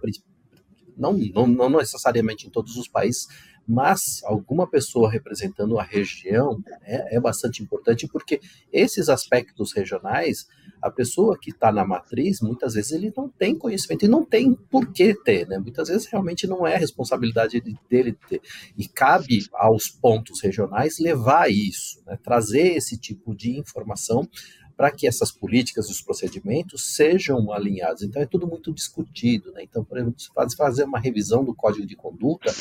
não, 0.97 1.13
não, 1.13 1.47
não 1.47 1.71
necessariamente 1.71 2.47
em 2.47 2.51
todos 2.51 2.77
os 2.77 2.89
países, 2.89 3.29
mas 3.67 4.23
alguma 4.25 4.67
pessoa 4.67 5.11
representando 5.11 5.79
a 5.79 5.83
região 5.83 6.63
é, 6.83 7.17
é 7.17 7.21
bastante 7.21 7.63
importante 7.63 8.07
porque 8.07 8.41
esses 8.73 9.09
aspectos 9.09 9.73
regionais, 9.73 10.47
a 10.83 10.91
pessoa 10.91 11.39
que 11.39 11.51
está 11.51 11.73
na 11.73 11.85
matriz, 11.85 12.41
muitas 12.41 12.75
vezes 12.75 12.93
ele 12.93 13.13
não 13.17 13.29
tem 13.29 13.57
conhecimento 13.57 14.05
e 14.05 14.09
não 14.09 14.25
tem 14.25 14.55
por 14.55 14.93
que 14.93 15.15
ter, 15.15 15.47
né? 15.49 15.59
Muitas 15.59 15.89
vezes 15.89 16.07
realmente 16.07 16.47
não 16.47 16.67
é 16.67 16.77
responsabilidade 16.77 17.63
dele 17.89 18.17
ter. 18.29 18.41
E 18.77 18.87
cabe 18.87 19.47
aos 19.55 19.89
pontos 19.89 20.43
regionais 20.43 20.99
levar 20.99 21.51
isso, 21.51 22.03
né? 22.07 22.19
trazer 22.23 22.77
esse 22.77 22.99
tipo 22.99 23.35
de 23.35 23.59
informação 23.59 24.29
para 24.77 24.91
que 24.91 25.07
essas 25.07 25.31
políticas 25.31 25.89
e 25.89 25.93
os 25.93 26.03
procedimentos 26.03 26.95
sejam 26.95 27.53
alinhados. 27.53 28.03
Então 28.03 28.21
é 28.21 28.27
tudo 28.27 28.47
muito 28.47 28.73
discutido, 28.73 29.53
né? 29.53 29.63
Então, 29.63 29.85
por 29.85 29.99
exemplo, 29.99 30.17
fazer 30.57 30.85
uma 30.85 30.99
revisão 30.99 31.45
do 31.45 31.55
código 31.55 31.87
de 31.87 31.97
conduta, 31.97 32.53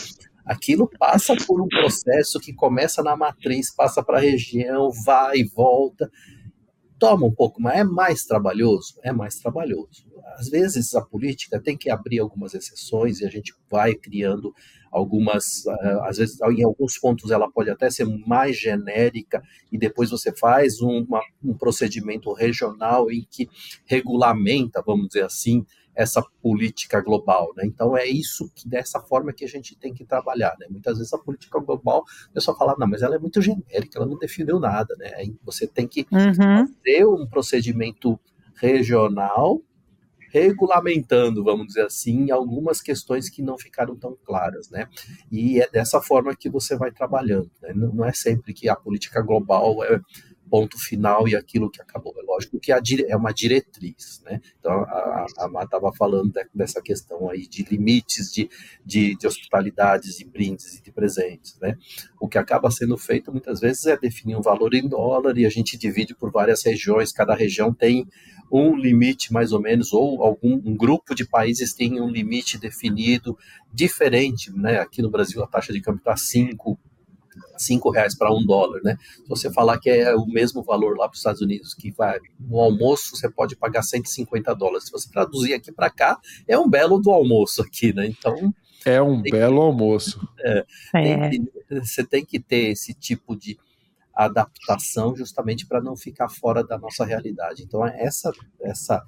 aquilo 0.45 0.89
passa 0.99 1.35
por 1.47 1.61
um 1.61 1.67
processo 1.67 2.39
que 2.39 2.53
começa 2.53 3.01
na 3.01 3.15
matriz, 3.15 3.73
passa 3.73 4.03
para 4.03 4.17
a 4.17 4.21
região, 4.21 4.89
vai 5.05 5.37
e 5.37 5.43
volta. 5.43 6.09
Toma 6.99 7.25
um 7.25 7.33
pouco, 7.33 7.61
mas 7.61 7.79
é 7.79 7.83
mais 7.83 8.23
trabalhoso? 8.23 8.95
É 9.03 9.11
mais 9.11 9.35
trabalhoso. 9.35 10.05
Às 10.37 10.49
vezes 10.49 10.95
a 10.95 11.01
política 11.01 11.59
tem 11.59 11.77
que 11.77 11.89
abrir 11.89 12.19
algumas 12.19 12.53
exceções 12.53 13.19
e 13.19 13.25
a 13.25 13.29
gente 13.29 13.53
vai 13.69 13.93
criando 13.93 14.53
algumas, 14.93 15.65
eh, 15.65 15.99
às 16.03 16.17
vezes, 16.17 16.39
em 16.39 16.63
alguns 16.63 16.99
pontos 16.99 17.31
ela 17.31 17.51
pode 17.51 17.69
até 17.69 17.89
ser 17.89 18.05
mais 18.27 18.57
genérica 18.57 19.41
e 19.71 19.77
depois 19.77 20.11
você 20.11 20.31
faz 20.31 20.81
uma, 20.81 21.19
um 21.43 21.57
procedimento 21.57 22.31
regional 22.31 23.11
em 23.11 23.25
que 23.29 23.49
regulamenta, 23.85 24.83
vamos 24.85 25.07
dizer 25.07 25.25
assim, 25.25 25.65
essa 25.95 26.21
política 26.41 27.01
global, 27.01 27.53
né? 27.55 27.65
Então 27.65 27.95
é 27.95 28.05
isso 28.05 28.49
que 28.55 28.67
dessa 28.67 28.99
forma 28.99 29.33
que 29.33 29.45
a 29.45 29.47
gente 29.47 29.75
tem 29.77 29.93
que 29.93 30.05
trabalhar, 30.05 30.55
né? 30.59 30.67
Muitas 30.69 30.97
vezes 30.97 31.13
a 31.13 31.17
política 31.17 31.59
global, 31.59 32.03
o 32.29 32.33
pessoal 32.33 32.57
fala, 32.57 32.75
não, 32.77 32.87
mas 32.87 33.01
ela 33.01 33.15
é 33.15 33.19
muito 33.19 33.41
genérica, 33.41 33.97
ela 33.97 34.05
não 34.05 34.17
definiu 34.17 34.59
nada, 34.59 34.95
né? 34.97 35.11
Você 35.43 35.67
tem 35.67 35.87
que 35.87 36.05
uhum. 36.11 36.67
fazer 36.67 37.05
um 37.05 37.27
procedimento 37.27 38.19
regional 38.55 39.61
regulamentando, 40.33 41.43
vamos 41.43 41.67
dizer 41.67 41.85
assim, 41.85 42.31
algumas 42.31 42.81
questões 42.81 43.29
que 43.29 43.43
não 43.43 43.55
ficaram 43.55 43.95
tão 43.95 44.17
claras, 44.25 44.67
né? 44.71 44.87
E 45.31 45.61
é 45.61 45.69
dessa 45.69 46.01
forma 46.01 46.35
que 46.35 46.49
você 46.49 46.75
vai 46.75 46.91
trabalhando, 46.91 47.51
né? 47.61 47.71
Não 47.75 48.03
é 48.03 48.11
sempre 48.11 48.51
que 48.51 48.67
a 48.67 48.75
política 48.75 49.21
global 49.21 49.83
é 49.83 50.01
ponto 50.53 50.77
final 50.77 51.27
e 51.27 51.35
aquilo 51.35 51.67
que 51.67 51.81
acabou. 51.81 52.13
É 52.15 52.21
lógico 52.21 52.59
que 52.59 52.71
é 52.71 53.15
uma 53.17 53.33
diretriz, 53.33 54.21
né? 54.23 54.39
Então, 54.59 54.83
a, 54.83 55.25
a 55.39 55.47
Má 55.49 55.63
estava 55.63 55.91
falando 55.91 56.31
de, 56.31 56.45
dessa 56.53 56.79
questão 56.79 57.27
aí 57.27 57.47
de 57.47 57.63
limites 57.63 58.31
de, 58.31 58.47
de, 58.85 59.17
de, 59.17 59.25
hospitalidades, 59.25 60.15
de 60.15 60.25
brindes 60.25 60.77
e 60.77 60.83
de 60.83 60.91
presentes, 60.91 61.57
né? 61.59 61.75
O 62.21 62.27
que 62.27 62.37
acaba 62.37 62.69
sendo 62.69 62.95
feito 62.99 63.31
muitas 63.31 63.61
vezes 63.61 63.87
é 63.87 63.97
definir 63.97 64.35
um 64.35 64.43
valor 64.43 64.75
em 64.75 64.87
dólar 64.87 65.35
e 65.39 65.45
a 65.47 65.49
gente 65.49 65.75
divide 65.75 66.13
por 66.13 66.31
várias 66.31 66.63
regiões, 66.63 67.11
cada 67.11 67.33
região 67.33 67.73
tem 67.73 68.07
um 68.51 68.75
limite 68.75 69.33
mais 69.33 69.53
ou 69.53 69.59
menos, 69.59 69.91
ou 69.91 70.21
algum 70.21 70.61
um 70.63 70.77
grupo 70.77 71.15
de 71.15 71.27
países 71.27 71.73
tem 71.73 71.99
um 71.99 72.07
limite 72.07 72.59
definido 72.59 73.35
diferente, 73.73 74.51
né? 74.55 74.79
Aqui 74.79 75.01
no 75.01 75.09
Brasil 75.09 75.43
a 75.43 75.47
taxa 75.47 75.73
de 75.73 75.81
câmbio 75.81 75.97
está 75.97 76.15
5 76.15 76.77
cinco 77.57 77.89
reais 77.89 78.17
para 78.17 78.33
um 78.33 78.45
dólar, 78.45 78.81
né? 78.83 78.97
Se 79.23 79.27
você 79.27 79.51
falar 79.51 79.79
que 79.79 79.89
é 79.89 80.15
o 80.15 80.25
mesmo 80.25 80.63
valor 80.63 80.97
lá 80.97 81.07
para 81.07 81.13
os 81.13 81.19
Estados 81.19 81.41
Unidos, 81.41 81.73
que 81.73 81.91
vai 81.91 82.19
no 82.39 82.59
almoço 82.59 83.15
você 83.15 83.29
pode 83.29 83.55
pagar 83.55 83.83
150 83.83 84.53
dólares. 84.55 84.85
Se 84.85 84.91
você 84.91 85.09
traduzir 85.09 85.53
aqui 85.53 85.71
para 85.71 85.89
cá, 85.89 86.17
é 86.47 86.57
um 86.57 86.69
belo 86.69 86.99
do 86.99 87.11
almoço 87.11 87.61
aqui, 87.61 87.93
né? 87.93 88.07
Então 88.07 88.53
é 88.85 89.01
um 89.01 89.21
belo 89.21 89.59
que, 89.59 89.65
almoço. 89.65 90.27
É, 90.39 90.65
é. 90.95 91.29
Tem 91.29 91.45
que, 91.45 91.79
você 91.79 92.03
tem 92.03 92.25
que 92.25 92.39
ter 92.39 92.71
esse 92.71 92.93
tipo 92.93 93.35
de 93.35 93.57
adaptação 94.13 95.15
justamente 95.15 95.65
para 95.65 95.81
não 95.81 95.95
ficar 95.95 96.29
fora 96.29 96.63
da 96.63 96.77
nossa 96.77 97.05
realidade. 97.05 97.63
Então 97.63 97.85
essa 97.85 98.31
essa 98.61 99.03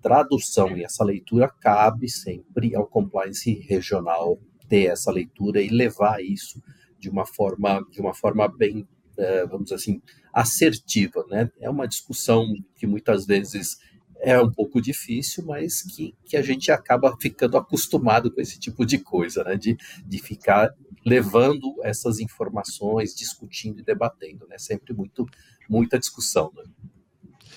tradução 0.00 0.76
e 0.76 0.84
essa 0.84 1.02
leitura 1.02 1.48
cabe 1.60 2.08
sempre 2.08 2.76
ao 2.76 2.86
compliance 2.86 3.52
regional 3.68 4.38
ter 4.68 4.86
essa 4.86 5.10
leitura 5.10 5.60
e 5.60 5.68
levar 5.68 6.22
isso 6.22 6.62
de 7.06 7.10
uma 7.10 7.24
forma, 7.24 7.86
de 7.92 8.00
uma 8.00 8.12
forma 8.12 8.48
bem, 8.48 8.86
é, 9.16 9.46
vamos 9.46 9.64
dizer 9.64 9.76
assim, 9.76 10.02
assertiva, 10.34 11.24
né? 11.30 11.48
É 11.60 11.70
uma 11.70 11.86
discussão 11.86 12.44
que 12.74 12.84
muitas 12.84 13.24
vezes 13.24 13.78
é 14.20 14.40
um 14.40 14.50
pouco 14.50 14.80
difícil, 14.80 15.44
mas 15.46 15.82
que, 15.82 16.16
que 16.24 16.36
a 16.36 16.42
gente 16.42 16.72
acaba 16.72 17.16
ficando 17.20 17.56
acostumado 17.56 18.30
com 18.30 18.40
esse 18.40 18.58
tipo 18.58 18.84
de 18.84 18.98
coisa, 18.98 19.44
né? 19.44 19.56
De, 19.56 19.76
de 20.04 20.18
ficar 20.18 20.74
levando 21.04 21.76
essas 21.84 22.18
informações, 22.18 23.14
discutindo 23.14 23.78
e 23.78 23.84
debatendo, 23.84 24.46
né? 24.48 24.58
Sempre 24.58 24.92
muito, 24.92 25.24
muita 25.70 26.00
discussão, 26.00 26.50
né? 26.56 26.64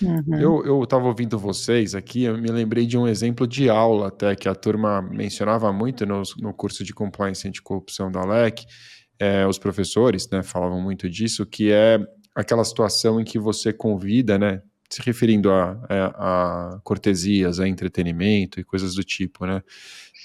Uhum. 0.02 0.64
Eu 0.64 0.84
estava 0.84 1.08
ouvindo 1.08 1.38
vocês 1.38 1.93
aqui, 1.93 2.24
eu 2.24 2.38
me 2.38 2.50
lembrei 2.50 2.86
de 2.86 2.97
um 2.97 3.06
exemplo 3.06 3.45
de 3.45 3.70
aula 3.70 4.08
até 4.08 4.34
que 4.34 4.47
a 4.47 4.56
turma 4.56 5.02
mencionava 5.02 5.74
muito 5.74 6.06
no, 6.06 6.22
no 6.38 6.54
curso 6.54 6.86
de 6.86 6.93
Compliance 6.93 7.45
Anticorrupção 7.45 8.10
da 8.10 8.24
LEC, 8.24 8.66
é, 9.20 9.46
os 9.46 9.60
professores 9.60 10.30
né, 10.30 10.42
falavam 10.42 10.82
muito 10.82 11.10
disso, 11.10 11.46
que 11.46 11.72
é 11.72 12.00
aquela 12.34 12.64
situação 12.64 13.20
em 13.20 13.24
que 13.24 13.38
você 13.38 13.74
convida, 13.74 14.40
né, 14.40 14.62
se 14.90 15.02
referindo 15.02 15.52
a, 15.52 15.72
a, 15.88 15.96
é, 15.96 16.02
a 16.16 16.80
cortesias, 16.84 17.60
a 17.60 17.68
entretenimento 17.68 18.60
e 18.60 18.64
coisas 18.64 18.96
do 18.96 19.04
tipo, 19.04 19.46
né? 19.46 19.62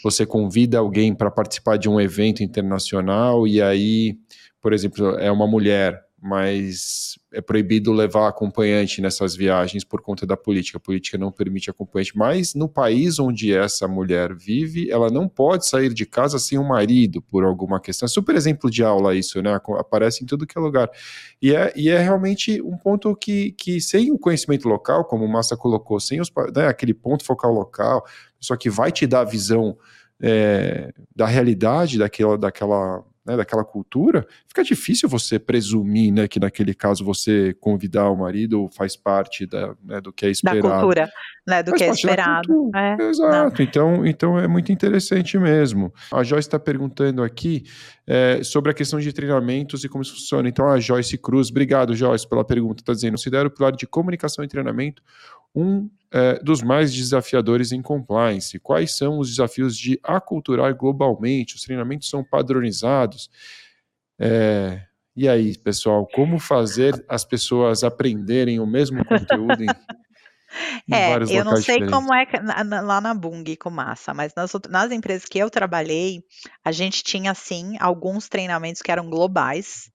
Você 0.02 0.24
convida 0.24 0.78
alguém 0.78 1.14
para 1.14 1.30
participar 1.30 1.76
de 1.76 1.88
um 1.88 2.00
evento 2.00 2.42
internacional 2.42 3.46
e 3.46 3.60
aí, 3.60 4.18
por 4.60 4.72
exemplo, 4.72 5.18
é 5.18 5.30
uma 5.30 5.46
mulher 5.46 6.02
mas 6.26 7.18
é 7.30 7.42
proibido 7.42 7.92
levar 7.92 8.28
acompanhante 8.28 9.02
nessas 9.02 9.36
viagens 9.36 9.84
por 9.84 10.00
conta 10.00 10.24
da 10.24 10.38
política. 10.38 10.78
A 10.78 10.80
política 10.80 11.18
não 11.18 11.30
permite 11.30 11.68
acompanhante. 11.68 12.16
Mas 12.16 12.54
no 12.54 12.66
país 12.66 13.18
onde 13.18 13.52
essa 13.52 13.86
mulher 13.86 14.34
vive, 14.34 14.90
ela 14.90 15.10
não 15.10 15.28
pode 15.28 15.66
sair 15.66 15.92
de 15.92 16.06
casa 16.06 16.38
sem 16.38 16.56
o 16.56 16.62
um 16.62 16.66
marido 16.66 17.20
por 17.20 17.44
alguma 17.44 17.78
questão. 17.78 18.08
Super 18.08 18.36
exemplo 18.36 18.70
de 18.70 18.82
aula 18.82 19.14
isso, 19.14 19.42
né? 19.42 19.60
Aparece 19.78 20.24
em 20.24 20.26
tudo 20.26 20.46
que 20.46 20.56
é 20.56 20.60
lugar. 20.62 20.88
E 21.42 21.54
é, 21.54 21.70
e 21.76 21.90
é 21.90 21.98
realmente 21.98 22.58
um 22.62 22.78
ponto 22.78 23.14
que, 23.14 23.52
que 23.52 23.78
sem 23.78 24.10
o 24.10 24.18
conhecimento 24.18 24.66
local, 24.66 25.04
como 25.04 25.26
o 25.26 25.28
Massa 25.28 25.58
colocou, 25.58 26.00
sem 26.00 26.22
os, 26.22 26.32
né, 26.56 26.68
aquele 26.68 26.94
ponto 26.94 27.22
focal 27.22 27.52
local, 27.52 28.02
só 28.40 28.56
que 28.56 28.70
vai 28.70 28.90
te 28.90 29.06
dar 29.06 29.20
a 29.20 29.24
visão 29.24 29.76
é, 30.22 30.90
da 31.14 31.26
realidade 31.26 31.98
daquela, 31.98 32.38
daquela 32.38 33.04
né, 33.24 33.36
daquela 33.36 33.64
cultura, 33.64 34.26
fica 34.46 34.62
difícil 34.62 35.08
você 35.08 35.38
presumir, 35.38 36.12
né, 36.12 36.28
que 36.28 36.38
naquele 36.38 36.74
caso 36.74 37.04
você 37.04 37.54
convidar 37.60 38.10
o 38.10 38.16
marido 38.16 38.68
faz 38.76 38.96
parte 38.96 39.46
da, 39.46 39.74
né, 39.82 40.00
do 40.00 40.12
que 40.12 40.26
é 40.26 40.30
esperado. 40.30 40.68
Da 40.68 40.74
cultura, 40.74 41.10
né, 41.46 41.62
do 41.62 41.70
faz 41.70 41.82
que 41.82 41.88
é 41.88 41.90
esperado. 41.90 42.70
É, 42.74 43.02
Exato, 43.02 43.62
então, 43.62 44.06
então 44.06 44.38
é 44.38 44.46
muito 44.46 44.70
interessante 44.70 45.38
mesmo. 45.38 45.92
A 46.12 46.22
Joyce 46.22 46.48
está 46.48 46.58
perguntando 46.58 47.22
aqui 47.22 47.64
é, 48.06 48.42
sobre 48.42 48.70
a 48.70 48.74
questão 48.74 49.00
de 49.00 49.12
treinamentos 49.12 49.84
e 49.84 49.88
como 49.88 50.02
isso 50.02 50.14
funciona. 50.14 50.48
Então 50.48 50.68
a 50.68 50.78
Joyce 50.78 51.16
Cruz, 51.16 51.50
obrigado 51.50 51.94
Joyce 51.94 52.28
pela 52.28 52.44
pergunta, 52.44 52.82
está 52.82 52.92
dizendo, 52.92 53.12
considero 53.12 53.48
o 53.48 53.50
pilar 53.50 53.72
de 53.72 53.86
comunicação 53.86 54.44
e 54.44 54.48
treinamento 54.48 55.02
um 55.54 55.88
é, 56.12 56.38
dos 56.42 56.62
mais 56.62 56.94
desafiadores 56.94 57.72
em 57.72 57.82
compliance. 57.82 58.58
Quais 58.58 58.96
são 58.96 59.18
os 59.18 59.28
desafios 59.30 59.76
de 59.76 59.98
aculturar 60.02 60.74
globalmente? 60.74 61.56
Os 61.56 61.62
treinamentos 61.62 62.08
são 62.08 62.22
padronizados. 62.22 63.30
É, 64.18 64.82
e 65.16 65.28
aí, 65.28 65.56
pessoal, 65.58 66.06
como 66.12 66.38
fazer 66.38 67.04
as 67.08 67.24
pessoas 67.24 67.84
aprenderem 67.84 68.60
o 68.60 68.66
mesmo 68.66 69.04
conteúdo 69.04 69.62
em, 69.62 69.66
é, 70.92 71.14
eu 71.30 71.44
não 71.44 71.56
sei 71.56 71.80
diferentes? 71.80 71.90
como 71.90 72.14
é 72.14 72.26
lá 72.82 73.00
na 73.00 73.14
Bung 73.14 73.44
com 73.56 73.70
massa, 73.70 74.14
mas 74.14 74.32
nas, 74.36 74.52
nas 74.68 74.92
empresas 74.92 75.24
que 75.24 75.38
eu 75.38 75.50
trabalhei, 75.50 76.22
a 76.64 76.70
gente 76.72 77.02
tinha 77.02 77.34
sim 77.34 77.76
alguns 77.80 78.28
treinamentos 78.28 78.82
que 78.82 78.90
eram 78.90 79.08
globais, 79.08 79.90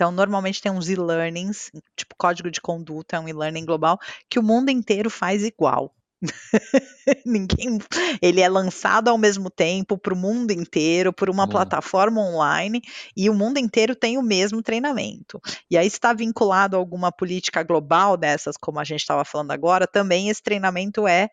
então, 0.00 0.10
normalmente 0.10 0.62
tem 0.62 0.72
uns 0.72 0.88
e-learnings, 0.88 1.70
tipo 1.94 2.14
código 2.16 2.50
de 2.50 2.58
conduta, 2.58 3.16
é 3.16 3.20
um 3.20 3.28
e-learning 3.28 3.66
global, 3.66 3.98
que 4.30 4.38
o 4.38 4.42
mundo 4.42 4.70
inteiro 4.70 5.10
faz 5.10 5.44
igual. 5.44 5.94
Ninguém, 7.26 7.78
ele 8.22 8.40
é 8.40 8.48
lançado 8.48 9.08
ao 9.08 9.18
mesmo 9.18 9.50
tempo 9.50 9.98
para 9.98 10.14
o 10.14 10.16
mundo 10.16 10.52
inteiro, 10.52 11.12
por 11.12 11.28
uma 11.28 11.44
hum. 11.44 11.50
plataforma 11.50 12.18
online, 12.18 12.80
e 13.14 13.28
o 13.28 13.34
mundo 13.34 13.58
inteiro 13.58 13.94
tem 13.94 14.16
o 14.16 14.22
mesmo 14.22 14.62
treinamento. 14.62 15.38
E 15.70 15.76
aí 15.76 15.86
está 15.86 16.14
vinculado 16.14 16.76
a 16.76 16.78
alguma 16.78 17.12
política 17.12 17.62
global 17.62 18.16
dessas, 18.16 18.56
como 18.56 18.80
a 18.80 18.84
gente 18.84 19.00
estava 19.00 19.22
falando 19.22 19.50
agora, 19.50 19.86
também 19.86 20.30
esse 20.30 20.42
treinamento 20.42 21.06
é 21.06 21.28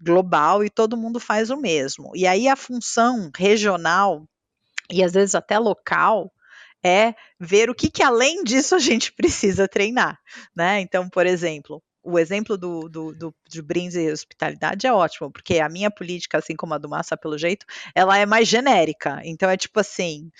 global 0.00 0.62
e 0.62 0.70
todo 0.70 0.96
mundo 0.96 1.18
faz 1.18 1.50
o 1.50 1.56
mesmo. 1.56 2.12
E 2.14 2.24
aí 2.24 2.46
a 2.46 2.54
função 2.54 3.32
regional 3.36 4.24
e 4.92 5.02
às 5.02 5.12
vezes 5.12 5.34
até 5.34 5.58
local 5.58 6.31
é 6.84 7.14
ver 7.38 7.70
o 7.70 7.74
que, 7.74 7.90
que 7.90 8.02
além 8.02 8.42
disso 8.44 8.74
a 8.74 8.78
gente 8.78 9.12
precisa 9.12 9.68
treinar, 9.68 10.18
né? 10.54 10.80
Então, 10.80 11.08
por 11.08 11.26
exemplo, 11.26 11.82
o 12.02 12.18
exemplo 12.18 12.58
do, 12.58 12.88
do, 12.88 13.14
do, 13.14 13.34
de 13.48 13.62
brindes 13.62 13.94
e 13.94 14.10
hospitalidade 14.10 14.86
é 14.86 14.92
ótimo, 14.92 15.30
porque 15.30 15.60
a 15.60 15.68
minha 15.68 15.90
política, 15.90 16.38
assim 16.38 16.56
como 16.56 16.74
a 16.74 16.78
do 16.78 16.88
Massa, 16.88 17.16
pelo 17.16 17.38
jeito, 17.38 17.64
ela 17.94 18.18
é 18.18 18.26
mais 18.26 18.48
genérica. 18.48 19.20
Então, 19.24 19.48
é 19.48 19.56
tipo 19.56 19.78
assim, 19.78 20.30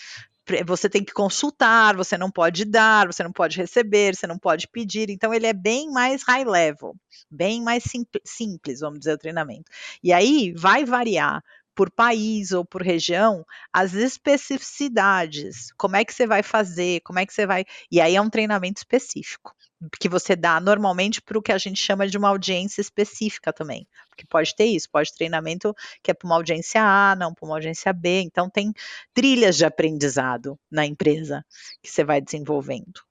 você 0.66 0.88
tem 0.88 1.04
que 1.04 1.12
consultar, 1.12 1.96
você 1.96 2.18
não 2.18 2.30
pode 2.30 2.64
dar, 2.64 3.06
você 3.06 3.22
não 3.22 3.32
pode 3.32 3.56
receber, 3.56 4.16
você 4.16 4.26
não 4.26 4.38
pode 4.38 4.66
pedir. 4.66 5.08
Então, 5.08 5.32
ele 5.32 5.46
é 5.46 5.52
bem 5.52 5.88
mais 5.90 6.24
high 6.24 6.44
level, 6.44 6.96
bem 7.30 7.62
mais 7.62 7.84
simples, 8.24 8.80
vamos 8.80 8.98
dizer, 8.98 9.12
o 9.12 9.18
treinamento. 9.18 9.70
E 10.02 10.12
aí 10.12 10.52
vai 10.56 10.84
variar 10.84 11.42
por 11.74 11.90
país 11.90 12.52
ou 12.52 12.64
por 12.64 12.82
região 12.82 13.44
as 13.72 13.94
especificidades. 13.94 15.72
Como 15.76 15.96
é 15.96 16.04
que 16.04 16.12
você 16.12 16.26
vai 16.26 16.42
fazer? 16.42 17.00
Como 17.00 17.18
é 17.18 17.26
que 17.26 17.32
você 17.32 17.46
vai. 17.46 17.64
E 17.90 18.00
aí 18.00 18.16
é 18.16 18.20
um 18.20 18.30
treinamento 18.30 18.78
específico 18.78 19.54
que 19.98 20.08
você 20.08 20.36
dá 20.36 20.60
normalmente 20.60 21.20
para 21.20 21.38
o 21.38 21.42
que 21.42 21.50
a 21.50 21.58
gente 21.58 21.80
chama 21.80 22.06
de 22.06 22.16
uma 22.16 22.28
audiência 22.28 22.80
específica 22.80 23.52
também. 23.52 23.86
Porque 24.08 24.24
pode 24.24 24.54
ter 24.54 24.66
isso, 24.66 24.88
pode 24.90 25.12
treinamento 25.12 25.74
que 26.02 26.10
é 26.10 26.14
para 26.14 26.26
uma 26.26 26.36
audiência 26.36 26.82
A, 26.82 27.16
não 27.16 27.34
para 27.34 27.46
uma 27.46 27.56
audiência 27.56 27.92
B. 27.92 28.20
Então 28.20 28.48
tem 28.48 28.72
trilhas 29.12 29.56
de 29.56 29.64
aprendizado 29.64 30.58
na 30.70 30.86
empresa 30.86 31.44
que 31.82 31.90
você 31.90 32.04
vai 32.04 32.20
desenvolvendo. 32.20 33.02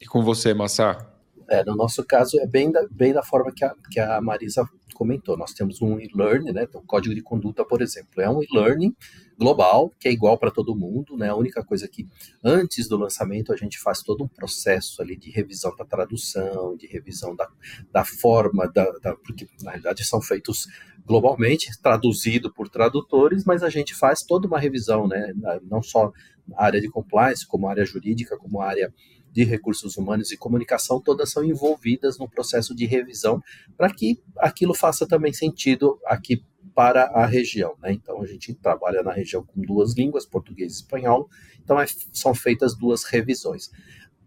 E 0.00 0.06
com 0.06 0.22
você, 0.22 0.52
Massa? 0.52 1.13
É, 1.48 1.64
no 1.64 1.76
nosso 1.76 2.04
caso, 2.04 2.38
é 2.40 2.46
bem 2.46 2.70
da, 2.70 2.86
bem 2.90 3.12
da 3.12 3.22
forma 3.22 3.52
que 3.52 3.64
a, 3.64 3.74
que 3.90 4.00
a 4.00 4.20
Marisa 4.20 4.68
comentou. 4.94 5.36
Nós 5.36 5.52
temos 5.52 5.82
um 5.82 5.98
e-learning, 5.98 6.52
né? 6.52 6.62
Então, 6.62 6.80
o 6.80 6.86
código 6.86 7.14
de 7.14 7.20
conduta, 7.20 7.64
por 7.64 7.82
exemplo, 7.82 8.22
é 8.22 8.30
um 8.30 8.42
e-learning 8.42 8.94
global, 9.36 9.92
que 9.98 10.08
é 10.08 10.12
igual 10.12 10.38
para 10.38 10.50
todo 10.50 10.76
mundo, 10.76 11.16
né? 11.16 11.28
A 11.28 11.34
única 11.34 11.62
coisa 11.64 11.88
que 11.88 12.06
antes 12.42 12.88
do 12.88 12.96
lançamento 12.96 13.52
a 13.52 13.56
gente 13.56 13.78
faz 13.78 14.02
todo 14.02 14.24
um 14.24 14.28
processo 14.28 15.02
ali 15.02 15.16
de 15.16 15.30
revisão 15.30 15.74
da 15.76 15.84
tradução, 15.84 16.76
de 16.76 16.86
revisão 16.86 17.34
da, 17.34 17.48
da 17.92 18.04
forma, 18.04 18.70
da, 18.72 18.90
da 19.02 19.16
porque 19.16 19.46
na 19.62 19.72
realidade 19.72 20.04
são 20.04 20.22
feitos 20.22 20.66
globalmente, 21.04 21.70
traduzido 21.82 22.52
por 22.52 22.68
tradutores, 22.68 23.44
mas 23.44 23.62
a 23.62 23.68
gente 23.68 23.94
faz 23.94 24.22
toda 24.22 24.46
uma 24.46 24.58
revisão, 24.58 25.06
né? 25.06 25.32
Não 25.64 25.82
só 25.82 26.12
a 26.56 26.64
área 26.64 26.80
de 26.80 26.88
compliance, 26.88 27.46
como 27.46 27.68
área 27.68 27.84
jurídica, 27.84 28.38
como 28.38 28.60
área 28.60 28.92
de 29.34 29.42
recursos 29.42 29.96
humanos 29.96 30.30
e 30.30 30.36
comunicação, 30.36 31.00
todas 31.00 31.32
são 31.32 31.44
envolvidas 31.44 32.18
no 32.18 32.28
processo 32.28 32.72
de 32.72 32.86
revisão 32.86 33.42
para 33.76 33.92
que 33.92 34.22
aquilo 34.38 34.72
faça 34.72 35.08
também 35.08 35.32
sentido 35.32 35.98
aqui 36.06 36.40
para 36.72 37.06
a 37.06 37.26
região. 37.26 37.74
Né? 37.82 37.92
Então, 37.92 38.22
a 38.22 38.26
gente 38.26 38.54
trabalha 38.54 39.02
na 39.02 39.12
região 39.12 39.44
com 39.44 39.60
duas 39.60 39.94
línguas, 39.94 40.24
português 40.24 40.72
e 40.72 40.76
espanhol, 40.76 41.28
então 41.60 41.80
é, 41.80 41.84
são 42.12 42.32
feitas 42.32 42.76
duas 42.76 43.02
revisões. 43.02 43.70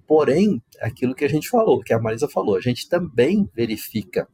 Porém, 0.06 0.62
aquilo 0.82 1.16
que 1.16 1.24
a 1.24 1.30
gente 1.30 1.48
falou, 1.48 1.82
que 1.82 1.94
a 1.94 2.00
Marisa 2.00 2.28
falou, 2.28 2.58
a 2.58 2.62
gente 2.62 2.90
também 2.90 3.50
verifica, 3.56 4.28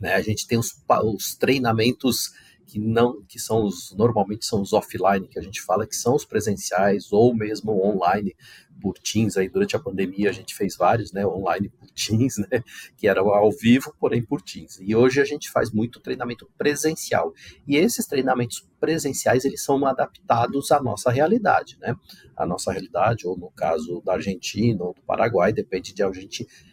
né? 0.00 0.14
a 0.14 0.20
gente 0.20 0.48
tem 0.48 0.58
os, 0.58 0.72
os 1.04 1.36
treinamentos 1.36 2.32
que 2.66 2.78
não 2.78 3.22
que 3.24 3.38
são 3.38 3.64
os 3.64 3.92
normalmente 3.96 4.46
são 4.46 4.62
os 4.62 4.72
offline 4.72 5.28
que 5.28 5.38
a 5.38 5.42
gente 5.42 5.60
fala 5.60 5.86
que 5.86 5.96
são 5.96 6.14
os 6.14 6.24
presenciais 6.24 7.12
ou 7.12 7.34
mesmo 7.34 7.72
online 7.84 8.34
por 8.82 8.98
Teams 8.98 9.36
aí 9.36 9.48
durante 9.48 9.76
a 9.76 9.78
pandemia 9.78 10.28
a 10.28 10.32
gente 10.32 10.54
fez 10.56 10.76
vários, 10.76 11.12
né, 11.12 11.24
online 11.24 11.68
por 11.68 11.88
Teams, 11.92 12.36
né, 12.50 12.64
que 12.96 13.06
era 13.06 13.20
ao 13.20 13.52
vivo, 13.52 13.94
porém 14.00 14.20
por 14.20 14.42
Teams. 14.42 14.80
E 14.80 14.96
hoje 14.96 15.20
a 15.20 15.24
gente 15.24 15.48
faz 15.50 15.70
muito 15.70 16.00
treinamento 16.00 16.50
presencial. 16.58 17.32
E 17.66 17.76
esses 17.76 18.04
treinamentos 18.06 18.68
presenciais, 18.80 19.44
eles 19.44 19.62
são 19.62 19.86
adaptados 19.86 20.72
à 20.72 20.82
nossa 20.82 21.08
realidade, 21.08 21.78
né? 21.80 21.94
A 22.36 22.44
nossa 22.44 22.72
realidade, 22.72 23.28
ou 23.28 23.38
no 23.38 23.48
caso 23.52 24.02
da 24.04 24.14
Argentina 24.14 24.82
ou 24.82 24.92
do 24.92 25.02
Paraguai, 25.02 25.52
depende 25.52 25.94
de 25.94 26.02
onde, 26.02 26.28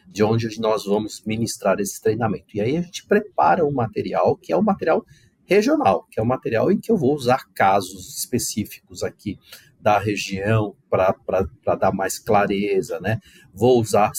de 0.07 0.23
onde 0.23 0.59
nós 0.59 0.85
vamos 0.85 1.23
ministrar 1.23 1.79
esse 1.79 2.01
treinamento. 2.01 2.55
E 2.55 2.61
aí 2.61 2.77
a 2.77 2.81
gente 2.81 3.05
prepara 3.05 3.63
um 3.63 3.71
material 3.71 4.35
que 4.35 4.51
é 4.51 4.57
um 4.57 4.63
material 4.63 5.05
regional, 5.45 6.07
que 6.09 6.19
é 6.19 6.23
um 6.23 6.27
material 6.27 6.71
em 6.71 6.79
que 6.79 6.91
eu 6.91 6.97
vou 6.97 7.13
usar 7.13 7.45
casos 7.53 8.17
específicos 8.17 9.03
aqui 9.03 9.37
da 9.79 9.97
região 9.97 10.75
para 10.89 11.75
dar 11.79 11.93
mais 11.93 12.19
clareza, 12.19 12.99
né? 12.99 13.19
Vou 13.53 13.79
usar 13.79 14.11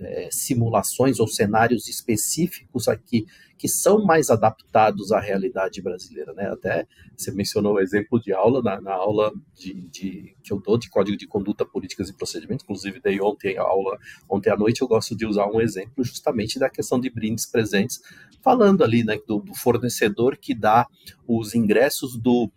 é, 0.00 0.28
simulações 0.30 1.20
ou 1.20 1.26
cenários 1.26 1.88
específicos 1.88 2.88
aqui 2.88 3.26
que 3.58 3.68
são 3.68 4.04
mais 4.04 4.28
adaptados 4.28 5.12
à 5.12 5.20
realidade 5.20 5.80
brasileira, 5.80 6.32
né? 6.32 6.48
Até 6.50 6.86
você 7.16 7.30
mencionou 7.30 7.74
o 7.74 7.80
exemplo 7.80 8.20
de 8.20 8.32
aula 8.32 8.62
na, 8.62 8.80
na 8.80 8.92
aula 8.92 9.32
de, 9.54 9.88
de, 9.88 10.34
que 10.42 10.52
eu 10.52 10.60
dou 10.60 10.78
de 10.78 10.88
código 10.88 11.16
de 11.16 11.28
conduta, 11.28 11.64
políticas 11.64 12.08
e 12.08 12.16
procedimentos, 12.16 12.64
inclusive 12.64 13.00
dei 13.00 13.20
ontem 13.20 13.58
a 13.58 13.62
aula, 13.62 13.98
ontem 14.28 14.50
à 14.50 14.56
noite 14.56 14.82
eu 14.82 14.88
gosto 14.88 15.14
de 15.14 15.26
usar 15.26 15.46
um 15.46 15.60
exemplo 15.60 16.02
justamente 16.02 16.58
da 16.58 16.70
questão 16.70 16.98
de 16.98 17.10
brindes 17.10 17.46
presentes, 17.46 18.00
falando 18.42 18.82
ali, 18.82 19.04
né, 19.04 19.18
do, 19.28 19.38
do 19.38 19.54
fornecedor 19.54 20.36
que 20.36 20.54
dá 20.54 20.86
os 21.28 21.54
ingressos 21.54 22.16
do 22.18 22.50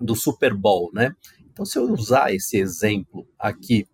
do 0.00 0.16
Super 0.16 0.54
Bowl, 0.54 0.90
né? 0.94 1.14
Então, 1.52 1.64
se 1.64 1.78
eu 1.78 1.84
usar 1.92 2.32
esse 2.32 2.56
exemplo 2.58 3.26
aqui 3.38 3.86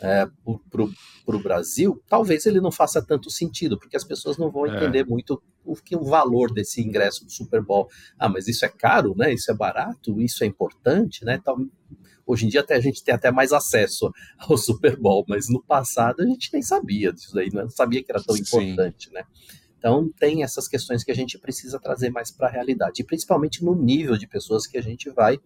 é, 0.00 0.26
para 0.70 1.36
o 1.36 1.42
Brasil, 1.42 2.02
talvez 2.08 2.46
ele 2.46 2.60
não 2.60 2.72
faça 2.72 3.04
tanto 3.04 3.30
sentido, 3.30 3.78
porque 3.78 3.96
as 3.96 4.04
pessoas 4.04 4.38
não 4.38 4.50
vão 4.50 4.66
é. 4.66 4.76
entender 4.76 5.00
é. 5.00 5.04
muito 5.04 5.42
o 5.64 5.74
que 5.76 5.94
o 5.94 6.04
valor 6.04 6.52
desse 6.52 6.80
ingresso 6.80 7.24
do 7.24 7.30
Super 7.30 7.62
Bowl. 7.62 7.88
Ah, 8.18 8.28
mas 8.28 8.48
isso 8.48 8.64
é 8.64 8.68
caro, 8.68 9.14
né? 9.16 9.32
Isso 9.32 9.50
é 9.50 9.54
barato, 9.54 10.20
isso 10.20 10.42
é 10.42 10.46
importante, 10.46 11.24
né? 11.24 11.40
Hoje 12.26 12.46
em 12.46 12.48
dia 12.48 12.60
até 12.60 12.76
a 12.76 12.80
gente 12.80 13.02
tem 13.04 13.14
até 13.14 13.30
mais 13.30 13.52
acesso 13.52 14.10
ao 14.38 14.56
Super 14.56 14.96
Bowl, 14.96 15.24
mas 15.28 15.48
no 15.48 15.62
passado 15.62 16.22
a 16.22 16.26
gente 16.26 16.50
nem 16.52 16.62
sabia 16.62 17.12
disso 17.12 17.34
daí, 17.34 17.50
não 17.52 17.68
sabia 17.68 18.02
que 18.02 18.10
era 18.10 18.22
tão 18.22 18.36
importante, 18.36 19.08
Sim. 19.08 19.14
né? 19.14 19.24
Então, 19.80 20.10
tem 20.18 20.42
essas 20.42 20.68
questões 20.68 21.02
que 21.02 21.10
a 21.10 21.14
gente 21.14 21.38
precisa 21.38 21.80
trazer 21.80 22.10
mais 22.10 22.30
para 22.30 22.48
a 22.48 22.50
realidade, 22.50 23.00
e 23.00 23.04
principalmente 23.04 23.64
no 23.64 23.74
nível 23.74 24.14
de 24.18 24.26
pessoas 24.26 24.66
que 24.66 24.76
a 24.76 24.82
gente 24.82 25.08
vai 25.08 25.38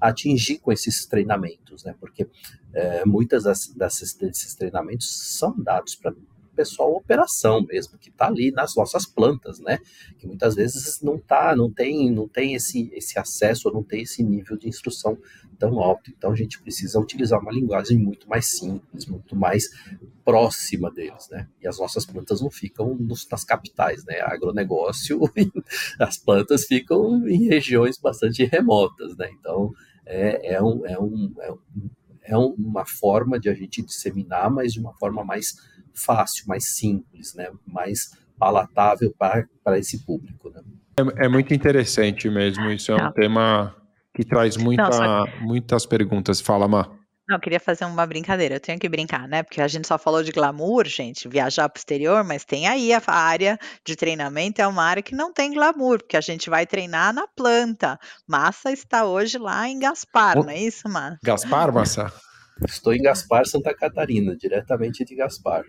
atingir 0.00 0.58
com 0.58 0.70
esses 0.70 1.06
treinamentos, 1.06 1.82
né? 1.82 1.92
Porque 1.98 2.28
é, 2.72 3.04
muitas 3.04 3.42
dessas, 3.74 4.14
desses 4.14 4.54
treinamentos 4.54 5.36
são 5.36 5.52
dados 5.60 5.96
para 5.96 6.14
pessoal 6.50 6.92
operação 6.92 7.62
mesmo, 7.62 7.98
que 7.98 8.10
está 8.10 8.26
ali 8.26 8.50
nas 8.50 8.74
nossas 8.74 9.06
plantas, 9.06 9.58
né? 9.60 9.78
Que 10.18 10.26
muitas 10.26 10.54
vezes 10.54 11.00
não 11.02 11.18
tá, 11.18 11.54
não 11.56 11.70
tem, 11.70 12.10
não 12.10 12.28
tem 12.28 12.54
esse, 12.54 12.90
esse 12.92 13.18
acesso, 13.18 13.70
não 13.72 13.82
tem 13.82 14.02
esse 14.02 14.22
nível 14.22 14.56
de 14.56 14.68
instrução 14.68 15.18
tão 15.58 15.80
alto. 15.80 16.10
Então 16.16 16.32
a 16.32 16.36
gente 16.36 16.60
precisa 16.60 16.98
utilizar 16.98 17.40
uma 17.40 17.52
linguagem 17.52 17.98
muito 17.98 18.28
mais 18.28 18.46
simples, 18.58 19.06
muito 19.06 19.36
mais 19.36 19.68
próxima 20.24 20.90
deles, 20.90 21.28
né? 21.30 21.48
E 21.60 21.68
as 21.68 21.78
nossas 21.78 22.06
plantas 22.06 22.40
não 22.40 22.50
ficam 22.50 22.94
nos, 22.94 23.28
nas 23.28 23.44
capitais, 23.44 24.04
né? 24.04 24.20
Agronegócio, 24.20 25.20
as 25.98 26.18
plantas 26.18 26.64
ficam 26.64 27.28
em 27.28 27.48
regiões 27.48 27.98
bastante 27.98 28.44
remotas, 28.44 29.16
né? 29.16 29.30
Então 29.38 29.72
é, 30.06 30.54
é, 30.54 30.62
um, 30.62 30.86
é, 30.86 30.98
um, 30.98 31.34
é, 31.38 31.54
é 32.32 32.36
uma 32.36 32.86
forma 32.86 33.38
de 33.38 33.48
a 33.48 33.54
gente 33.54 33.82
disseminar, 33.82 34.50
mas 34.50 34.72
de 34.72 34.80
uma 34.80 34.94
forma 34.94 35.24
mais 35.24 35.54
fácil, 36.04 36.44
mais 36.46 36.76
simples, 36.76 37.34
né? 37.34 37.50
mais 37.66 38.10
palatável 38.38 39.14
para, 39.18 39.46
para 39.62 39.78
esse 39.78 40.04
público. 40.04 40.50
Né? 40.50 40.62
É, 40.98 41.26
é, 41.26 41.28
muito 41.28 41.52
interessante 41.52 42.28
mesmo, 42.28 42.70
isso 42.70 42.90
é 42.92 42.94
um 42.96 43.04
Não. 43.04 43.12
tema 43.12 43.74
que 44.14 44.24
traz 44.24 44.56
muita, 44.56 44.88
Não, 44.88 45.26
que... 45.26 45.40
muitas 45.40 45.86
perguntas. 45.86 46.40
Fala, 46.40 46.66
Má. 46.66 46.88
Não, 47.28 47.36
eu 47.36 47.40
queria 47.40 47.60
fazer 47.60 47.84
uma 47.84 48.04
brincadeira, 48.04 48.56
eu 48.56 48.60
tenho 48.60 48.76
que 48.76 48.88
brincar, 48.88 49.28
né? 49.28 49.44
Porque 49.44 49.60
a 49.60 49.68
gente 49.68 49.86
só 49.86 49.96
falou 49.96 50.20
de 50.20 50.32
glamour, 50.32 50.84
gente, 50.88 51.28
viajar 51.28 51.68
para 51.68 51.78
o 51.78 51.80
exterior, 51.80 52.24
mas 52.24 52.44
tem 52.44 52.66
aí 52.66 52.92
a 52.92 53.00
área 53.06 53.56
de 53.86 53.94
treinamento, 53.94 54.60
é 54.60 54.66
uma 54.66 54.82
área 54.82 55.00
que 55.00 55.14
não 55.14 55.32
tem 55.32 55.54
glamour, 55.54 55.98
porque 55.98 56.16
a 56.16 56.20
gente 56.20 56.50
vai 56.50 56.66
treinar 56.66 57.14
na 57.14 57.28
planta. 57.28 57.96
Massa 58.26 58.72
está 58.72 59.04
hoje 59.04 59.38
lá 59.38 59.68
em 59.68 59.78
Gaspar, 59.78 60.38
o... 60.38 60.42
não 60.42 60.50
é 60.50 60.58
isso, 60.58 60.88
Massa? 60.88 61.18
Gaspar, 61.22 61.72
Massa? 61.72 62.12
Estou 62.68 62.92
em 62.92 63.02
Gaspar, 63.02 63.46
Santa 63.46 63.74
Catarina, 63.74 64.36
diretamente 64.36 65.04
de 65.04 65.14
Gaspar. 65.14 65.64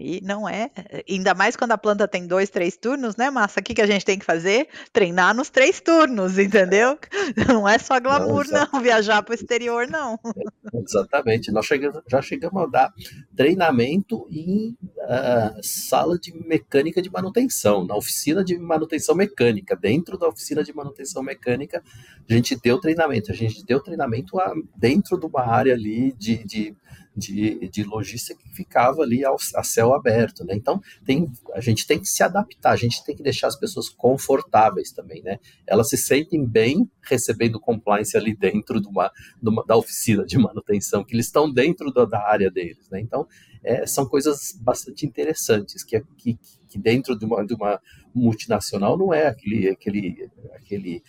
E 0.00 0.20
não 0.22 0.48
é, 0.48 0.70
ainda 1.08 1.34
mais 1.34 1.56
quando 1.56 1.72
a 1.72 1.78
planta 1.78 2.08
tem 2.08 2.26
dois, 2.26 2.48
três 2.48 2.74
turnos, 2.76 3.16
né, 3.16 3.30
Massa? 3.30 3.60
O 3.60 3.62
que, 3.62 3.74
que 3.74 3.82
a 3.82 3.86
gente 3.86 4.04
tem 4.04 4.18
que 4.18 4.24
fazer? 4.24 4.66
Treinar 4.92 5.34
nos 5.34 5.50
três 5.50 5.78
turnos, 5.80 6.38
entendeu? 6.38 6.98
Não 7.46 7.68
é 7.68 7.78
só 7.78 8.00
glamour, 8.00 8.46
não, 8.50 8.66
não 8.72 8.80
viajar 8.80 9.22
para 9.22 9.32
o 9.32 9.34
exterior, 9.34 9.86
não. 9.86 10.18
exatamente. 10.74 11.50
Nós 11.52 11.66
chegamos, 11.66 12.00
já 12.08 12.22
chegamos 12.22 12.62
a 12.62 12.66
dar 12.66 12.94
treinamento 13.36 14.26
em 14.30 14.76
uh, 14.98 15.60
sala 15.62 16.18
de 16.18 16.32
mecânica 16.46 17.02
de 17.02 17.10
manutenção, 17.10 17.84
na 17.84 17.96
oficina 17.96 18.44
de 18.44 18.58
manutenção 18.58 19.14
mecânica. 19.14 19.76
Dentro 19.76 20.16
da 20.16 20.28
oficina 20.28 20.62
de 20.62 20.72
manutenção 20.72 21.22
mecânica, 21.22 21.82
a 22.28 22.32
gente 22.32 22.56
deu 22.56 22.78
treinamento. 22.80 23.30
A 23.30 23.34
gente 23.34 23.64
deu 23.64 23.80
treinamento 23.80 24.38
a, 24.38 24.52
dentro 24.76 25.18
de 25.18 25.26
uma 25.26 25.42
área 25.42 25.74
ali 25.74 26.12
de, 26.12 26.44
de 26.44 26.76
de, 27.20 27.68
de 27.68 27.84
logística 27.84 28.42
que 28.42 28.48
ficava 28.54 29.02
ali 29.02 29.24
ao, 29.24 29.36
a 29.54 29.62
céu 29.62 29.94
aberto, 29.94 30.44
né? 30.44 30.54
Então, 30.54 30.80
tem, 31.04 31.30
a 31.52 31.60
gente 31.60 31.86
tem 31.86 31.98
que 31.98 32.08
se 32.08 32.22
adaptar, 32.22 32.72
a 32.72 32.76
gente 32.76 33.04
tem 33.04 33.14
que 33.14 33.22
deixar 33.22 33.48
as 33.48 33.56
pessoas 33.56 33.88
confortáveis 33.88 34.90
também, 34.90 35.22
né? 35.22 35.38
Elas 35.66 35.90
se 35.90 35.96
sentem 35.96 36.44
bem 36.44 36.90
recebendo 37.02 37.60
compliance 37.60 38.16
ali 38.16 38.34
dentro 38.34 38.80
de 38.80 38.88
uma, 38.88 39.12
de 39.40 39.48
uma 39.48 39.64
da 39.64 39.76
oficina 39.76 40.24
de 40.24 40.38
manutenção, 40.38 41.04
que 41.04 41.14
eles 41.14 41.26
estão 41.26 41.52
dentro 41.52 41.92
da, 41.92 42.04
da 42.04 42.26
área 42.26 42.50
deles, 42.50 42.88
né? 42.90 43.00
Então, 43.00 43.26
é, 43.62 43.86
são 43.86 44.06
coisas 44.06 44.58
bastante 44.60 45.04
interessantes 45.04 45.84
que, 45.84 46.00
que, 46.16 46.38
que 46.68 46.78
dentro 46.78 47.16
de 47.18 47.24
uma, 47.24 47.44
de 47.44 47.54
uma 47.54 47.80
multinacional 48.14 48.96
não 48.96 49.12
é 49.12 49.26
aquele, 49.26 49.68
aquele, 49.68 50.30
aquele 50.54 51.02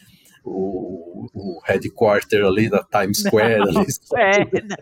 o, 0.43 1.27
o 1.33 1.61
headquarter 1.65 2.43
ali 2.43 2.69
da 2.69 2.83
Times 2.83 3.19
Square. 3.19 3.71
Não. 3.71 3.85
É, 4.13 4.43
não. 4.61 4.77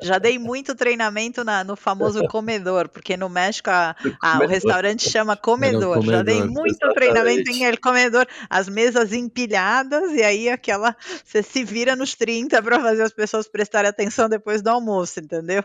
Já 0.00 0.18
dei 0.18 0.38
muito 0.38 0.74
treinamento 0.74 1.44
na, 1.44 1.62
no 1.62 1.76
famoso 1.76 2.26
comedor, 2.28 2.88
porque 2.88 3.16
no 3.16 3.28
México 3.28 3.70
a, 3.70 3.94
a, 4.20 4.38
o 4.38 4.46
restaurante 4.46 5.08
chama 5.08 5.36
comedor. 5.36 5.96
comedor. 5.96 6.04
Já 6.04 6.22
dei 6.22 6.42
muito 6.42 6.70
Exatamente. 6.70 6.94
treinamento 6.94 7.50
em 7.50 7.64
el 7.64 7.78
comedor, 7.80 8.26
as 8.48 8.68
mesas 8.68 9.12
empilhadas, 9.12 10.12
e 10.12 10.22
aí 10.22 10.48
aquela. 10.48 10.96
Você 11.24 11.42
se 11.42 11.64
vira 11.64 11.94
nos 11.94 12.14
30 12.14 12.62
para 12.62 12.80
fazer 12.80 13.02
as 13.02 13.12
pessoas 13.12 13.48
prestarem 13.48 13.90
atenção 13.90 14.28
depois 14.28 14.62
do 14.62 14.68
almoço, 14.68 15.20
entendeu? 15.20 15.62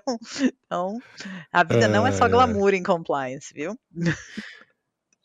Então, 0.65 0.99
a 1.51 1.63
vida 1.63 1.87
não 1.87 2.05
é 2.05 2.11
só 2.11 2.27
glamour 2.27 2.73
em 2.73 2.83
compliance, 2.83 3.53
viu? 3.53 3.77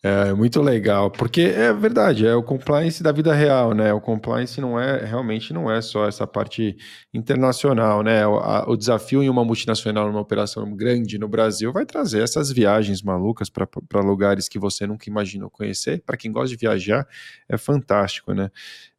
É 0.04 0.34
muito 0.34 0.60
legal, 0.60 1.12
porque 1.12 1.42
é 1.42 1.72
verdade, 1.72 2.26
é 2.26 2.34
o 2.34 2.42
compliance 2.42 3.04
da 3.04 3.12
vida 3.12 3.32
real, 3.32 3.72
né? 3.72 3.92
O 3.92 4.00
compliance 4.00 4.60
não 4.60 4.78
é 4.78 5.04
realmente 5.04 5.52
não 5.52 5.70
é 5.70 5.80
só 5.80 6.08
essa 6.08 6.26
parte 6.26 6.76
internacional, 7.14 8.02
né? 8.02 8.26
O, 8.26 8.36
a, 8.38 8.68
o 8.68 8.76
desafio 8.76 9.22
em 9.22 9.28
uma 9.28 9.44
multinacional, 9.44 10.08
numa 10.08 10.20
operação 10.20 10.74
grande 10.74 11.18
no 11.18 11.28
Brasil, 11.28 11.72
vai 11.72 11.86
trazer 11.86 12.20
essas 12.20 12.50
viagens 12.50 13.00
malucas 13.00 13.48
para 13.48 14.00
lugares 14.00 14.48
que 14.48 14.58
você 14.58 14.88
nunca 14.88 15.08
imaginou 15.08 15.48
conhecer. 15.48 16.02
Para 16.04 16.16
quem 16.16 16.32
gosta 16.32 16.48
de 16.48 16.56
viajar, 16.56 17.06
é 17.48 17.56
fantástico, 17.56 18.32
né? 18.32 18.50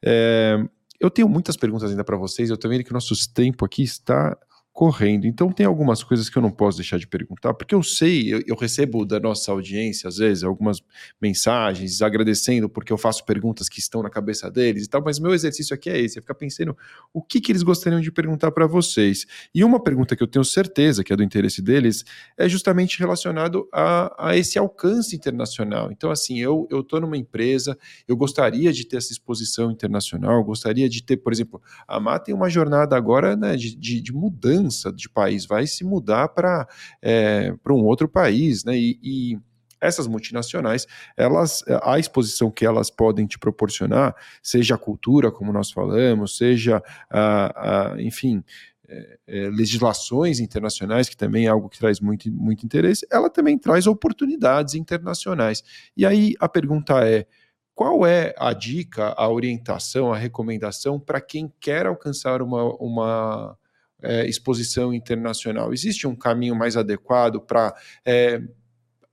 É, 0.02 0.58
eu 1.02 1.12
tenho 1.12 1.28
muitas 1.28 1.58
perguntas 1.58 1.92
ainda 1.92 2.06
para 2.06 2.16
vocês. 2.16 2.50
Eu 2.50 2.56
estou 2.56 2.72
vendo 2.72 2.86
que 2.86 2.92
o 2.92 2.94
nosso 2.94 3.14
tempo 3.34 3.66
aqui 3.66 3.84
está 3.84 4.38
correndo. 4.74 5.28
Então 5.28 5.52
tem 5.52 5.68
algumas 5.68 6.04
coisas 6.04 6.28
que 6.30 6.38
eu 6.38 6.42
não 6.42 6.50
posso 6.50 6.80
deixar 6.80 6.98
de 6.98 7.06
perguntar, 7.06 7.54
porque 7.54 7.76
eu 7.76 7.84
sei, 7.84 8.34
eu, 8.34 8.42
eu, 8.48 8.56
recebo 8.56 9.06
da 9.06 9.20
nossa 9.20 9.52
audiência, 9.52 10.08
às 10.08 10.18
vezes, 10.18 10.44
algumas 10.44 10.82
mensagens 11.22 12.02
agradecendo 12.02 12.68
porque 12.68 12.92
eu 12.92 12.98
faço 12.98 13.24
perguntas 13.24 13.70
que 13.70 13.80
estão 13.80 14.02
na 14.02 14.10
cabeça 14.10 14.50
deles 14.50 14.86
e 14.86 14.90
tal, 14.90 15.04
mas 15.06 15.20
meu 15.20 15.32
exercício 15.32 15.76
aqui 15.76 15.92
é 15.92 16.00
esse, 16.00 16.18
é 16.18 16.22
ficar 16.22 16.34
pensando 16.34 16.76
o 17.14 17.22
que, 17.22 17.40
que 17.40 17.52
eles 17.52 17.62
gostariam 17.62 18.02
de 18.02 18.12
perguntar 18.12 18.52
para 18.52 18.66
vocês. 18.66 19.28
E 19.54 19.64
uma 19.64 19.82
pergunta 19.82 20.16
que 20.16 20.24
eu 20.24 20.28
tenho 20.28 20.44
certeza 20.44 21.04
que 21.04 21.14
é 21.14 21.16
do 21.16 21.24
interesse 21.24 21.62
deles 21.62 22.04
é 22.36 22.50
justamente 22.50 22.98
relacionado 22.98 23.70
a, 23.72 24.30
a 24.32 24.36
esse 24.36 24.58
alcance 24.58 25.16
internacional. 25.16 25.92
Então, 25.92 26.10
assim, 26.10 26.40
eu 26.40 26.68
estou 26.72 27.00
numa 27.00 27.16
empresa, 27.16 27.78
eu 28.08 28.18
gostaria 28.18 28.74
de 28.74 28.88
ter 28.88 28.98
essa 28.98 29.12
exposição 29.12 29.70
internacional, 29.70 30.44
gostaria 30.44 30.90
de 30.90 31.04
ter, 31.04 31.18
por 31.18 31.32
exemplo, 31.32 31.62
a 31.88 32.00
Má 32.00 32.18
tem 32.18 32.34
uma 32.34 32.50
jornada 32.50 32.98
agora 32.98 33.36
né, 33.36 33.56
de, 33.56 33.76
de, 33.76 34.02
de 34.02 34.12
mudança 34.12 34.63
mudança 34.64 34.92
de 34.92 35.10
país, 35.10 35.46
vai 35.46 35.68
se 35.68 35.84
mudar 35.84 36.30
para 36.30 36.68
é, 37.02 37.54
um 37.70 37.86
outro 37.86 38.08
país, 38.08 38.64
né? 38.64 38.78
E, 38.78 39.00
e, 39.04 39.40
essas 39.82 40.08
multinacionais, 40.08 40.88
elas, 41.18 41.62
a 41.82 42.00
exposição 42.00 42.50
que 42.50 42.66
elas 42.66 42.90
podem 42.90 43.28
te 43.28 43.38
proporcionar, 43.38 44.16
seja 44.42 44.76
a 44.76 44.78
cultura, 44.78 45.30
como 45.30 45.52
nós 45.52 45.72
falamos, 45.72 46.38
seja, 46.38 46.82
a, 47.10 47.92
a 47.92 48.02
enfim, 48.02 48.42
é, 48.88 49.18
é, 49.28 49.50
legislações 49.50 50.40
internacionais, 50.40 51.10
que 51.10 51.18
também 51.18 51.48
é 51.48 51.50
algo 51.50 51.68
que 51.68 51.80
traz 51.80 52.00
muito, 52.00 52.32
muito 52.32 52.66
interesse, 52.66 53.06
ela 53.12 53.30
também 53.30 53.58
traz 53.58 53.86
oportunidades 53.86 54.74
internacionais. 54.74 55.62
E 55.98 56.06
aí 56.06 56.34
a 56.40 56.48
pergunta 56.48 57.06
é: 57.06 57.28
qual 57.76 58.06
é 58.06 58.34
a 58.38 58.54
dica, 58.54 59.14
a 59.18 59.28
orientação, 59.30 60.14
a 60.14 60.18
recomendação 60.18 61.00
para 61.00 61.20
quem 61.20 61.52
quer 61.60 61.88
alcançar 61.88 62.42
uma, 62.42 62.64
uma, 62.76 63.58
é, 64.04 64.28
exposição 64.28 64.94
internacional? 64.94 65.74
Existe 65.74 66.06
um 66.06 66.16
caminho 66.16 66.56
mais 66.56 66.78
adequado 66.78 67.40
para. 67.40 67.74
É, 68.06 68.42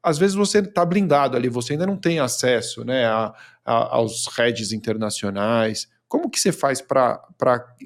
às 0.02 0.18
vezes 0.18 0.34
você 0.34 0.58
está 0.58 0.84
blindado 0.84 1.36
ali, 1.36 1.48
você 1.48 1.74
ainda 1.74 1.86
não 1.86 1.96
tem 1.96 2.20
acesso 2.20 2.84
né, 2.84 3.04
a, 3.04 3.34
a, 3.64 3.96
aos 3.96 4.26
redes 4.28 4.72
internacionais. 4.72 5.88
Como 6.08 6.28
que 6.28 6.40
você 6.40 6.50
faz 6.50 6.80
para 6.80 7.20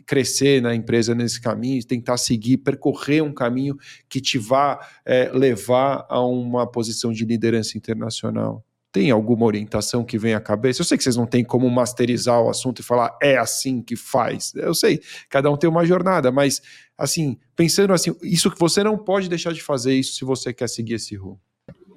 crescer 0.07 0.63
na 0.63 0.75
empresa 0.75 1.15
nesse 1.15 1.41
caminho, 1.41 1.85
tentar 1.85 2.17
seguir, 2.17 2.57
percorrer 2.59 3.23
um 3.23 3.35
caminho 3.35 3.77
que 4.09 4.21
te 4.21 4.39
vá 4.39 4.81
é, 5.05 5.31
levar 5.31 6.07
a 6.09 6.25
uma 6.25 6.67
posição 6.67 7.13
de 7.13 7.25
liderança 7.25 7.77
internacional? 7.77 8.65
Tem 8.95 9.11
alguma 9.11 9.45
orientação 9.45 10.05
que 10.05 10.17
vem 10.17 10.35
à 10.35 10.41
cabeça? 10.41 10.81
Eu 10.81 10.85
sei 10.85 10.97
que 10.97 11.03
vocês 11.03 11.17
não 11.17 11.27
têm 11.27 11.43
como 11.43 11.69
masterizar 11.69 12.41
o 12.41 12.49
assunto 12.49 12.79
e 12.79 12.85
falar 12.85 13.19
é 13.21 13.37
assim 13.37 13.83
que 13.83 13.97
faz. 13.97 14.55
Eu 14.55 14.73
sei, 14.73 15.03
cada 15.29 15.51
um 15.51 15.57
tem 15.57 15.69
uma 15.69 15.85
jornada, 15.85 16.31
mas 16.31 16.63
assim, 16.97 17.37
pensando 17.57 17.93
assim, 17.93 18.15
isso 18.23 18.49
que 18.49 18.57
você 18.59 18.85
não 18.85 18.97
pode 18.97 19.29
deixar 19.29 19.53
de 19.53 19.61
fazer 19.61 19.95
isso 19.95 20.15
se 20.15 20.25
você 20.25 20.55
quer 20.55 20.69
seguir 20.69 20.95
esse 20.95 21.17
rumo. 21.17 21.41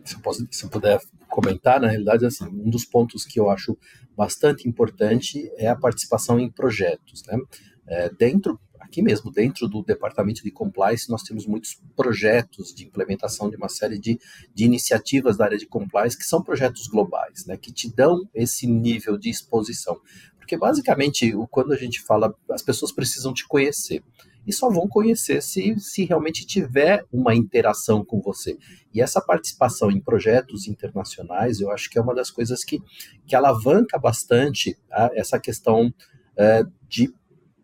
Se 0.04 0.16
eu, 0.16 0.22
posso, 0.22 0.48
se 0.50 0.64
eu 0.64 0.72
puder 0.72 1.00
comentar, 1.30 1.80
na 1.80 1.88
realidade, 1.88 2.26
assim, 2.26 2.46
um 2.46 2.68
dos 2.68 2.84
pontos 2.84 3.26
que 3.26 3.40
eu 3.40 3.48
acho 3.48 3.78
bastante 4.16 4.68
importante 4.68 5.52
é 5.56 5.68
a 5.68 5.76
participação 5.76 6.40
em 6.40 6.50
projetos. 6.50 7.22
Né? 7.28 7.38
É, 7.86 8.10
dentro, 8.10 8.60
aqui 8.88 9.02
mesmo, 9.02 9.30
dentro 9.30 9.68
do 9.68 9.84
departamento 9.84 10.42
de 10.42 10.50
compliance, 10.50 11.10
nós 11.10 11.22
temos 11.22 11.46
muitos 11.46 11.78
projetos 11.96 12.74
de 12.74 12.86
implementação 12.86 13.50
de 13.50 13.58
uma 13.58 13.70
série 13.70 14.00
de, 14.00 14.18
de 14.56 14.66
iniciativas 14.66 15.38
da 15.38 15.46
área 15.46 15.58
de 15.58 15.68
compliance 15.68 16.18
que 16.18 16.24
são 16.24 16.42
projetos 16.42 16.88
globais, 16.88 17.46
né, 17.46 17.58
que 17.58 17.72
te 17.72 17.94
dão 17.94 18.28
esse 18.34 18.66
nível 18.66 19.18
de 19.18 19.30
exposição. 19.30 20.00
Porque, 20.38 20.58
basicamente, 20.58 21.32
quando 21.52 21.74
a 21.74 21.76
gente 21.76 22.02
fala, 22.02 22.34
as 22.50 22.62
pessoas 22.62 22.92
precisam 22.94 23.34
te 23.34 23.46
conhecer 23.46 24.02
e 24.48 24.54
só 24.54 24.70
vão 24.70 24.88
conhecer 24.88 25.44
se, 25.44 25.78
se 25.78 26.06
realmente 26.06 26.48
tiver 26.48 27.04
uma 27.12 27.36
interação 27.36 28.04
com 28.06 28.22
você. 28.22 28.58
E 28.94 29.02
essa 29.02 29.20
participação 29.20 29.92
em 29.92 30.00
projetos 30.00 30.70
internacionais, 30.70 31.60
eu 31.60 31.70
acho 31.70 31.90
que 31.90 32.00
é 32.00 32.02
uma 32.02 32.16
das 32.16 32.32
coisas 32.32 32.64
que, 32.64 32.82
que 33.28 33.36
alavanca 33.36 34.00
bastante 34.00 34.78
a, 34.90 35.10
essa 35.16 35.38
questão 35.38 35.94
é, 36.38 36.64
de 36.88 37.14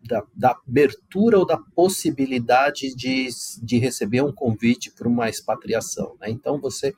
da, 0.06 0.22
da, 0.34 0.50
abertura 0.66 1.38
ou 1.38 1.46
da 1.46 1.58
possibilidade 1.58 2.94
de, 2.94 3.28
de 3.62 3.78
receber 3.78 4.22
um 4.22 4.32
convite 4.32 4.90
para 4.90 5.08
uma 5.08 5.28
expatriação. 5.28 6.16
Né? 6.20 6.30
Então, 6.30 6.60
você 6.60 6.94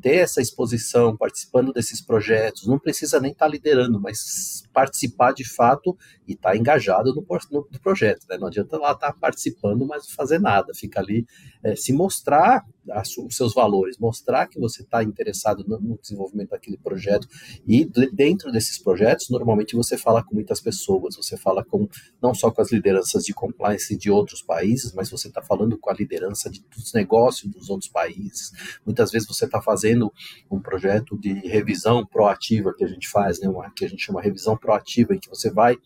ter 0.00 0.16
essa 0.16 0.40
exposição, 0.40 1.16
participando 1.16 1.72
desses 1.72 2.00
projetos, 2.00 2.66
não 2.66 2.78
precisa 2.78 3.20
nem 3.20 3.32
estar 3.32 3.46
tá 3.46 3.50
liderando, 3.50 4.00
mas 4.00 4.66
participar 4.72 5.32
de 5.32 5.44
fato 5.44 5.96
e 6.26 6.32
estar 6.32 6.50
tá 6.50 6.56
engajado 6.56 7.14
no, 7.14 7.24
no, 7.50 7.68
no, 7.70 7.80
projeto. 7.80 8.26
Né? 8.28 8.36
Não 8.38 8.48
adianta 8.48 8.78
lá 8.78 8.92
estar 8.92 9.12
tá 9.12 9.18
participando, 9.18 9.86
mas 9.86 10.06
não 10.06 10.14
fazer 10.14 10.40
nada, 10.40 10.72
fica 10.74 11.00
ali, 11.00 11.26
é, 11.62 11.76
se 11.76 11.92
mostrar 11.92 12.64
os 13.26 13.36
seus 13.36 13.54
valores, 13.54 13.98
mostrar 13.98 14.46
que 14.46 14.58
você 14.58 14.82
está 14.82 15.02
interessado 15.02 15.64
no, 15.66 15.98
desenvolvimento 15.98 16.50
daquele 16.50 16.76
projeto. 16.76 17.28
E 17.66 17.84
dentro 18.12 18.50
desses 18.50 18.78
projetos, 18.78 19.30
normalmente 19.30 19.76
você 19.76 19.96
fala 19.96 20.22
com 20.22 20.34
muitas 20.34 20.60
pessoas, 20.60 21.16
você 21.16 21.36
fala 21.36 21.64
com 21.64 21.88
não 22.20 22.34
só 22.34 22.50
com 22.50 22.60
as 22.60 22.72
lideranças 22.72 23.24
de 23.24 23.32
compliance 23.32 23.96
de 23.96 24.10
outros 24.10 24.42
países, 24.42 24.92
mas 24.92 25.10
você 25.10 25.28
está 25.28 25.42
falando 25.42 25.78
com 25.78 25.90
a 25.90 25.94
liderança 25.94 26.50
de, 26.50 26.64
dos 26.74 26.92
negócios 26.92 27.50
dos 27.50 27.70
outros 27.70 27.90
países. 27.90 28.50
Muitas 28.84 29.10
vezes 29.10 29.28
você 29.28 29.44
está 29.44 29.60
fazendo 29.60 30.12
um 30.50 30.60
projeto 30.60 31.18
de 31.18 31.32
revisão 31.32 32.04
proativa 32.06 32.74
que 32.74 32.84
a 32.84 32.88
gente 32.88 33.08
faz, 33.08 33.40
né, 33.40 33.48
uma, 33.48 33.70
que 33.70 33.84
a 33.84 33.88
gente 33.88 34.02
chama 34.02 34.20
revisão 34.20 34.56
proativa, 34.56 35.14
em 35.14 35.18
que 35.18 35.28
você 35.28 35.50
vai 35.50 35.76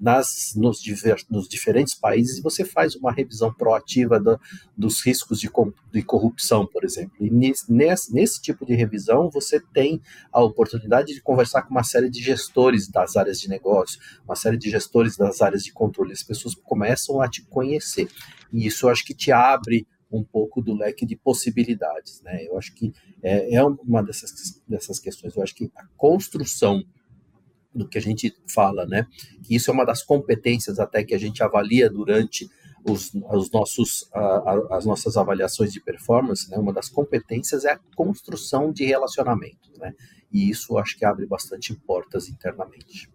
nas, 0.00 0.54
nos, 0.56 0.80
diver, 0.80 1.16
nos 1.30 1.48
diferentes 1.48 1.94
países 1.94 2.38
e 2.38 2.42
você 2.42 2.64
faz 2.64 2.94
uma 2.94 3.12
revisão 3.12 3.52
proativa 3.52 4.18
do, 4.18 4.40
dos 4.76 5.04
riscos 5.04 5.38
de, 5.38 5.50
de 5.92 6.02
corrupção, 6.02 6.66
por 6.66 6.84
exemplo. 6.84 7.14
E 7.20 7.30
nesse, 7.30 7.70
nesse 8.12 8.40
tipo 8.40 8.64
de 8.64 8.74
revisão 8.74 9.30
você 9.30 9.60
tem 9.60 10.00
a 10.32 10.42
oportunidade 10.42 11.14
de 11.14 11.20
conversar 11.20 11.62
com 11.62 11.70
uma 11.70 11.84
série 11.84 12.08
de 12.08 12.22
gestores 12.22 12.88
das 12.88 13.16
áreas 13.16 13.40
de 13.40 13.48
negócio, 13.48 14.00
uma 14.24 14.36
série 14.36 14.56
de 14.56 14.70
gestores 14.70 15.16
das 15.16 15.42
áreas 15.42 15.62
de 15.62 15.72
controle. 15.72 16.12
As 16.12 16.22
pessoas 16.22 16.54
começam 16.54 17.20
a 17.20 17.28
te 17.28 17.42
conhecer. 17.42 18.08
E 18.52 18.66
isso 18.66 18.86
eu 18.86 18.90
acho 18.90 19.04
que 19.04 19.14
te 19.14 19.30
abre 19.30 19.86
um 20.10 20.24
pouco 20.24 20.62
do 20.62 20.74
leque 20.74 21.04
de 21.04 21.16
possibilidades. 21.16 22.22
Né? 22.22 22.46
Eu 22.46 22.56
acho 22.56 22.74
que 22.74 22.92
é, 23.22 23.54
é 23.54 23.62
uma 23.62 24.02
dessas, 24.02 24.62
dessas 24.66 24.98
questões. 24.98 25.36
Eu 25.36 25.42
acho 25.42 25.54
que 25.54 25.70
a 25.76 25.86
construção 25.96 26.82
do 27.78 27.88
que 27.88 27.96
a 27.96 28.00
gente 28.00 28.34
fala, 28.52 28.84
né? 28.86 29.06
Que 29.42 29.54
isso 29.54 29.70
é 29.70 29.74
uma 29.74 29.86
das 29.86 30.02
competências 30.02 30.78
até 30.78 31.04
que 31.04 31.14
a 31.14 31.18
gente 31.18 31.42
avalia 31.42 31.88
durante 31.88 32.48
os, 32.84 33.12
os 33.14 33.50
nossos, 33.50 34.08
a, 34.12 34.20
a, 34.20 34.76
as 34.76 34.84
nossas 34.84 35.16
avaliações 35.16 35.72
de 35.72 35.80
performance, 35.80 36.50
né? 36.50 36.58
Uma 36.58 36.72
das 36.72 36.88
competências 36.88 37.64
é 37.64 37.72
a 37.72 37.80
construção 37.94 38.72
de 38.72 38.84
relacionamentos, 38.84 39.78
né? 39.78 39.94
E 40.32 40.50
isso 40.50 40.76
acho 40.76 40.98
que 40.98 41.04
abre 41.04 41.26
bastante 41.26 41.74
portas 41.74 42.28
internamente. 42.28 43.10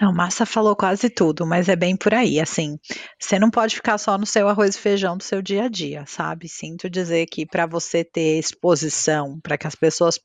Não, 0.00 0.12
Massa 0.12 0.46
falou 0.46 0.76
quase 0.76 1.10
tudo, 1.10 1.44
mas 1.44 1.68
é 1.68 1.74
bem 1.74 1.96
por 1.96 2.14
aí, 2.14 2.38
assim, 2.38 2.78
você 3.18 3.36
não 3.36 3.50
pode 3.50 3.74
ficar 3.74 3.98
só 3.98 4.16
no 4.16 4.24
seu 4.24 4.48
arroz 4.48 4.76
e 4.76 4.78
feijão 4.78 5.16
do 5.16 5.24
seu 5.24 5.42
dia 5.42 5.64
a 5.64 5.68
dia, 5.68 6.04
sabe? 6.06 6.48
Sinto 6.48 6.88
dizer 6.88 7.26
que 7.26 7.44
para 7.44 7.66
você 7.66 8.04
ter 8.04 8.38
exposição, 8.38 9.40
para 9.40 9.58
que 9.58 9.66
as 9.66 9.74
pessoas 9.74 10.16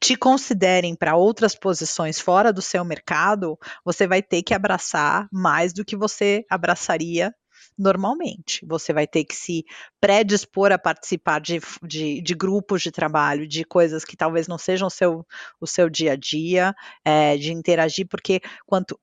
te 0.00 0.16
considerem 0.16 0.96
para 0.96 1.14
outras 1.14 1.54
posições 1.54 2.18
fora 2.18 2.52
do 2.52 2.62
seu 2.62 2.82
mercado, 2.82 3.58
você 3.84 4.06
vai 4.06 4.22
ter 4.22 4.42
que 4.42 4.54
abraçar 4.54 5.28
mais 5.30 5.74
do 5.74 5.84
que 5.84 5.96
você 5.96 6.44
abraçaria 6.48 7.34
normalmente. 7.80 8.64
Você 8.66 8.92
vai 8.92 9.06
ter 9.06 9.24
que 9.24 9.34
se 9.34 9.64
predispor 10.00 10.70
a 10.70 10.78
participar 10.78 11.40
de, 11.40 11.60
de, 11.82 12.20
de, 12.20 12.34
grupos 12.34 12.82
de 12.82 12.90
trabalho, 12.92 13.48
de 13.48 13.64
coisas 13.64 14.04
que 14.04 14.16
talvez 14.16 14.46
não 14.46 14.58
sejam 14.58 14.88
o 14.88 14.90
seu, 14.90 15.26
o 15.60 15.66
seu 15.66 15.88
dia 15.88 16.12
a 16.12 16.16
dia, 16.16 16.74
é, 17.04 17.36
de 17.36 17.52
interagir, 17.52 18.06
porque 18.06 18.40
quanto 18.66 19.00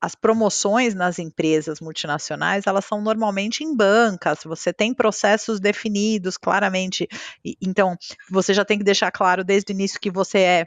as 0.00 0.14
promoções 0.14 0.94
nas 0.94 1.18
empresas 1.18 1.80
multinacionais, 1.80 2.66
elas 2.66 2.84
são 2.84 3.00
normalmente 3.02 3.62
em 3.62 3.74
bancas, 3.74 4.40
você 4.44 4.72
tem 4.72 4.94
processos 4.94 5.60
definidos 5.60 6.36
claramente, 6.36 7.06
e, 7.44 7.56
então 7.60 7.96
você 8.30 8.54
já 8.54 8.64
tem 8.64 8.78
que 8.78 8.84
deixar 8.84 9.10
claro 9.10 9.44
desde 9.44 9.72
o 9.72 9.74
início 9.74 10.00
que 10.00 10.10
você 10.10 10.38
é, 10.38 10.66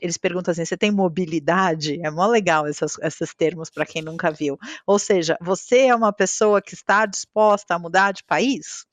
eles 0.00 0.16
perguntam 0.16 0.52
assim, 0.52 0.64
você 0.64 0.76
tem 0.76 0.90
mobilidade? 0.90 2.00
É 2.04 2.10
mó 2.10 2.26
legal 2.26 2.66
essas, 2.66 2.96
esses 3.00 3.34
termos 3.34 3.70
para 3.70 3.86
quem 3.86 4.02
nunca 4.02 4.30
viu, 4.30 4.58
ou 4.86 4.98
seja, 4.98 5.36
você 5.40 5.86
é 5.86 5.94
uma 5.94 6.12
pessoa 6.12 6.62
que 6.62 6.74
está 6.74 7.06
disposta 7.06 7.74
a 7.74 7.78
mudar 7.78 8.12
de 8.12 8.24
país? 8.24 8.84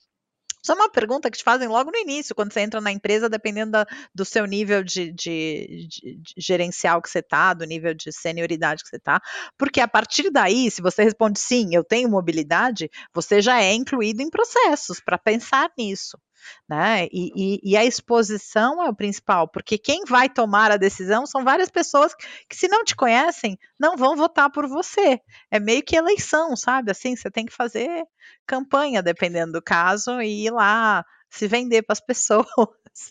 Isso 0.61 0.71
é 0.71 0.75
uma 0.75 0.89
pergunta 0.89 1.31
que 1.31 1.37
te 1.37 1.43
fazem 1.43 1.67
logo 1.67 1.89
no 1.91 1.97
início, 1.97 2.35
quando 2.35 2.51
você 2.51 2.59
entra 2.61 2.81
na 2.81 2.91
empresa, 2.91 3.29
dependendo 3.29 3.71
da, 3.71 3.87
do 4.13 4.25
seu 4.25 4.45
nível 4.45 4.83
de, 4.83 5.11
de, 5.11 5.87
de, 5.87 6.15
de 6.17 6.33
gerencial 6.37 7.01
que 7.01 7.09
você 7.09 7.19
está, 7.19 7.53
do 7.53 7.65
nível 7.65 7.93
de 7.93 8.11
senioridade 8.11 8.83
que 8.83 8.89
você 8.89 8.97
está, 8.97 9.21
porque 9.57 9.79
a 9.79 9.87
partir 9.87 10.29
daí, 10.29 10.69
se 10.69 10.81
você 10.81 11.03
responde 11.03 11.39
sim, 11.39 11.69
eu 11.73 11.83
tenho 11.83 12.09
mobilidade, 12.09 12.89
você 13.13 13.41
já 13.41 13.61
é 13.61 13.73
incluído 13.73 14.21
em 14.21 14.29
processos 14.29 14.99
para 14.99 15.17
pensar 15.17 15.71
nisso 15.77 16.17
né? 16.67 17.05
E, 17.11 17.31
e, 17.35 17.71
e, 17.71 17.77
a 17.77 17.83
exposição 17.83 18.83
é 18.83 18.89
o 18.89 18.95
principal, 18.95 19.47
porque 19.47 19.77
quem 19.77 20.03
vai 20.05 20.29
tomar 20.29 20.71
a 20.71 20.77
decisão 20.77 21.25
são 21.25 21.43
várias 21.43 21.69
pessoas 21.69 22.13
que, 22.47 22.55
se 22.55 22.67
não 22.67 22.83
te 22.83 22.95
conhecem, 22.95 23.57
não 23.79 23.97
vão 23.97 24.15
votar 24.15 24.49
por 24.51 24.67
você. 24.67 25.19
É 25.51 25.59
meio 25.59 25.83
que 25.83 25.95
eleição, 25.95 26.55
sabe? 26.55 26.91
Assim, 26.91 27.15
você 27.15 27.29
tem 27.31 27.45
que 27.45 27.53
fazer 27.53 28.05
campanha, 28.45 29.01
dependendo 29.01 29.53
do 29.53 29.61
caso, 29.61 30.21
e 30.21 30.45
ir 30.45 30.51
lá 30.51 31.03
se 31.29 31.47
vender 31.47 31.83
para 31.83 31.93
as 31.93 32.01
pessoas. 32.05 32.45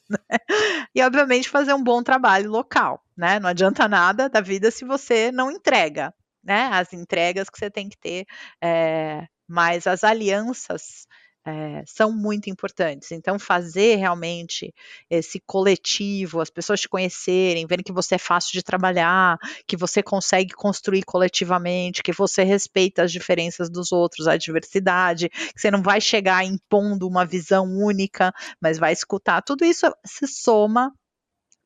Né? 0.09 0.19
E, 0.95 1.03
obviamente, 1.03 1.49
fazer 1.49 1.73
um 1.73 1.83
bom 1.83 2.03
trabalho 2.03 2.51
local, 2.51 3.03
né? 3.17 3.39
Não 3.41 3.49
adianta 3.49 3.89
nada 3.89 4.29
da 4.29 4.41
vida 4.41 4.71
se 4.71 4.85
você 4.85 5.33
não 5.33 5.51
entrega, 5.51 6.13
né? 6.43 6.69
As 6.73 6.93
entregas 6.93 7.49
que 7.49 7.59
você 7.59 7.71
tem 7.71 7.89
que 7.89 7.97
ter, 7.99 8.27
é, 8.63 9.27
mas 9.49 9.87
as 9.87 10.05
alianças 10.05 11.07
é, 11.49 11.83
são 11.87 12.13
muito 12.13 12.51
importantes. 12.51 13.11
Então, 13.11 13.39
fazer 13.39 13.97
realmente 13.97 14.75
esse 15.09 15.41
coletivo, 15.41 16.41
as 16.41 16.51
pessoas 16.51 16.81
te 16.81 16.89
conhecerem, 16.89 17.67
verem 17.67 17.83
que 17.83 17.93
você 17.93 18.17
é 18.17 18.19
fácil 18.19 18.53
de 18.53 18.63
trabalhar, 18.63 19.39
que 19.67 19.77
você 19.77 20.03
consegue 20.03 20.53
construir 20.53 21.03
coletivamente, 21.05 22.03
que 22.03 22.13
você 22.13 22.43
respeita 22.43 23.03
as 23.03 23.11
diferenças 23.11 23.71
dos 23.71 23.93
outros, 23.93 24.29
a 24.29 24.37
diversidade, 24.37 25.31
que 25.31 25.61
você 25.61 25.71
não 25.71 25.83
vai 25.83 26.01
chegar 26.01 26.45
impondo 26.45 27.09
uma 27.09 27.25
visão 27.25 27.65
única, 27.65 28.33
mas 28.61 28.79
vai 28.79 28.93
escutar. 28.93 29.41
Tudo 29.41 29.65
isso 29.65 29.87
se 30.05 30.27
soma 30.27 30.93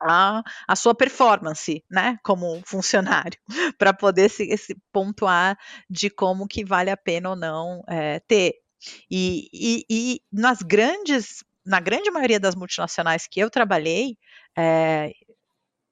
a, 0.01 0.43
a, 0.68 0.76
sua 0.76 0.95
performance, 0.95 1.83
né, 1.91 2.18
como 2.24 2.61
funcionário, 2.66 3.39
para 3.78 3.93
poder 3.93 4.28
se, 4.28 4.57
se, 4.57 4.76
pontuar 4.93 5.57
de 5.89 6.11
como 6.11 6.47
que 6.49 6.64
vale 6.64 6.91
a 6.91 6.97
pena 6.97 7.30
ou 7.30 7.37
não 7.37 7.83
é, 7.89 8.20
ter 8.20 8.62
e, 9.11 9.49
e, 9.53 9.85
e 9.89 10.20
nas 10.33 10.62
grandes, 10.62 11.45
na 11.64 11.80
grande 11.80 12.11
maioria 12.11 12.41
das 12.41 12.55
multinacionais 12.55 13.26
que 13.26 13.41
eu 13.41 13.51
trabalhei, 13.51 14.16
é, 14.57 15.12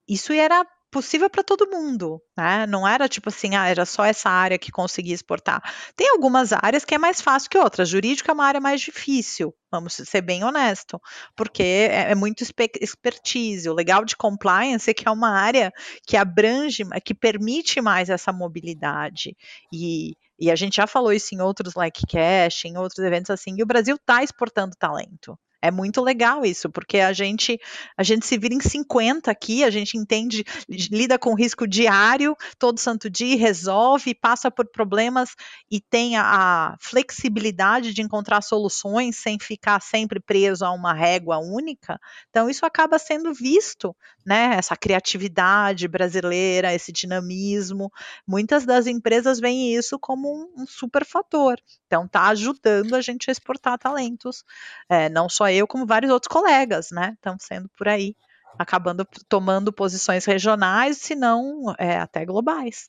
isso 0.09 0.33
era 0.33 0.65
possível 0.91 1.31
para 1.31 1.45
todo 1.45 1.71
mundo, 1.71 2.21
né? 2.37 2.67
Não 2.67 2.87
era 2.87 3.09
tipo 3.09 3.29
assim, 3.29 3.55
ah, 3.55 3.69
era 3.69 3.87
só 3.87 4.05
essa 4.05 4.29
área 4.29 4.59
que 4.59 4.73
conseguia 4.73 5.15
exportar. 5.15 5.63
Tem 5.95 6.11
algumas 6.11 6.53
áreas 6.53 6.85
que 6.85 6.95
é 6.95 6.99
mais 6.99 7.21
fácil 7.21 7.49
que 7.49 7.59
outras. 7.59 7.89
Jurídico 7.89 8.31
é 8.31 8.35
uma 8.35 8.45
área 8.45 8.61
mais 8.61 8.81
difícil, 8.81 9.55
vamos 9.71 9.95
ser 9.95 10.21
bem 10.21 10.43
honesto, 10.43 11.01
porque 11.37 11.63
é, 11.63 12.11
é 12.11 12.15
muito 12.15 12.43
expertise. 12.81 13.69
O 13.69 13.75
legal 13.75 14.05
de 14.05 14.17
compliance 14.17 14.91
é 14.91 14.95
que 14.95 15.07
é 15.07 15.11
uma 15.11 15.31
área 15.31 15.73
que 16.07 16.17
abrange, 16.17 16.83
que 17.05 17.15
permite 17.15 17.81
mais 17.81 18.11
essa 18.11 18.33
mobilidade 18.33 19.37
e 19.73 20.17
e 20.41 20.51
a 20.51 20.57
gente 20.57 20.77
já 20.77 20.87
falou 20.87 21.13
isso 21.13 21.35
em 21.35 21.41
outros 21.41 21.75
like 21.75 22.07
cash, 22.07 22.65
em 22.65 22.77
outros 22.79 23.05
eventos 23.05 23.31
assim, 23.31 23.55
e 23.59 23.63
o 23.63 23.67
Brasil 23.67 23.97
está 23.97 24.23
exportando 24.23 24.77
talento. 24.79 25.39
É 25.63 25.71
muito 25.71 26.01
legal 26.01 26.45
isso, 26.45 26.71
porque 26.71 26.99
a 26.99 27.13
gente 27.13 27.61
a 27.97 28.03
gente 28.03 28.27
se 28.27 28.39
vira 28.39 28.55
em 28.55 28.61
50 28.61 29.31
aqui, 29.31 29.63
a 29.63 29.71
gente 29.71 29.99
entende, 29.99 30.43
lida 30.69 31.19
com 31.19 31.35
risco 31.35 31.69
diário, 31.69 32.35
todo 32.59 32.81
santo 32.81 33.11
dia, 33.11 33.37
resolve, 33.37 34.15
passa 34.15 34.51
por 34.51 34.67
problemas 34.71 35.35
e 35.71 35.79
tem 35.81 36.17
a, 36.17 36.23
a 36.23 36.77
flexibilidade 36.81 37.93
de 37.93 38.01
encontrar 38.01 38.41
soluções 38.41 39.17
sem 39.17 39.39
ficar 39.39 39.81
sempre 39.83 40.19
preso 40.19 40.65
a 40.65 40.73
uma 40.73 40.95
régua 40.95 41.39
única. 41.39 42.01
Então 42.31 42.49
isso 42.49 42.65
acaba 42.65 42.99
sendo 42.99 43.35
visto, 43.35 43.95
né? 44.25 44.55
Essa 44.57 44.77
criatividade 44.77 45.87
brasileira, 45.89 46.73
esse 46.73 46.91
dinamismo. 46.91 47.93
Muitas 48.27 48.65
das 48.65 48.87
empresas 48.87 49.39
veem 49.39 49.75
isso 49.75 49.99
como 49.99 50.29
um, 50.57 50.63
um 50.63 50.67
super 50.67 51.05
fator. 51.05 51.59
Então 51.87 52.07
está 52.07 52.29
ajudando 52.29 52.95
a 52.95 53.01
gente 53.03 53.29
a 53.29 53.33
exportar 53.33 53.79
talentos, 53.79 54.43
é, 54.89 55.09
não 55.09 55.29
só 55.29 55.50
eu, 55.53 55.67
como 55.67 55.87
vários 55.87 56.11
outros 56.11 56.29
colegas, 56.29 56.91
né? 56.91 57.13
Estão 57.15 57.37
sendo 57.39 57.69
por 57.77 57.89
aí, 57.89 58.15
acabando 58.59 59.07
tomando 59.29 59.73
posições 59.73 60.25
regionais, 60.25 60.99
se 60.99 61.15
não 61.15 61.75
é, 61.79 61.99
até 61.99 62.25
globais. 62.25 62.89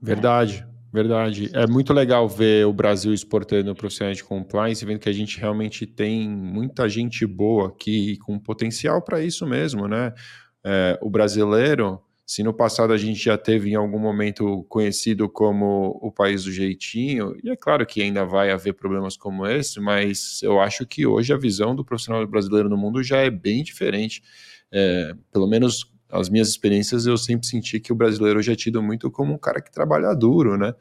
Verdade, 0.00 0.66
verdade. 0.92 1.50
É 1.54 1.66
muito 1.66 1.92
legal 1.92 2.28
ver 2.28 2.66
o 2.66 2.72
Brasil 2.72 3.14
exportando 3.14 3.74
profissionais 3.74 4.16
de 4.16 4.24
compliance, 4.24 4.84
vendo 4.84 4.98
que 4.98 5.08
a 5.08 5.12
gente 5.12 5.38
realmente 5.38 5.86
tem 5.86 6.28
muita 6.28 6.88
gente 6.88 7.24
boa 7.26 7.68
aqui 7.68 8.16
com 8.18 8.38
potencial 8.38 9.00
para 9.02 9.22
isso 9.22 9.46
mesmo, 9.46 9.86
né? 9.86 10.12
É, 10.64 10.98
o 11.00 11.10
brasileiro 11.10 12.00
se 12.32 12.42
no 12.42 12.54
passado 12.54 12.94
a 12.94 12.96
gente 12.96 13.22
já 13.22 13.36
teve 13.36 13.72
em 13.72 13.74
algum 13.74 13.98
momento 13.98 14.64
conhecido 14.66 15.28
como 15.28 15.98
o 16.00 16.10
país 16.10 16.44
do 16.44 16.50
jeitinho, 16.50 17.36
e 17.44 17.50
é 17.50 17.56
claro 17.56 17.84
que 17.84 18.00
ainda 18.00 18.24
vai 18.24 18.50
haver 18.50 18.72
problemas 18.72 19.18
como 19.18 19.46
esse, 19.46 19.78
mas 19.78 20.40
eu 20.42 20.58
acho 20.58 20.86
que 20.86 21.06
hoje 21.06 21.30
a 21.30 21.36
visão 21.36 21.76
do 21.76 21.84
profissional 21.84 22.26
brasileiro 22.26 22.70
no 22.70 22.76
mundo 22.78 23.02
já 23.02 23.18
é 23.18 23.28
bem 23.28 23.62
diferente. 23.62 24.22
É, 24.72 25.12
pelo 25.30 25.46
menos 25.46 25.92
as 26.08 26.30
minhas 26.30 26.48
experiências 26.48 27.04
eu 27.04 27.18
sempre 27.18 27.46
senti 27.46 27.78
que 27.78 27.92
o 27.92 27.94
brasileiro 27.94 28.38
hoje 28.38 28.50
é 28.50 28.56
tido 28.56 28.82
muito 28.82 29.10
como 29.10 29.34
um 29.34 29.38
cara 29.38 29.60
que 29.60 29.70
trabalha 29.70 30.14
duro, 30.14 30.56
né? 30.56 30.72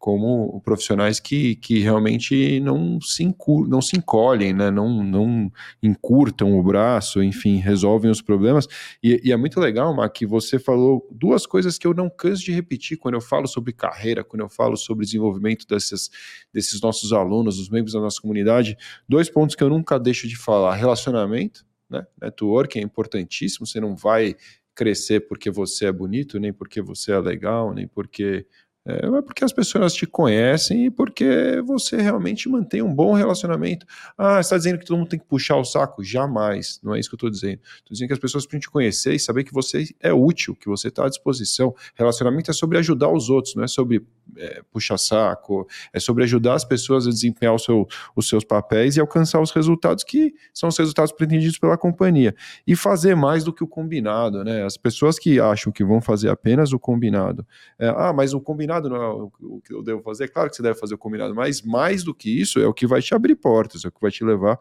Como 0.00 0.62
profissionais 0.62 1.20
que, 1.20 1.56
que 1.56 1.80
realmente 1.80 2.58
não 2.60 2.98
se, 3.02 3.22
encur, 3.22 3.68
não 3.68 3.82
se 3.82 3.98
encolhem, 3.98 4.54
né? 4.54 4.70
não, 4.70 5.04
não 5.04 5.52
encurtam 5.82 6.58
o 6.58 6.62
braço, 6.62 7.22
enfim, 7.22 7.58
resolvem 7.58 8.10
os 8.10 8.22
problemas. 8.22 8.66
E, 9.02 9.20
e 9.22 9.30
é 9.30 9.36
muito 9.36 9.60
legal, 9.60 9.94
Mar, 9.94 10.08
que 10.08 10.24
você 10.24 10.58
falou 10.58 11.06
duas 11.12 11.44
coisas 11.44 11.76
que 11.76 11.86
eu 11.86 11.92
não 11.92 12.08
canso 12.08 12.42
de 12.42 12.50
repetir 12.50 12.96
quando 12.96 13.16
eu 13.16 13.20
falo 13.20 13.46
sobre 13.46 13.74
carreira, 13.74 14.24
quando 14.24 14.40
eu 14.40 14.48
falo 14.48 14.74
sobre 14.74 15.04
desenvolvimento 15.04 15.66
desses, 15.68 16.08
desses 16.50 16.80
nossos 16.80 17.12
alunos, 17.12 17.58
dos 17.58 17.68
membros 17.68 17.92
da 17.92 18.00
nossa 18.00 18.22
comunidade. 18.22 18.78
Dois 19.06 19.28
pontos 19.28 19.54
que 19.54 19.62
eu 19.62 19.68
nunca 19.68 20.00
deixo 20.00 20.26
de 20.26 20.34
falar: 20.34 20.76
relacionamento, 20.76 21.62
né? 21.90 22.06
Network 22.22 22.78
é 22.78 22.82
importantíssimo, 22.82 23.66
você 23.66 23.78
não 23.78 23.94
vai 23.94 24.34
crescer 24.74 25.20
porque 25.28 25.50
você 25.50 25.86
é 25.86 25.92
bonito, 25.92 26.38
nem 26.38 26.54
porque 26.54 26.80
você 26.80 27.12
é 27.12 27.18
legal, 27.18 27.74
nem 27.74 27.86
porque 27.86 28.46
é, 28.86 29.22
porque 29.22 29.44
as 29.44 29.52
pessoas 29.52 29.92
te 29.92 30.06
conhecem 30.06 30.86
e 30.86 30.90
porque 30.90 31.60
você 31.66 32.00
realmente 32.00 32.48
mantém 32.48 32.80
um 32.80 32.92
bom 32.92 33.12
relacionamento. 33.12 33.84
Ah, 34.16 34.36
você 34.36 34.40
está 34.40 34.56
dizendo 34.56 34.78
que 34.78 34.86
todo 34.86 34.96
mundo 34.96 35.08
tem 35.08 35.18
que 35.18 35.26
puxar 35.26 35.56
o 35.56 35.64
saco? 35.64 36.02
Jamais, 36.02 36.80
não 36.82 36.94
é 36.94 37.00
isso 37.00 37.10
que 37.10 37.14
eu 37.14 37.18
estou 37.18 37.30
dizendo. 37.30 37.60
Estou 37.76 37.92
dizendo 37.92 38.08
que 38.08 38.14
as 38.14 38.18
pessoas 38.18 38.46
precisam 38.46 38.60
te 38.60 38.70
conhecer 38.70 39.14
e 39.14 39.18
saber 39.18 39.44
que 39.44 39.52
você 39.52 39.84
é 40.00 40.12
útil, 40.14 40.56
que 40.56 40.66
você 40.66 40.88
está 40.88 41.04
à 41.04 41.08
disposição. 41.10 41.74
Relacionamento 41.94 42.50
é 42.50 42.54
sobre 42.54 42.78
ajudar 42.78 43.12
os 43.12 43.28
outros, 43.28 43.54
não 43.54 43.64
é 43.64 43.68
sobre 43.68 44.02
é, 44.38 44.62
puxar 44.72 44.96
saco, 44.96 45.68
é 45.92 46.00
sobre 46.00 46.24
ajudar 46.24 46.54
as 46.54 46.64
pessoas 46.64 47.06
a 47.06 47.10
desempenhar 47.10 47.58
seu, 47.58 47.86
os 48.16 48.28
seus 48.28 48.44
papéis 48.44 48.96
e 48.96 49.00
alcançar 49.00 49.42
os 49.42 49.50
resultados 49.50 50.04
que 50.04 50.32
são 50.54 50.70
os 50.70 50.78
resultados 50.78 51.12
pretendidos 51.12 51.58
pela 51.58 51.76
companhia. 51.76 52.34
E 52.66 52.74
fazer 52.74 53.14
mais 53.14 53.44
do 53.44 53.52
que 53.52 53.62
o 53.62 53.68
combinado, 53.68 54.42
né? 54.42 54.64
As 54.64 54.78
pessoas 54.78 55.18
que 55.18 55.38
acham 55.38 55.70
que 55.70 55.84
vão 55.84 56.00
fazer 56.00 56.30
apenas 56.30 56.72
o 56.72 56.78
combinado, 56.78 57.46
é, 57.78 57.88
ah, 57.88 58.12
mas 58.12 58.32
o 58.32 58.40
combinado 58.40 58.69
combinado 58.70 58.88
não 58.88 58.96
é 58.96 59.08
o 59.40 59.60
que 59.60 59.74
eu 59.74 59.82
devo 59.82 60.02
fazer. 60.02 60.28
Claro 60.28 60.48
que 60.48 60.56
você 60.56 60.62
deve 60.62 60.78
fazer 60.78 60.94
o 60.94 60.98
combinado, 60.98 61.34
mas 61.34 61.62
mais 61.62 62.04
do 62.04 62.14
que 62.14 62.40
isso 62.40 62.60
é 62.60 62.66
o 62.66 62.72
que 62.74 62.86
vai 62.86 63.02
te 63.02 63.14
abrir 63.14 63.34
portas, 63.34 63.84
é 63.84 63.88
o 63.88 63.92
que 63.92 64.00
vai 64.00 64.10
te 64.10 64.24
levar 64.24 64.58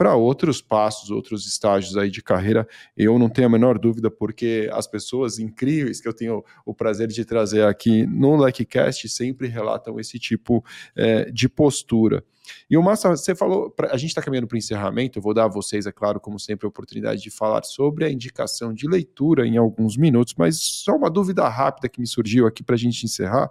para 0.00 0.16
outros 0.16 0.62
passos, 0.62 1.10
outros 1.10 1.46
estágios 1.46 1.94
aí 1.94 2.10
de 2.10 2.22
carreira. 2.22 2.66
Eu 2.96 3.18
não 3.18 3.28
tenho 3.28 3.48
a 3.48 3.50
menor 3.50 3.78
dúvida, 3.78 4.10
porque 4.10 4.66
as 4.72 4.86
pessoas 4.86 5.38
incríveis 5.38 6.00
que 6.00 6.08
eu 6.08 6.14
tenho 6.14 6.42
o 6.64 6.72
prazer 6.72 7.06
de 7.08 7.22
trazer 7.22 7.64
aqui 7.64 8.06
no 8.06 8.34
LecCast 8.34 9.06
sempre 9.10 9.46
relatam 9.46 10.00
esse 10.00 10.18
tipo 10.18 10.64
é, 10.96 11.30
de 11.30 11.50
postura. 11.50 12.24
E 12.70 12.78
o 12.78 12.82
Massa, 12.82 13.10
você 13.10 13.34
falou, 13.34 13.74
a 13.90 13.96
gente 13.98 14.08
está 14.08 14.22
caminhando 14.22 14.46
para 14.46 14.54
o 14.54 14.58
encerramento, 14.58 15.18
eu 15.18 15.22
vou 15.22 15.34
dar 15.34 15.44
a 15.44 15.48
vocês, 15.48 15.84
é 15.84 15.92
claro, 15.92 16.18
como 16.18 16.40
sempre, 16.40 16.64
a 16.64 16.70
oportunidade 16.70 17.20
de 17.20 17.30
falar 17.30 17.62
sobre 17.64 18.06
a 18.06 18.10
indicação 18.10 18.72
de 18.72 18.88
leitura 18.88 19.46
em 19.46 19.58
alguns 19.58 19.98
minutos, 19.98 20.34
mas 20.34 20.56
só 20.56 20.96
uma 20.96 21.10
dúvida 21.10 21.46
rápida 21.46 21.90
que 21.90 22.00
me 22.00 22.06
surgiu 22.06 22.46
aqui 22.46 22.62
para 22.62 22.74
a 22.74 22.78
gente 22.78 23.04
encerrar. 23.04 23.50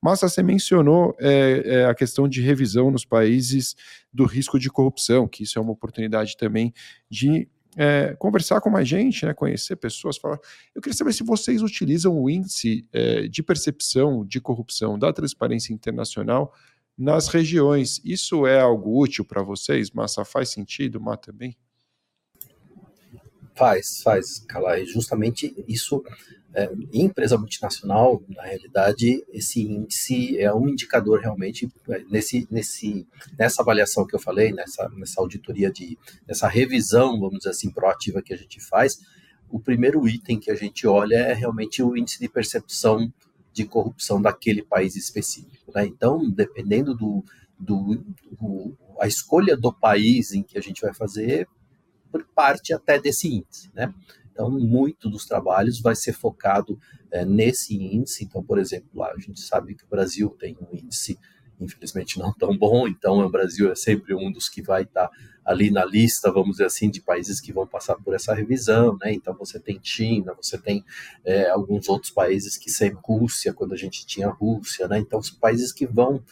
Massa, 0.00 0.28
você 0.28 0.42
mencionou 0.42 1.14
é, 1.18 1.62
é, 1.64 1.84
a 1.86 1.94
questão 1.94 2.28
de 2.28 2.40
revisão 2.40 2.90
nos 2.90 3.04
países 3.04 3.74
do 4.12 4.24
risco 4.24 4.58
de 4.58 4.70
corrupção, 4.70 5.26
que 5.26 5.42
isso 5.42 5.58
é 5.58 5.62
uma 5.62 5.72
oportunidade 5.72 6.36
também 6.36 6.72
de 7.10 7.48
é, 7.76 8.14
conversar 8.18 8.60
com 8.60 8.70
mais 8.70 8.88
gente, 8.88 9.26
né, 9.26 9.34
conhecer 9.34 9.76
pessoas, 9.76 10.16
falar. 10.16 10.38
Eu 10.74 10.80
queria 10.80 10.96
saber 10.96 11.12
se 11.12 11.24
vocês 11.24 11.62
utilizam 11.62 12.20
o 12.20 12.30
índice 12.30 12.86
é, 12.92 13.28
de 13.28 13.42
percepção 13.42 14.24
de 14.24 14.40
corrupção 14.40 14.98
da 14.98 15.12
Transparência 15.12 15.72
Internacional 15.72 16.52
nas 16.96 17.28
regiões. 17.28 18.00
Isso 18.04 18.46
é 18.46 18.60
algo 18.60 19.00
útil 19.00 19.24
para 19.24 19.42
vocês? 19.42 19.90
Massa, 19.90 20.24
faz 20.24 20.48
sentido? 20.50 21.00
Má 21.00 21.16
também? 21.16 21.56
Faz, 23.58 24.00
faz, 24.04 24.38
Calai. 24.46 24.86
Justamente 24.86 25.52
isso 25.66 26.04
é, 26.54 26.72
em 26.92 27.06
empresa 27.06 27.36
multinacional, 27.36 28.22
na 28.28 28.44
realidade, 28.44 29.24
esse 29.32 29.60
índice 29.60 30.38
é 30.38 30.54
um 30.54 30.68
indicador 30.68 31.18
realmente 31.18 31.68
é, 31.88 32.04
nesse, 32.08 32.46
nesse, 32.52 33.04
nessa 33.36 33.60
avaliação 33.62 34.06
que 34.06 34.14
eu 34.14 34.20
falei, 34.20 34.52
nessa, 34.52 34.88
nessa 34.90 35.20
auditoria 35.20 35.72
de, 35.72 35.98
nessa 36.26 36.46
revisão, 36.46 37.18
vamos 37.18 37.38
dizer 37.38 37.50
assim, 37.50 37.72
proativa 37.72 38.22
que 38.22 38.32
a 38.32 38.36
gente 38.36 38.60
faz. 38.60 39.00
O 39.50 39.58
primeiro 39.58 40.06
item 40.06 40.38
que 40.38 40.52
a 40.52 40.54
gente 40.54 40.86
olha 40.86 41.16
é 41.16 41.32
realmente 41.32 41.82
o 41.82 41.96
índice 41.96 42.20
de 42.20 42.28
percepção 42.28 43.12
de 43.52 43.64
corrupção 43.64 44.22
daquele 44.22 44.62
país 44.62 44.94
específico. 44.94 45.72
Né? 45.74 45.84
Então, 45.84 46.30
dependendo 46.30 46.94
do, 46.94 47.24
do, 47.58 48.04
do, 48.30 48.78
a 49.00 49.08
escolha 49.08 49.56
do 49.56 49.72
país 49.72 50.32
em 50.32 50.44
que 50.44 50.56
a 50.56 50.60
gente 50.60 50.80
vai 50.80 50.94
fazer, 50.94 51.48
parte 52.34 52.72
até 52.72 52.98
desse 52.98 53.28
índice, 53.28 53.70
né? 53.74 53.92
Então, 54.38 54.48
muito 54.50 55.10
dos 55.10 55.26
trabalhos 55.26 55.80
vai 55.80 55.96
ser 55.96 56.12
focado 56.12 56.78
é, 57.10 57.24
nesse 57.24 57.74
índice. 57.74 58.22
Então, 58.22 58.40
por 58.40 58.56
exemplo, 58.56 59.02
a 59.02 59.18
gente 59.18 59.40
sabe 59.40 59.74
que 59.74 59.82
o 59.82 59.88
Brasil 59.88 60.30
tem 60.38 60.56
um 60.60 60.76
índice, 60.76 61.18
infelizmente, 61.60 62.20
não 62.20 62.32
tão 62.32 62.56
bom. 62.56 62.86
Então, 62.86 63.18
o 63.18 63.28
Brasil 63.28 63.72
é 63.72 63.74
sempre 63.74 64.14
um 64.14 64.30
dos 64.30 64.48
que 64.48 64.62
vai 64.62 64.84
estar 64.84 65.10
ali 65.44 65.72
na 65.72 65.84
lista, 65.84 66.30
vamos 66.30 66.52
dizer 66.52 66.66
assim, 66.66 66.88
de 66.88 67.00
países 67.00 67.40
que 67.40 67.52
vão 67.52 67.66
passar 67.66 67.96
por 67.96 68.14
essa 68.14 68.32
revisão. 68.32 68.96
Né? 69.00 69.12
Então, 69.12 69.34
você 69.34 69.58
tem 69.58 69.80
China, 69.82 70.32
você 70.40 70.56
tem 70.56 70.84
é, 71.24 71.50
alguns 71.50 71.88
outros 71.88 72.12
países 72.12 72.56
que 72.56 72.70
sem 72.70 72.92
Rússia, 72.92 73.52
quando 73.52 73.72
a 73.72 73.76
gente 73.76 74.06
tinha 74.06 74.28
Rússia. 74.28 74.86
Né? 74.86 75.00
Então, 75.00 75.20
são 75.20 75.36
países 75.40 75.72
que 75.72 75.84
vão 75.84 76.22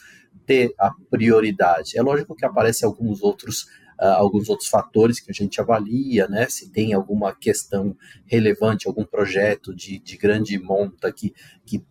ter 0.45 0.73
a 0.79 0.91
prioridade. 1.09 1.97
É 1.97 2.01
lógico 2.01 2.33
que 2.33 2.45
aparecem 2.45 2.87
alguns 2.87 3.21
outros 3.21 3.67
alguns 3.99 4.49
outros 4.49 4.69
fatores 4.69 5.19
que 5.19 5.31
a 5.31 5.33
gente 5.33 5.59
avalia, 5.59 6.27
né? 6.27 6.47
Se 6.49 6.69
tem 6.69 6.93
alguma 6.93 7.33
questão 7.33 7.95
relevante, 8.25 8.87
algum 8.87 9.03
projeto 9.03 9.73
de, 9.75 9.99
de 9.99 10.17
grande 10.17 10.57
monta 10.59 11.11
que, 11.11 11.33
que 11.65 11.83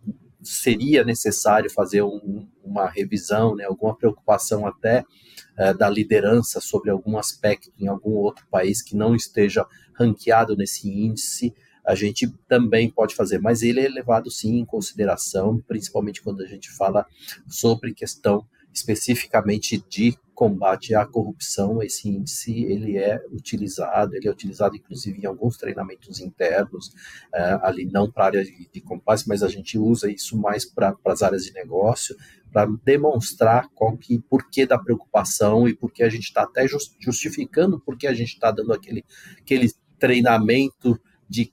seria 0.43 1.05
necessário 1.05 1.71
fazer 1.71 2.03
um, 2.03 2.47
uma 2.63 2.89
revisão, 2.89 3.57
né? 3.57 3.65
Alguma 3.65 3.97
preocupação 3.97 4.67
até 4.67 5.05
uh, 5.59 5.77
da 5.77 5.89
liderança 5.89 6.61
sobre 6.61 6.91
algum 6.91 7.19
aspecto 7.19 7.73
em 7.79 7.89
algum 7.89 8.13
outro 8.13 8.47
país 8.51 8.83
que 8.83 8.97
não 8.97 9.15
esteja 9.15 9.67
ranqueado 9.99 10.57
nesse 10.57 10.89
índice 10.89 11.55
a 11.87 11.95
gente 11.95 12.29
também 12.49 12.91
pode 12.91 13.15
fazer, 13.15 13.39
mas 13.39 13.63
ele 13.63 13.81
é 13.81 13.89
levado 13.89 14.29
sim 14.29 14.59
em 14.59 14.65
consideração, 14.65 15.63
principalmente 15.69 16.21
quando 16.21 16.43
a 16.43 16.47
gente 16.47 16.69
fala 16.69 17.07
sobre 17.47 17.95
questão 17.95 18.45
especificamente 18.75 19.83
de 19.89 20.19
combate 20.37 20.95
à 20.95 21.07
corrupção, 21.07 21.83
esse 21.83 22.09
índice 22.11 22.63
ele 22.65 22.99
é 22.99 23.25
utilizado, 23.33 24.15
ele 24.15 24.29
é 24.29 24.31
utilizado 24.31 24.77
inclusive 24.77 25.19
em 25.19 25.25
alguns 25.25 25.57
treinamentos 25.57 26.21
internos, 26.21 26.89
uh, 27.35 27.59
ali 27.63 27.87
não 27.87 28.13
para 28.13 28.25
a 28.25 28.27
área 28.27 28.45
de, 28.45 28.69
de 28.71 28.85
mas 29.27 29.43
a 29.43 29.49
gente 29.49 29.79
usa 29.79 30.11
isso 30.11 30.39
mais 30.39 30.67
para 30.67 30.95
as 31.07 31.23
áreas 31.23 31.45
de 31.45 31.55
negócio, 31.55 32.15
para 32.53 32.69
demonstrar 32.85 33.69
qual 33.75 33.97
que, 33.97 34.19
porquê 34.19 34.67
da 34.67 34.79
preocupação 34.79 35.67
e 35.67 35.75
porque 35.75 36.03
a 36.03 36.09
gente 36.11 36.25
está 36.25 36.43
até 36.43 36.67
justificando 37.01 37.81
porque 37.81 38.07
a 38.07 38.13
gente 38.13 38.35
está 38.35 38.51
dando 38.51 38.75
aquele, 38.75 39.05
aquele 39.39 39.73
treinamento 39.99 41.01
de 41.27 41.51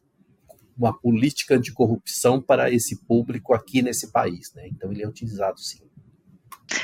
uma 0.78 0.94
política 0.94 1.56
anticorrupção 1.56 2.42
para 2.42 2.70
esse 2.70 2.98
público 3.06 3.54
aqui 3.54 3.82
nesse 3.82 4.12
país. 4.12 4.54
Né? 4.54 4.68
Então 4.68 4.92
ele 4.92 5.04
é 5.04 5.08
utilizado 5.08 5.60
sim. 5.60 5.84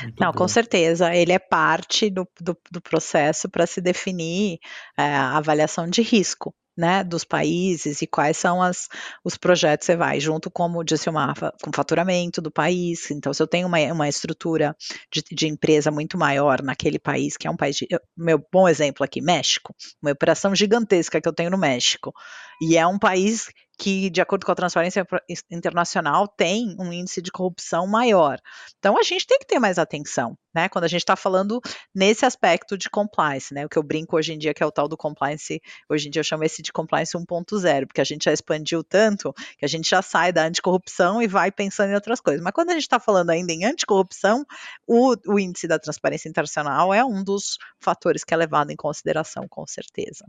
Muito 0.02 0.20
Não, 0.20 0.32
bom. 0.32 0.38
com 0.38 0.48
certeza. 0.48 1.14
Ele 1.14 1.32
é 1.32 1.38
parte 1.38 2.10
do, 2.10 2.26
do, 2.40 2.56
do 2.70 2.80
processo 2.80 3.48
para 3.48 3.66
se 3.66 3.80
definir 3.80 4.58
é, 4.96 5.02
a 5.02 5.36
avaliação 5.36 5.88
de 5.88 6.02
risco. 6.02 6.54
Né, 6.78 7.04
dos 7.04 7.24
países 7.24 8.00
e 8.00 8.06
quais 8.06 8.38
são 8.38 8.62
as, 8.62 8.88
os 9.22 9.36
projetos 9.36 9.84
que 9.84 9.92
você 9.92 9.96
vai, 9.98 10.18
junto, 10.18 10.50
como 10.50 10.82
disse 10.82 11.10
o 11.10 11.12
Mafa, 11.12 11.52
com 11.62 11.70
faturamento 11.74 12.40
do 12.40 12.50
país. 12.50 13.10
Então, 13.10 13.34
se 13.34 13.42
eu 13.42 13.46
tenho 13.46 13.66
uma, 13.66 13.78
uma 13.92 14.08
estrutura 14.08 14.74
de, 15.12 15.22
de, 15.30 15.46
empresa 15.46 15.90
muito 15.90 16.16
maior 16.16 16.62
naquele 16.62 16.98
país, 16.98 17.36
que 17.36 17.46
é 17.46 17.50
um 17.50 17.56
país, 17.56 17.76
de, 17.76 17.86
meu 18.16 18.42
bom 18.50 18.66
exemplo 18.66 19.04
aqui, 19.04 19.20
México, 19.20 19.74
uma 20.00 20.12
operação 20.12 20.54
gigantesca 20.54 21.20
que 21.20 21.28
eu 21.28 21.34
tenho 21.34 21.50
no 21.50 21.58
México, 21.58 22.14
e 22.62 22.78
é 22.78 22.86
um 22.86 22.98
país 22.98 23.50
que, 23.80 24.10
de 24.10 24.20
acordo 24.20 24.44
com 24.44 24.52
a 24.52 24.54
Transparência 24.54 25.06
Internacional, 25.50 26.28
tem 26.28 26.76
um 26.78 26.92
índice 26.92 27.22
de 27.22 27.32
corrupção 27.32 27.86
maior. 27.86 28.38
Então, 28.78 28.98
a 28.98 29.02
gente 29.02 29.26
tem 29.26 29.38
que 29.38 29.46
ter 29.46 29.58
mais 29.58 29.78
atenção, 29.78 30.36
né? 30.54 30.68
Quando 30.68 30.84
a 30.84 30.88
gente 30.88 31.00
está 31.00 31.16
falando 31.16 31.62
nesse 31.94 32.26
aspecto 32.26 32.76
de 32.76 32.90
compliance, 32.90 33.54
né? 33.54 33.64
O 33.64 33.70
que 33.70 33.78
eu 33.78 33.82
brinco 33.82 34.18
hoje 34.18 34.34
em 34.34 34.38
dia, 34.38 34.52
que 34.52 34.62
é 34.62 34.66
o 34.66 34.70
tal 34.70 34.86
do 34.86 34.98
compliance, 34.98 35.62
hoje 35.88 36.08
em 36.08 36.10
dia 36.10 36.20
eu 36.20 36.24
chamo 36.24 36.44
esse 36.44 36.60
de 36.60 36.70
compliance 36.70 37.16
1.0, 37.16 37.86
porque 37.86 38.02
a 38.02 38.04
gente 38.04 38.24
já 38.24 38.34
expandiu 38.34 38.84
tanto 38.84 39.32
que 39.56 39.64
a 39.64 39.68
gente 39.68 39.88
já 39.88 40.02
sai 40.02 40.30
da 40.30 40.44
anticorrupção 40.44 41.22
e 41.22 41.26
vai 41.26 41.50
pensando 41.50 41.88
em 41.88 41.94
outras 41.94 42.20
coisas. 42.20 42.42
Mas 42.42 42.52
quando 42.52 42.68
a 42.68 42.74
gente 42.74 42.82
está 42.82 43.00
falando 43.00 43.30
ainda 43.30 43.50
em 43.50 43.64
anticorrupção, 43.64 44.44
o, 44.86 45.16
o 45.26 45.38
índice 45.38 45.66
da 45.66 45.78
Transparência 45.78 46.28
Internacional 46.28 46.92
é 46.92 47.02
um 47.02 47.24
dos 47.24 47.56
fatores 47.78 48.24
que 48.24 48.34
é 48.34 48.36
levado 48.36 48.70
em 48.72 48.76
consideração, 48.76 49.48
com 49.48 49.66
certeza. 49.66 50.26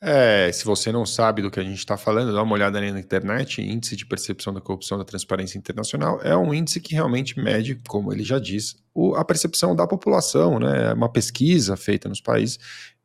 É, 0.00 0.52
se 0.52 0.64
você 0.64 0.92
não 0.92 1.06
sabe 1.06 1.40
do 1.40 1.50
que 1.50 1.58
a 1.58 1.62
gente 1.62 1.78
está 1.78 1.96
falando, 1.96 2.32
dá 2.32 2.42
uma 2.42 2.52
olhada 2.52 2.80
na 2.80 3.00
internet. 3.00 3.62
Índice 3.62 3.96
de 3.96 4.04
percepção 4.04 4.52
da 4.52 4.60
corrupção 4.60 4.98
da 4.98 5.04
Transparência 5.04 5.56
Internacional 5.56 6.20
é 6.22 6.36
um 6.36 6.52
índice 6.52 6.80
que 6.80 6.94
realmente 6.94 7.38
mede, 7.38 7.80
como 7.88 8.12
ele 8.12 8.22
já 8.22 8.38
diz, 8.38 8.76
o, 8.94 9.14
a 9.14 9.24
percepção 9.24 9.74
da 9.74 9.86
população, 9.86 10.58
né? 10.58 10.90
É 10.90 10.92
uma 10.92 11.10
pesquisa 11.10 11.76
feita 11.76 12.08
nos 12.08 12.20
países. 12.20 12.58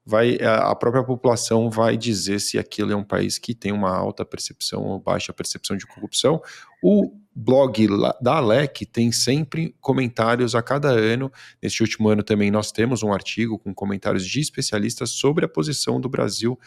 Vai, 0.05 0.37
a 0.41 0.75
própria 0.75 1.03
população 1.03 1.69
vai 1.69 1.95
dizer 1.95 2.39
se 2.41 2.57
aquilo 2.57 2.91
é 2.91 2.95
um 2.95 3.03
país 3.03 3.37
que 3.37 3.53
tem 3.53 3.71
uma 3.71 3.95
alta 3.95 4.25
percepção 4.25 4.83
ou 4.83 4.99
baixa 4.99 5.31
percepção 5.31 5.77
de 5.77 5.85
corrupção. 5.85 6.41
O 6.83 7.20
blog 7.33 7.87
da 8.21 8.35
Alec 8.35 8.85
tem 8.85 9.11
sempre 9.11 9.75
comentários 9.79 10.53
a 10.53 10.61
cada 10.61 10.89
ano. 10.89 11.31
Neste 11.61 11.81
último 11.81 12.09
ano 12.09 12.23
também 12.23 12.51
nós 12.51 12.71
temos 12.71 13.03
um 13.03 13.13
artigo 13.13 13.57
com 13.57 13.73
comentários 13.73 14.25
de 14.25 14.39
especialistas 14.39 15.11
sobre 15.11 15.45
a 15.45 15.49
posição 15.49 15.99
do 15.99 16.09
Brasil 16.09 16.59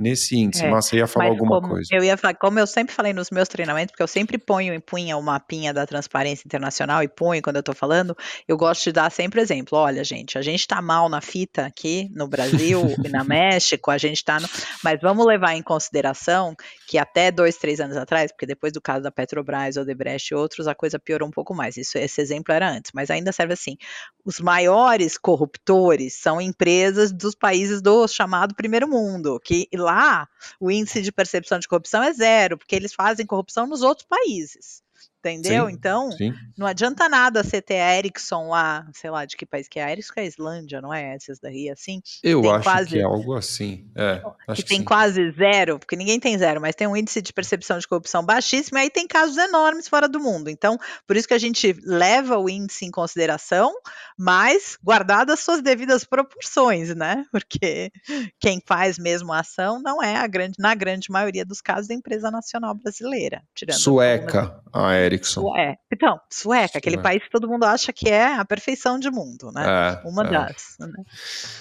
nesse 0.00 0.36
índice. 0.36 0.64
É, 0.64 0.70
mas 0.70 0.86
você 0.86 0.96
ia 0.96 1.06
falar 1.06 1.26
alguma 1.26 1.60
coisa? 1.60 1.88
Eu 1.92 2.02
ia 2.02 2.16
falar, 2.16 2.34
como 2.34 2.58
eu 2.58 2.66
sempre 2.66 2.94
falei 2.94 3.12
nos 3.12 3.30
meus 3.30 3.48
treinamentos, 3.48 3.92
porque 3.92 4.02
eu 4.02 4.08
sempre 4.08 4.38
ponho 4.38 4.72
e 4.72 4.80
punha 4.80 5.16
o 5.16 5.22
mapinha 5.22 5.74
da 5.74 5.86
transparência 5.86 6.46
internacional 6.46 7.02
e 7.02 7.08
ponho 7.08 7.42
quando 7.42 7.56
eu 7.56 7.60
estou 7.60 7.74
falando, 7.74 8.16
eu 8.48 8.56
gosto 8.56 8.84
de 8.84 8.92
dar 8.92 9.12
sempre 9.12 9.40
exemplo. 9.42 9.76
Olha, 9.76 10.02
gente, 10.02 10.38
a 10.38 10.42
gente 10.42 10.60
está 10.60 10.80
mal 10.80 11.08
na 11.10 11.20
fita 11.20 11.66
aqui 11.66 12.10
no 12.14 12.26
Brasil 12.26 12.82
e 13.04 13.08
na 13.10 13.22
México, 13.22 13.90
a 13.90 13.98
gente 13.98 14.16
está 14.16 14.40
no... 14.40 14.48
Mas 14.82 14.98
vamos 15.02 15.26
levar 15.26 15.54
em 15.54 15.62
consideração 15.62 16.56
que 16.90 16.98
até 16.98 17.30
dois, 17.30 17.56
três 17.56 17.78
anos 17.78 17.96
atrás, 17.96 18.32
porque 18.32 18.46
depois 18.46 18.72
do 18.72 18.80
caso 18.80 19.00
da 19.04 19.12
Petrobras, 19.12 19.76
Odebrecht 19.76 20.32
e 20.32 20.34
outros, 20.34 20.66
a 20.66 20.74
coisa 20.74 20.98
piorou 20.98 21.28
um 21.28 21.30
pouco 21.30 21.54
mais. 21.54 21.76
Isso, 21.76 21.96
esse 21.96 22.20
exemplo 22.20 22.52
era 22.52 22.68
antes, 22.68 22.90
mas 22.92 23.10
ainda 23.10 23.30
serve 23.30 23.52
assim. 23.52 23.76
Os 24.24 24.40
maiores 24.40 25.16
corruptores 25.16 26.14
são 26.14 26.40
empresas 26.40 27.12
dos 27.12 27.36
países 27.36 27.80
do 27.80 28.08
chamado 28.08 28.56
primeiro 28.56 28.88
mundo, 28.88 29.38
que 29.38 29.68
lá 29.72 30.00
lá 30.00 30.28
o 30.58 30.70
índice 30.70 31.02
de 31.02 31.12
percepção 31.12 31.58
de 31.58 31.68
corrupção 31.68 32.02
é 32.02 32.12
zero, 32.12 32.58
porque 32.58 32.74
eles 32.74 32.92
fazem 32.92 33.26
corrupção 33.26 33.66
nos 33.66 33.82
outros 33.82 34.06
países. 34.08 34.82
Entendeu? 35.20 35.66
Sim, 35.66 35.72
então, 35.72 36.10
sim. 36.12 36.32
não 36.56 36.66
adianta 36.66 37.06
nada 37.06 37.42
você 37.42 37.60
ter 37.60 37.78
a 37.78 37.96
Ericsson 37.96 38.48
lá, 38.48 38.86
sei 38.94 39.10
lá 39.10 39.26
de 39.26 39.36
que 39.36 39.44
país 39.44 39.68
que 39.68 39.78
é 39.78 39.84
a 39.84 39.92
Ericsson, 39.92 40.14
é 40.16 40.20
a 40.22 40.24
Islândia, 40.24 40.80
não 40.80 40.92
é? 40.92 41.14
Essas 41.14 41.38
daí, 41.38 41.68
assim. 41.68 42.00
Eu 42.22 42.50
acho 42.50 42.64
quase, 42.64 42.88
que 42.88 42.98
é 42.98 43.02
algo 43.02 43.34
assim. 43.34 43.86
É, 43.94 44.22
que, 44.54 44.64
tem 44.64 44.82
quase 44.82 45.30
zero, 45.32 45.78
porque 45.78 45.94
ninguém 45.94 46.18
tem 46.18 46.38
zero, 46.38 46.58
mas 46.58 46.74
tem 46.74 46.86
um 46.86 46.96
índice 46.96 47.20
de 47.20 47.34
percepção 47.34 47.78
de 47.78 47.86
corrupção 47.86 48.24
baixíssimo, 48.24 48.78
e 48.78 48.80
aí 48.80 48.90
tem 48.90 49.06
casos 49.06 49.36
enormes 49.36 49.88
fora 49.88 50.08
do 50.08 50.18
mundo. 50.18 50.48
Então, 50.48 50.78
por 51.06 51.16
isso 51.16 51.28
que 51.28 51.34
a 51.34 51.38
gente 51.38 51.76
leva 51.84 52.38
o 52.38 52.48
índice 52.48 52.86
em 52.86 52.90
consideração, 52.90 53.74
mas 54.18 54.78
guardado 54.82 55.32
as 55.32 55.40
suas 55.40 55.60
devidas 55.60 56.04
proporções, 56.04 56.94
né? 56.94 57.26
Porque 57.30 57.92
quem 58.40 58.62
faz 58.66 58.98
mesmo 58.98 59.34
a 59.34 59.40
ação 59.40 59.82
não 59.82 60.02
é 60.02 60.16
a 60.16 60.26
grande, 60.26 60.54
na 60.58 60.74
grande 60.74 61.10
maioria 61.10 61.44
dos 61.44 61.60
casos, 61.60 61.90
a 61.90 61.94
empresa 61.94 62.30
nacional 62.30 62.74
brasileira. 62.74 63.42
Sueca, 63.70 64.62
a 64.72 64.94
Ericsson 64.94 65.09
Ericsson. 65.12 65.56
É. 65.56 65.76
Então, 65.92 66.20
sueca, 66.30 66.78
aquele 66.78 66.98
país 66.98 67.22
que 67.22 67.30
todo 67.30 67.48
mundo 67.48 67.64
acha 67.64 67.92
que 67.92 68.08
é 68.08 68.34
a 68.34 68.44
perfeição 68.44 68.98
de 68.98 69.10
mundo, 69.10 69.50
né? 69.52 69.64
É, 70.02 70.08
Uma 70.08 70.26
é. 70.26 70.30
das. 70.30 70.76
Né? 70.78 71.04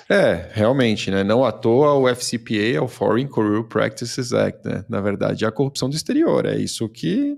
É, 0.09 0.49
realmente, 0.53 1.11
né? 1.11 1.23
Não 1.23 1.43
à 1.43 1.51
toa 1.51 1.93
o 1.93 2.07
FCPA 2.07 2.75
é 2.75 2.81
o 2.81 2.87
Foreign 2.87 3.29
Corrupt 3.29 3.69
Practices 3.69 4.33
Act, 4.33 4.67
né? 4.67 4.85
Na 4.87 5.01
verdade, 5.01 5.45
é 5.45 5.47
a 5.47 5.51
corrupção 5.51 5.89
do 5.89 5.95
exterior. 5.95 6.45
É 6.45 6.55
isso 6.55 6.87
que, 6.89 7.37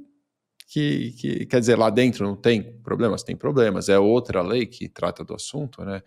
que, 0.67 1.11
que 1.13 1.45
quer 1.45 1.59
dizer, 1.59 1.77
lá 1.77 1.89
dentro 1.89 2.25
não 2.25 2.35
tem 2.35 2.61
problemas? 2.83 3.23
Tem 3.23 3.35
problemas. 3.35 3.89
É 3.89 3.97
outra 3.99 4.41
lei 4.41 4.65
que 4.65 4.87
trata 4.87 5.23
do 5.23 5.33
assunto, 5.33 5.83
né? 5.83 6.01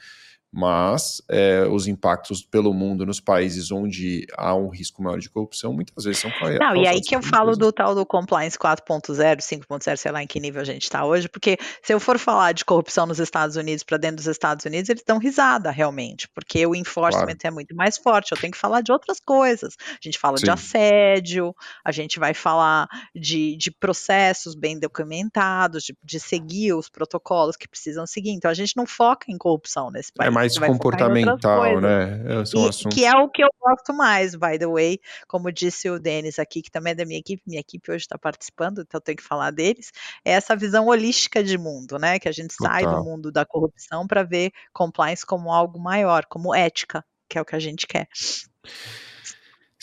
Mas 0.54 1.20
é, 1.28 1.66
os 1.68 1.88
impactos 1.88 2.42
pelo 2.42 2.72
mundo 2.72 3.04
nos 3.04 3.18
países 3.18 3.72
onde 3.72 4.24
há 4.36 4.54
um 4.54 4.68
risco 4.68 5.02
maior 5.02 5.18
de 5.18 5.28
corrupção 5.28 5.72
muitas 5.72 6.04
vezes 6.04 6.20
são 6.20 6.30
Não, 6.60 6.76
e 6.76 6.86
aí 6.86 7.00
que 7.00 7.16
eu 7.16 7.22
falo 7.22 7.56
do 7.56 7.72
tal 7.72 7.92
do 7.92 8.06
compliance 8.06 8.56
4.0, 8.56 9.38
5.0, 9.38 9.96
sei 9.96 10.12
lá 10.12 10.22
em 10.22 10.28
que 10.28 10.38
nível 10.38 10.62
a 10.62 10.64
gente 10.64 10.82
está 10.82 11.04
hoje, 11.04 11.28
porque 11.28 11.58
se 11.82 11.92
eu 11.92 11.98
for 11.98 12.20
falar 12.20 12.52
de 12.52 12.64
corrupção 12.64 13.04
nos 13.04 13.18
Estados 13.18 13.56
Unidos 13.56 13.82
para 13.82 13.96
dentro 13.96 14.16
dos 14.16 14.28
Estados 14.28 14.64
Unidos, 14.64 14.88
eles 14.88 15.02
dão 15.04 15.18
risada 15.18 15.72
realmente, 15.72 16.28
porque 16.28 16.64
o 16.64 16.74
enforcement 16.74 17.24
claro. 17.24 17.38
é 17.42 17.50
muito 17.50 17.74
mais 17.74 17.98
forte. 17.98 18.30
Eu 18.30 18.38
tenho 18.38 18.52
que 18.52 18.58
falar 18.58 18.80
de 18.80 18.92
outras 18.92 19.18
coisas. 19.18 19.74
A 19.90 19.98
gente 20.00 20.20
fala 20.20 20.38
Sim. 20.38 20.44
de 20.44 20.50
assédio, 20.52 21.52
a 21.84 21.90
gente 21.90 22.20
vai 22.20 22.32
falar 22.32 22.86
de, 23.12 23.56
de 23.56 23.72
processos 23.72 24.54
bem 24.54 24.78
documentados, 24.78 25.82
de, 25.82 25.96
de 26.04 26.20
seguir 26.20 26.74
os 26.74 26.88
protocolos 26.88 27.56
que 27.56 27.66
precisam 27.66 28.06
seguir. 28.06 28.30
Então 28.30 28.50
a 28.50 28.54
gente 28.54 28.76
não 28.76 28.86
foca 28.86 29.26
em 29.28 29.36
corrupção 29.36 29.90
nesse 29.90 30.12
país. 30.12 30.28
É 30.28 30.43
mais 30.44 30.58
comportamental, 30.58 31.80
né? 31.80 32.20
É, 32.42 32.88
que 32.88 33.04
é 33.04 33.16
o 33.16 33.28
que 33.28 33.42
eu 33.42 33.48
gosto 33.60 33.92
mais, 33.92 34.34
by 34.34 34.58
the 34.58 34.66
way. 34.66 35.00
Como 35.26 35.50
disse 35.50 35.88
o 35.90 35.98
Denis 35.98 36.38
aqui, 36.38 36.62
que 36.62 36.70
também 36.70 36.92
é 36.92 36.94
da 36.94 37.04
minha 37.04 37.18
equipe, 37.18 37.42
minha 37.46 37.60
equipe 37.60 37.90
hoje 37.90 38.04
está 38.04 38.18
participando, 38.18 38.82
então 38.82 38.98
eu 38.98 39.02
tenho 39.02 39.16
que 39.16 39.22
falar 39.22 39.50
deles. 39.50 39.92
É 40.24 40.32
essa 40.32 40.54
visão 40.56 40.86
holística 40.86 41.42
de 41.42 41.56
mundo, 41.56 41.98
né? 41.98 42.18
Que 42.18 42.28
a 42.28 42.32
gente 42.32 42.56
Total. 42.56 42.72
sai 42.72 42.86
do 42.86 43.04
mundo 43.04 43.32
da 43.32 43.44
corrupção 43.44 44.06
para 44.06 44.22
ver 44.22 44.52
compliance 44.72 45.24
como 45.24 45.52
algo 45.52 45.78
maior, 45.78 46.24
como 46.26 46.54
ética, 46.54 47.04
que 47.28 47.38
é 47.38 47.40
o 47.40 47.44
que 47.44 47.56
a 47.56 47.60
gente 47.60 47.86
quer. 47.86 48.08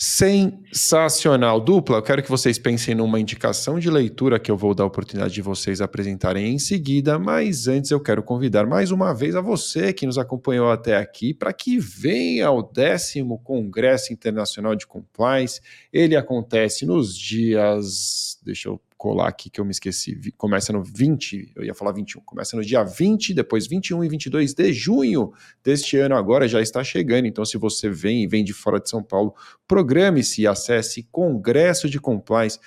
Sensacional. 0.04 1.60
Dupla, 1.60 1.98
eu 1.98 2.02
quero 2.02 2.24
que 2.24 2.28
vocês 2.28 2.58
pensem 2.58 2.92
numa 2.92 3.20
indicação 3.20 3.78
de 3.78 3.88
leitura 3.88 4.40
que 4.40 4.50
eu 4.50 4.56
vou 4.56 4.74
dar 4.74 4.82
a 4.82 4.88
oportunidade 4.88 5.32
de 5.32 5.40
vocês 5.40 5.80
apresentarem 5.80 6.52
em 6.52 6.58
seguida, 6.58 7.20
mas 7.20 7.68
antes 7.68 7.92
eu 7.92 8.00
quero 8.00 8.20
convidar 8.20 8.66
mais 8.66 8.90
uma 8.90 9.14
vez 9.14 9.36
a 9.36 9.40
você 9.40 9.92
que 9.92 10.04
nos 10.04 10.18
acompanhou 10.18 10.72
até 10.72 10.96
aqui 10.96 11.32
para 11.32 11.52
que 11.52 11.78
venha 11.78 12.48
ao 12.48 12.64
décimo 12.64 13.38
Congresso 13.44 14.12
Internacional 14.12 14.74
de 14.74 14.88
Compliance. 14.88 15.60
Ele 15.92 16.16
acontece 16.16 16.84
nos 16.84 17.16
dias. 17.16 18.40
Deixa 18.44 18.70
eu 18.70 18.80
colar 19.02 19.26
aqui 19.26 19.50
que 19.50 19.60
eu 19.60 19.64
me 19.64 19.72
esqueci. 19.72 20.16
Começa 20.36 20.72
no 20.72 20.80
20, 20.80 21.54
eu 21.56 21.64
ia 21.64 21.74
falar 21.74 21.90
21. 21.90 22.20
Começa 22.20 22.56
no 22.56 22.64
dia 22.64 22.84
20, 22.84 23.34
depois 23.34 23.66
21 23.66 24.04
e 24.04 24.08
22 24.08 24.54
de 24.54 24.72
junho 24.72 25.32
deste 25.60 25.96
ano. 25.96 26.14
Agora 26.14 26.46
já 26.46 26.62
está 26.62 26.84
chegando. 26.84 27.26
Então, 27.26 27.44
se 27.44 27.58
você 27.58 27.90
vem 27.90 28.22
e 28.22 28.28
vem 28.28 28.44
de 28.44 28.52
fora 28.52 28.78
de 28.78 28.88
São 28.88 29.02
Paulo, 29.02 29.34
programe-se 29.66 30.42
e 30.42 30.46
acesse 30.46 31.02
Congresso 31.10 31.90
de 31.90 31.98
Compliance 31.98 32.60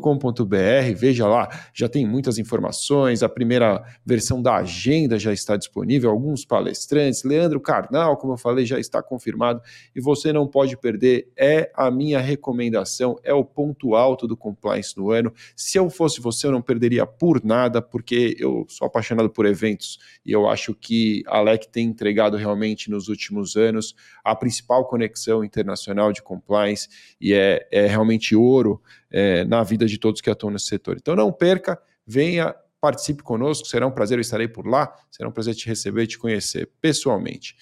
com.br 0.00 0.56
veja 0.96 1.26
lá, 1.28 1.48
já 1.72 1.88
tem 1.88 2.04
muitas 2.06 2.38
informações, 2.38 3.22
a 3.22 3.28
primeira 3.28 3.82
versão 4.04 4.42
da 4.42 4.56
agenda 4.56 5.16
já 5.18 5.32
está 5.32 5.56
disponível, 5.56 6.10
alguns 6.10 6.44
palestrantes, 6.44 7.22
Leandro 7.22 7.60
Carnal, 7.60 8.16
como 8.16 8.32
eu 8.32 8.36
falei, 8.36 8.66
já 8.66 8.80
está 8.80 9.00
confirmado, 9.00 9.60
e 9.94 10.00
você 10.00 10.32
não 10.32 10.46
pode 10.46 10.76
perder, 10.76 11.30
é 11.36 11.70
a 11.74 11.90
minha 11.90 12.18
recomendação, 12.18 13.16
é 13.22 13.32
o 13.32 13.44
ponto 13.44 13.94
alto 13.94 14.26
do 14.26 14.36
compliance 14.36 14.96
no 14.96 15.10
ano. 15.10 15.32
Se 15.54 15.78
eu 15.78 15.88
fosse 15.88 16.20
você, 16.20 16.46
eu 16.46 16.52
não 16.52 16.62
perderia 16.62 17.06
por 17.06 17.44
nada, 17.44 17.80
porque 17.80 18.36
eu 18.38 18.66
sou 18.68 18.86
apaixonado 18.86 19.30
por 19.30 19.46
eventos, 19.46 19.98
e 20.26 20.32
eu 20.32 20.48
acho 20.48 20.74
que 20.74 21.22
a 21.26 21.40
LEC 21.40 21.66
tem 21.70 21.86
entregado 21.86 22.36
realmente 22.36 22.90
nos 22.90 23.08
últimos 23.08 23.56
anos 23.56 23.94
a 24.24 24.34
principal 24.34 24.86
conexão 24.86 25.44
internacional 25.44 26.12
de 26.12 26.22
compliance, 26.22 26.88
e 27.20 27.32
é, 27.32 27.68
é 27.70 27.86
realmente 27.86 28.34
ouro 28.34 28.80
é, 29.10 29.44
na 29.44 29.62
vida 29.62 29.86
de 29.86 29.98
todos 29.98 30.20
que 30.20 30.30
atuam 30.30 30.52
nesse 30.52 30.66
setor. 30.66 30.96
Então 30.96 31.16
não 31.16 31.32
perca, 31.32 31.80
venha, 32.06 32.54
participe 32.80 33.22
conosco, 33.22 33.66
será 33.66 33.86
um 33.86 33.90
prazer, 33.90 34.18
eu 34.18 34.22
estarei 34.22 34.48
por 34.48 34.66
lá, 34.66 34.94
será 35.10 35.28
um 35.28 35.32
prazer 35.32 35.54
te 35.54 35.66
receber 35.66 36.04
e 36.04 36.06
te 36.06 36.18
conhecer 36.18 36.70
pessoalmente. 36.80 37.56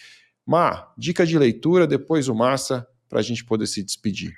Má, 0.47 0.93
dica 0.97 1.27
de 1.27 1.39
leitura, 1.39 1.87
depois 1.87 2.29
o 2.29 2.35
Massa, 2.35 2.87
para 3.09 3.19
a 3.19 3.23
gente 3.23 3.45
poder 3.45 3.67
se 3.67 3.83
despedir. 3.83 4.33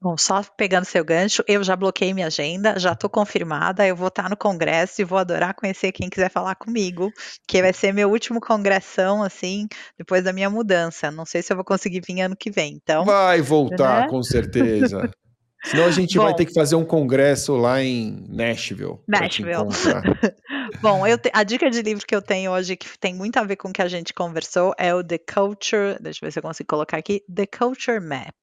Bom, 0.00 0.16
só 0.16 0.44
pegando 0.56 0.84
seu 0.84 1.04
gancho, 1.04 1.42
eu 1.48 1.64
já 1.64 1.74
bloqueei 1.74 2.14
minha 2.14 2.28
agenda, 2.28 2.78
já 2.78 2.92
estou 2.92 3.10
confirmada, 3.10 3.84
eu 3.84 3.96
vou 3.96 4.06
estar 4.06 4.30
no 4.30 4.36
congresso 4.36 5.00
e 5.02 5.04
vou 5.04 5.18
adorar 5.18 5.54
conhecer 5.54 5.90
quem 5.90 6.08
quiser 6.08 6.30
falar 6.30 6.54
comigo, 6.54 7.10
que 7.48 7.60
vai 7.60 7.72
ser 7.72 7.92
meu 7.92 8.08
último 8.08 8.40
congressão, 8.40 9.24
assim, 9.24 9.66
depois 9.96 10.22
da 10.22 10.32
minha 10.32 10.48
mudança. 10.48 11.10
Não 11.10 11.26
sei 11.26 11.42
se 11.42 11.52
eu 11.52 11.56
vou 11.56 11.64
conseguir 11.64 12.00
vir 12.06 12.20
ano 12.20 12.36
que 12.36 12.48
vem, 12.48 12.74
então... 12.74 13.04
Vai 13.04 13.42
voltar, 13.42 14.02
né? 14.02 14.08
com 14.08 14.22
certeza. 14.22 15.10
Senão 15.64 15.86
a 15.86 15.90
gente 15.90 16.16
Bom, 16.16 16.24
vai 16.24 16.34
ter 16.34 16.46
que 16.46 16.54
fazer 16.54 16.76
um 16.76 16.84
congresso 16.84 17.56
lá 17.56 17.82
em 17.82 18.24
Nashville. 18.28 18.98
Nashville. 19.08 19.54
Bom, 20.80 21.02
te, 21.16 21.30
a 21.32 21.42
dica 21.42 21.68
de 21.68 21.82
livro 21.82 22.06
que 22.06 22.14
eu 22.14 22.22
tenho 22.22 22.52
hoje, 22.52 22.76
que 22.76 22.98
tem 22.98 23.14
muito 23.14 23.36
a 23.38 23.44
ver 23.44 23.56
com 23.56 23.68
o 23.68 23.72
que 23.72 23.82
a 23.82 23.88
gente 23.88 24.14
conversou, 24.14 24.72
é 24.78 24.94
o 24.94 25.02
The 25.02 25.18
Culture. 25.18 25.96
Deixa 26.00 26.22
eu 26.22 26.26
ver 26.26 26.32
se 26.32 26.38
eu 26.38 26.42
consigo 26.42 26.68
colocar 26.68 26.98
aqui. 26.98 27.22
The 27.32 27.46
Culture 27.46 28.00
Map. 28.00 28.34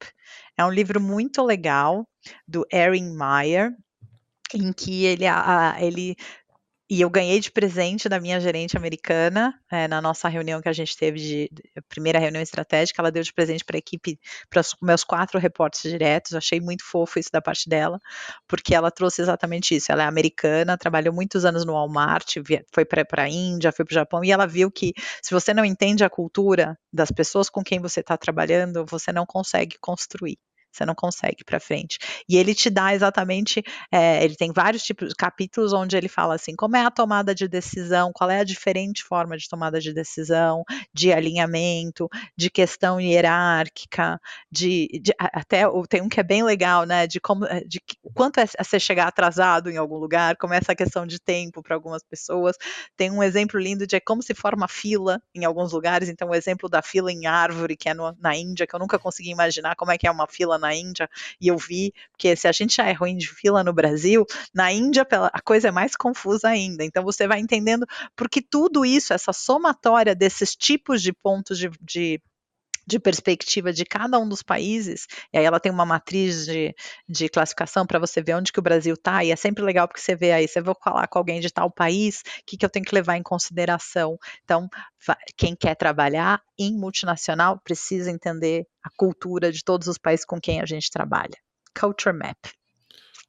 É 0.57 0.65
um 0.65 0.71
livro 0.71 0.99
muito 0.99 1.41
legal 1.43 2.05
do 2.47 2.65
Erin 2.71 3.15
Meyer, 3.15 3.71
em 4.53 4.73
que 4.73 5.05
ele, 5.05 5.25
ele 5.79 6.15
e 6.89 7.01
eu 7.01 7.09
ganhei 7.09 7.39
de 7.39 7.51
presente 7.51 8.07
da 8.07 8.19
minha 8.19 8.39
gerente 8.39 8.77
americana, 8.77 9.59
é, 9.71 9.87
na 9.87 9.99
nossa 10.01 10.27
reunião 10.29 10.61
que 10.61 10.69
a 10.69 10.73
gente 10.73 10.95
teve, 10.95 11.19
de, 11.19 11.49
de 11.51 11.63
primeira 11.89 12.19
reunião 12.19 12.41
estratégica, 12.41 13.01
ela 13.01 13.11
deu 13.11 13.23
de 13.23 13.33
presente 13.33 13.65
para 13.65 13.77
a 13.77 13.79
equipe, 13.79 14.19
para 14.49 14.61
os 14.61 14.75
meus 14.81 15.03
quatro 15.03 15.39
reportes 15.39 15.81
diretos, 15.89 16.33
achei 16.33 16.59
muito 16.61 16.83
fofo 16.83 17.17
isso 17.17 17.31
da 17.31 17.41
parte 17.41 17.67
dela, 17.67 17.99
porque 18.47 18.75
ela 18.75 18.91
trouxe 18.91 19.21
exatamente 19.21 19.75
isso, 19.75 19.91
ela 19.91 20.03
é 20.03 20.05
americana, 20.05 20.77
trabalhou 20.77 21.13
muitos 21.13 21.43
anos 21.43 21.65
no 21.65 21.73
Walmart, 21.73 22.35
foi 22.71 22.85
para 22.85 23.23
a 23.23 23.29
Índia, 23.29 23.71
foi 23.71 23.83
para 23.85 23.91
o 23.91 23.95
Japão, 23.95 24.23
e 24.23 24.31
ela 24.31 24.45
viu 24.45 24.71
que 24.71 24.93
se 25.21 25.33
você 25.33 25.53
não 25.53 25.65
entende 25.65 26.03
a 26.03 26.09
cultura 26.09 26.77
das 26.93 27.11
pessoas 27.11 27.49
com 27.49 27.63
quem 27.63 27.79
você 27.79 28.01
está 28.01 28.17
trabalhando, 28.17 28.85
você 28.87 29.11
não 29.11 29.25
consegue 29.25 29.77
construir 29.79 30.37
você 30.75 30.85
não 30.85 30.95
consegue 30.95 31.43
para 31.43 31.59
frente. 31.59 31.97
E 32.27 32.37
ele 32.37 32.53
te 32.53 32.69
dá 32.69 32.93
exatamente, 32.93 33.63
é, 33.91 34.23
ele 34.23 34.35
tem 34.35 34.51
vários 34.51 34.83
tipos 34.83 35.09
de 35.09 35.15
capítulos 35.15 35.73
onde 35.73 35.95
ele 35.95 36.07
fala 36.07 36.35
assim, 36.35 36.55
como 36.55 36.75
é 36.75 36.85
a 36.85 36.91
tomada 36.91 37.33
de 37.33 37.47
decisão, 37.47 38.11
qual 38.13 38.29
é 38.29 38.39
a 38.39 38.43
diferente 38.43 39.03
forma 39.03 39.37
de 39.37 39.47
tomada 39.47 39.79
de 39.79 39.93
decisão, 39.93 40.63
de 40.93 41.11
alinhamento, 41.11 42.07
de 42.37 42.49
questão 42.49 42.99
hierárquica, 42.99 44.19
de, 44.51 44.87
de 45.01 45.13
até 45.19 45.63
tem 45.89 46.01
um 46.01 46.09
que 46.09 46.19
é 46.19 46.23
bem 46.23 46.43
legal, 46.43 46.85
né, 46.85 47.07
de 47.07 47.19
como, 47.19 47.45
eh, 47.45 47.63
de 47.65 47.81
quanto 48.13 48.39
é 48.39 48.45
você 48.45 48.79
chegar 48.79 49.07
atrasado 49.07 49.69
em 49.69 49.77
algum 49.77 49.97
lugar, 49.97 50.35
como 50.37 50.53
é 50.53 50.57
essa 50.57 50.75
questão 50.75 51.05
de 51.05 51.19
tempo 51.19 51.61
para 51.61 51.75
algumas 51.75 52.03
pessoas. 52.03 52.55
Tem 52.95 53.11
um 53.11 53.23
exemplo 53.23 53.59
lindo 53.59 53.85
de 53.87 53.99
como 53.99 54.21
se 54.21 54.33
forma 54.33 54.67
fila 54.67 55.21
em 55.33 55.45
alguns 55.45 55.71
lugares, 55.71 56.09
então 56.09 56.29
o 56.29 56.35
exemplo 56.35 56.69
da 56.69 56.81
fila 56.81 57.11
em 57.11 57.25
árvore, 57.25 57.75
que 57.77 57.89
é 57.89 57.93
no, 57.93 58.15
na 58.19 58.35
Índia, 58.35 58.67
que 58.67 58.75
eu 58.75 58.79
nunca 58.79 58.99
consegui 58.99 59.29
imaginar 59.31 59.75
como 59.75 59.91
é 59.91 59.97
que 59.97 60.07
é 60.07 60.11
uma 60.11 60.27
fila 60.27 60.57
na 60.57 60.64
Índia, 60.73 61.09
e 61.39 61.47
eu 61.47 61.57
vi, 61.57 61.93
porque 62.11 62.35
se 62.35 62.47
a 62.47 62.51
gente 62.51 62.77
já 62.77 62.87
é 62.87 62.93
ruim 62.93 63.17
de 63.17 63.27
fila 63.27 63.63
no 63.63 63.73
Brasil, 63.73 64.25
na 64.53 64.71
Índia 64.71 65.05
a 65.33 65.41
coisa 65.41 65.67
é 65.67 65.71
mais 65.71 65.95
confusa 65.95 66.47
ainda. 66.49 66.83
Então 66.83 67.03
você 67.03 67.27
vai 67.27 67.39
entendendo, 67.39 67.85
porque 68.15 68.41
tudo 68.41 68.85
isso, 68.85 69.13
essa 69.13 69.33
somatória 69.33 70.15
desses 70.15 70.55
tipos 70.55 71.01
de 71.01 71.13
pontos 71.13 71.57
de, 71.57 71.69
de 71.81 72.21
de 72.85 72.99
perspectiva 72.99 73.73
de 73.73 73.85
cada 73.85 74.19
um 74.19 74.27
dos 74.27 74.43
países, 74.43 75.07
e 75.33 75.37
aí 75.37 75.45
ela 75.45 75.59
tem 75.59 75.71
uma 75.71 75.85
matriz 75.85 76.45
de, 76.45 76.75
de 77.07 77.29
classificação 77.29 77.85
para 77.85 77.99
você 77.99 78.21
ver 78.21 78.35
onde 78.35 78.51
que 78.51 78.59
o 78.59 78.63
Brasil 78.63 78.93
está, 78.93 79.23
e 79.23 79.31
é 79.31 79.35
sempre 79.35 79.63
legal 79.63 79.87
porque 79.87 80.01
você 80.01 80.15
vê 80.15 80.31
aí, 80.31 80.47
você 80.47 80.61
vai 80.61 80.75
falar 80.83 81.07
com 81.07 81.17
alguém 81.17 81.39
de 81.39 81.51
tal 81.51 81.71
país, 81.71 82.21
o 82.21 82.43
que, 82.45 82.57
que 82.57 82.65
eu 82.65 82.69
tenho 82.69 82.85
que 82.85 82.93
levar 82.93 83.17
em 83.17 83.23
consideração. 83.23 84.17
Então, 84.43 84.69
quem 85.37 85.55
quer 85.55 85.75
trabalhar 85.75 86.41
em 86.57 86.77
multinacional 86.77 87.59
precisa 87.63 88.11
entender 88.11 88.65
a 88.83 88.89
cultura 88.95 89.51
de 89.51 89.63
todos 89.63 89.87
os 89.87 89.97
países 89.97 90.25
com 90.25 90.39
quem 90.39 90.61
a 90.61 90.65
gente 90.65 90.89
trabalha. 90.89 91.37
Culture 91.77 92.15
Map. 92.15 92.37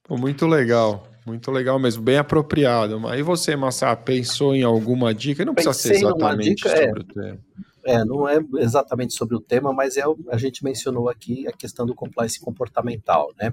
Pô, 0.04 0.16
muito 0.16 0.46
legal, 0.46 1.08
muito 1.26 1.50
legal 1.50 1.78
mesmo, 1.80 2.02
bem 2.02 2.18
apropriado. 2.18 3.08
Aí 3.08 3.22
você, 3.22 3.56
Massa, 3.56 3.96
pensou 3.96 4.54
em 4.54 4.62
alguma 4.62 5.12
dica? 5.12 5.44
Não 5.44 5.52
precisa 5.52 5.74
Pensei 5.74 5.94
ser 5.94 6.06
exatamente 6.06 6.54
dica, 6.54 6.68
sobre 6.68 6.84
é, 6.84 6.92
o 6.92 7.04
tema. 7.04 7.38
É, 7.86 8.04
não 8.04 8.28
é 8.28 8.38
exatamente 8.56 9.14
sobre 9.14 9.36
o 9.36 9.40
tema, 9.40 9.72
mas 9.72 9.96
é 9.96 10.02
a 10.30 10.36
gente 10.36 10.64
mencionou 10.64 11.08
aqui 11.08 11.46
a 11.46 11.52
questão 11.52 11.86
do 11.86 11.94
compliance 11.94 12.40
comportamental, 12.40 13.32
né? 13.40 13.52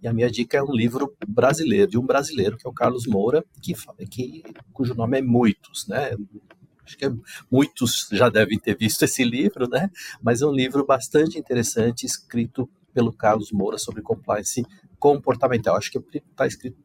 E 0.00 0.06
a 0.06 0.12
minha 0.12 0.30
dica 0.30 0.56
é 0.56 0.62
um 0.62 0.72
livro 0.72 1.12
brasileiro, 1.26 1.90
de 1.90 1.98
um 1.98 2.06
brasileiro, 2.06 2.56
que 2.56 2.64
é 2.64 2.70
o 2.70 2.72
Carlos 2.72 3.08
Moura, 3.08 3.44
que, 3.60 3.74
que 4.08 4.44
cujo 4.72 4.94
nome 4.94 5.18
é 5.18 5.22
Muitos, 5.22 5.88
né? 5.88 6.12
Acho 6.84 6.96
que 6.96 7.06
é, 7.06 7.12
muitos 7.50 8.08
já 8.12 8.28
devem 8.28 8.56
ter 8.56 8.76
visto 8.76 9.02
esse 9.02 9.24
livro, 9.24 9.68
né? 9.68 9.90
Mas 10.22 10.42
é 10.42 10.46
um 10.46 10.52
livro 10.52 10.86
bastante 10.86 11.36
interessante, 11.36 12.06
escrito 12.06 12.70
pelo 12.94 13.12
Carlos 13.12 13.50
Moura 13.50 13.78
sobre 13.78 14.00
compliance 14.00 14.64
comportamental. 14.96 15.76
Acho 15.76 15.90
que 15.90 16.18
está 16.18 16.46
escrito, 16.46 16.78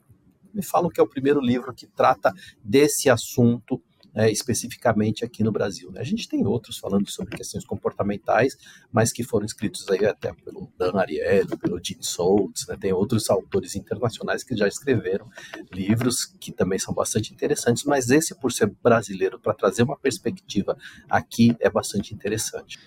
me 0.51 0.63
falam 0.63 0.89
que 0.89 0.99
é 0.99 1.03
o 1.03 1.07
primeiro 1.07 1.39
livro 1.39 1.75
que 1.75 1.85
trata 1.85 2.33
desse 2.63 3.07
assunto 3.07 3.79
é, 4.17 4.31
especificamente 4.31 5.23
aqui 5.23 5.43
no 5.43 5.51
Brasil. 5.51 5.91
Né? 5.91 6.01
A 6.01 6.03
gente 6.03 6.27
tem 6.27 6.43
outros 6.43 6.79
falando 6.79 7.07
sobre 7.07 7.37
questões 7.37 7.63
comportamentais, 7.63 8.57
mas 8.91 9.11
que 9.11 9.23
foram 9.23 9.45
escritos 9.45 9.87
aí 9.89 10.03
até 10.05 10.33
pelo 10.33 10.71
Dan 10.75 10.97
Ariely, 10.97 11.55
pelo 11.57 11.79
Jim 11.81 12.01
Soltz, 12.01 12.65
né? 12.67 12.75
tem 12.81 12.91
outros 12.91 13.29
autores 13.29 13.75
internacionais 13.75 14.43
que 14.43 14.57
já 14.57 14.67
escreveram 14.67 15.29
livros 15.71 16.25
que 16.25 16.51
também 16.51 16.79
são 16.79 16.95
bastante 16.95 17.31
interessantes, 17.31 17.83
mas 17.83 18.09
esse, 18.09 18.33
por 18.33 18.51
ser 18.51 18.73
brasileiro, 18.83 19.39
para 19.39 19.53
trazer 19.53 19.83
uma 19.83 19.97
perspectiva 19.97 20.75
aqui, 21.07 21.55
é 21.59 21.69
bastante 21.69 22.15
interessante. 22.15 22.79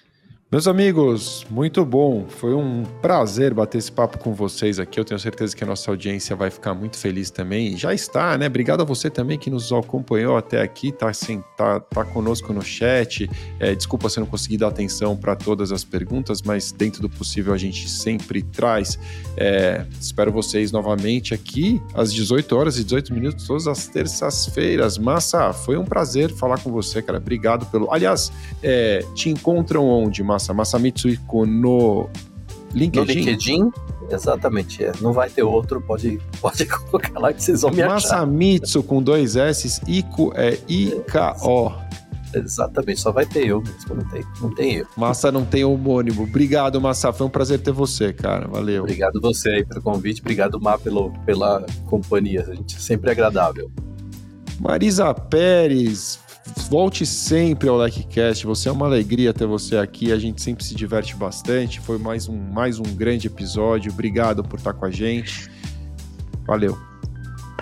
Meus 0.52 0.66
amigos, 0.66 1.47
muito 1.48 1.85
bom. 1.85 2.27
Foi 2.28 2.52
um 2.55 2.82
prazer 3.01 3.55
bater 3.55 3.78
esse 3.78 3.93
papo 3.93 4.18
com 4.18 4.35
vocês 4.35 4.81
aqui. 4.81 4.98
Eu 4.98 5.05
tenho 5.05 5.20
certeza 5.20 5.55
que 5.55 5.62
a 5.62 5.66
nossa 5.66 5.89
audiência 5.89 6.35
vai 6.35 6.51
ficar 6.51 6.74
muito 6.74 6.97
feliz 6.97 7.31
também. 7.31 7.77
Já 7.77 7.94
está, 7.94 8.36
né? 8.36 8.48
Obrigado 8.48 8.81
a 8.81 8.85
você 8.85 9.09
também 9.09 9.39
que 9.39 9.48
nos 9.48 9.72
acompanhou 9.72 10.36
até 10.36 10.60
aqui, 10.60 10.90
tá, 10.90 11.09
assim, 11.09 11.40
tá, 11.56 11.78
tá 11.78 12.05
conosco 12.05 12.52
no 12.52 12.62
chat. 12.62 13.31
É, 13.60 13.77
desculpa 13.77 14.09
se 14.09 14.18
eu 14.18 14.22
não 14.22 14.28
consegui 14.28 14.56
dar 14.56 14.66
atenção 14.66 15.16
para 15.16 15.36
todas 15.36 15.70
as 15.70 15.85
perguntas, 15.85 16.43
mas 16.43 16.72
dentro 16.72 17.01
do 17.01 17.09
possível 17.09 17.55
a 17.55 17.56
gente 17.56 17.89
sempre 17.89 18.43
traz. 18.43 18.98
É, 19.36 19.86
espero 20.01 20.32
vocês 20.32 20.72
novamente 20.72 21.32
aqui 21.32 21.81
às 21.94 22.12
18 22.12 22.56
horas 22.56 22.77
e 22.77 22.82
18 22.82 23.14
minutos, 23.14 23.47
todas 23.47 23.68
as 23.68 23.86
terças-feiras. 23.86 24.98
Massa, 24.98 25.52
foi 25.52 25.77
um 25.77 25.85
prazer 25.85 26.28
falar 26.32 26.59
com 26.59 26.72
você, 26.72 27.01
cara. 27.01 27.18
Obrigado 27.18 27.66
pelo. 27.66 27.89
Aliás, 27.93 28.32
é, 28.60 29.05
te 29.14 29.31
encontram 29.31 29.86
onde, 29.86 30.24
Massa? 30.24 30.40
Massa, 30.41 30.55
Masamitsu 30.55 31.09
Iko 31.11 31.45
no 31.45 32.09
LinkedIn. 32.73 33.07
No 33.07 33.12
LinkedIn, 33.12 33.71
exatamente. 34.11 34.83
É. 34.83 34.93
Não 35.01 35.12
vai 35.12 35.29
ter 35.29 35.43
outro, 35.43 35.81
pode, 35.83 36.19
pode 36.41 36.65
colocar 36.65 37.19
lá 37.19 37.33
que 37.33 37.43
vocês 37.43 37.61
vão 37.61 37.71
me 37.71 37.83
achar. 37.83 37.93
Masamitsu 37.93 38.83
com 38.83 39.03
dois 39.03 39.37
S, 39.37 39.81
Iko 39.87 40.33
é 40.35 40.59
I-K-O. 40.67 41.91
Exatamente, 42.33 43.01
só 43.01 43.11
vai 43.11 43.27
ter 43.27 43.49
eu 43.49 43.61
mesmo, 43.61 43.97
não 43.97 44.09
tem, 44.09 44.23
não 44.41 44.55
tem 44.55 44.75
eu. 44.77 44.87
Massa 44.97 45.33
não 45.33 45.45
tem 45.45 45.65
homônimo. 45.65 46.23
Obrigado, 46.23 46.81
Massa, 46.81 47.12
foi 47.12 47.27
um 47.27 47.31
prazer 47.31 47.61
ter 47.61 47.73
você, 47.73 48.12
cara, 48.12 48.47
valeu. 48.47 48.85
Obrigado 48.85 49.21
você 49.21 49.51
aí 49.51 49.65
pelo 49.65 49.83
convite, 49.83 50.21
obrigado, 50.21 50.61
Má, 50.61 50.79
pelo, 50.79 51.11
pela 51.27 51.67
companhia, 51.87 52.47
a 52.49 52.55
gente 52.55 52.77
é 52.77 52.79
sempre 52.79 53.11
agradável. 53.11 53.69
Marisa 54.61 55.12
Pérez, 55.12 56.19
Volte 56.71 57.05
sempre 57.05 57.69
ao 57.69 57.83
LikeCast, 57.83 58.47
você 58.47 58.69
é 58.69 58.73
uma 58.73 58.87
alegria 58.87 59.33
ter 59.33 59.47
você 59.47 59.77
aqui, 59.77 60.12
a 60.12 60.19
gente 60.19 60.41
sempre 60.41 60.65
se 60.65 60.75
diverte 60.75 61.15
bastante. 61.15 61.81
Foi 61.81 61.99
mais 61.99 62.29
um, 62.29 62.37
mais 62.37 62.79
um 62.79 62.85
grande 62.85 63.27
episódio. 63.27 63.93
Obrigado 63.93 64.43
por 64.43 64.59
estar 64.59 64.73
com 64.73 64.85
a 64.85 64.91
gente. 64.91 65.51
Valeu. 66.47 66.79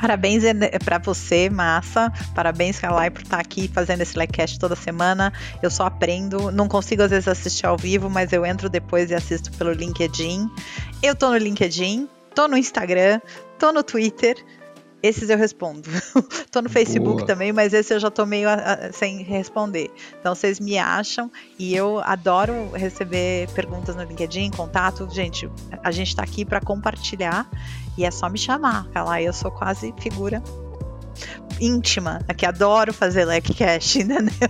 Parabéns 0.01 0.45
é, 0.45 0.55
para 0.79 0.99
você, 0.99 1.51
Massa. 1.51 2.13
Parabéns, 2.35 2.79
Kalai, 2.79 3.11
por 3.11 3.23
estar 3.23 3.41
aqui 3.41 3.67
fazendo 3.67 4.03
esse 4.03 4.17
LikeCast 4.17 4.59
toda 4.59 4.77
semana. 4.77 5.33
Eu 5.61 5.71
só 5.71 5.87
aprendo, 5.87 6.53
não 6.53 6.69
consigo 6.69 7.03
às 7.03 7.11
vezes 7.11 7.27
assistir 7.27 7.67
ao 7.67 7.77
vivo, 7.77 8.09
mas 8.09 8.33
eu 8.33 8.47
entro 8.47 8.69
depois 8.69 9.11
e 9.11 9.15
assisto 9.15 9.51
pelo 9.53 9.73
LinkedIn. 9.73 10.49
Eu 11.03 11.17
tô 11.17 11.31
no 11.31 11.37
LinkedIn, 11.37 12.09
tô 12.33 12.47
no 12.47 12.57
Instagram, 12.57 13.21
tô 13.59 13.73
no 13.73 13.83
Twitter. 13.83 14.37
Esses 15.03 15.31
eu 15.31 15.39
respondo. 15.39 15.89
tô 16.51 16.61
no 16.61 16.69
Facebook 16.69 17.19
Boa. 17.19 17.27
também, 17.27 17.53
mas 17.53 17.73
esse 17.73 17.95
eu 17.95 18.01
já 18.01 18.11
tô 18.11 18.27
meio 18.27 18.49
a, 18.49 18.55
a, 18.55 18.93
sem 18.93 19.23
responder. 19.23 19.91
Então 20.20 20.35
vocês 20.35 20.59
me 20.59 20.77
acham 20.77 21.31
e 21.59 21.75
eu 21.75 22.01
adoro 22.01 22.70
receber 22.73 23.49
perguntas 23.55 23.95
no 23.95 24.03
LinkedIn, 24.03 24.51
contato. 24.51 25.09
Gente, 25.11 25.49
a 25.83 25.91
gente 25.91 26.16
tá 26.16 26.23
aqui 26.23 26.45
para 26.45 26.61
compartilhar 26.61 27.49
e 27.97 28.05
é 28.05 28.11
só 28.11 28.29
me 28.29 28.39
chamar. 28.39 28.89
Lá 28.95 29.23
eu 29.23 29.33
sou 29.33 29.51
quase 29.51 29.95
figura 30.01 30.43
íntima, 31.61 32.20
que 32.36 32.47
adoro 32.47 32.93
fazer 32.93 33.24
LecCast, 33.24 34.01
entendeu? 34.03 34.49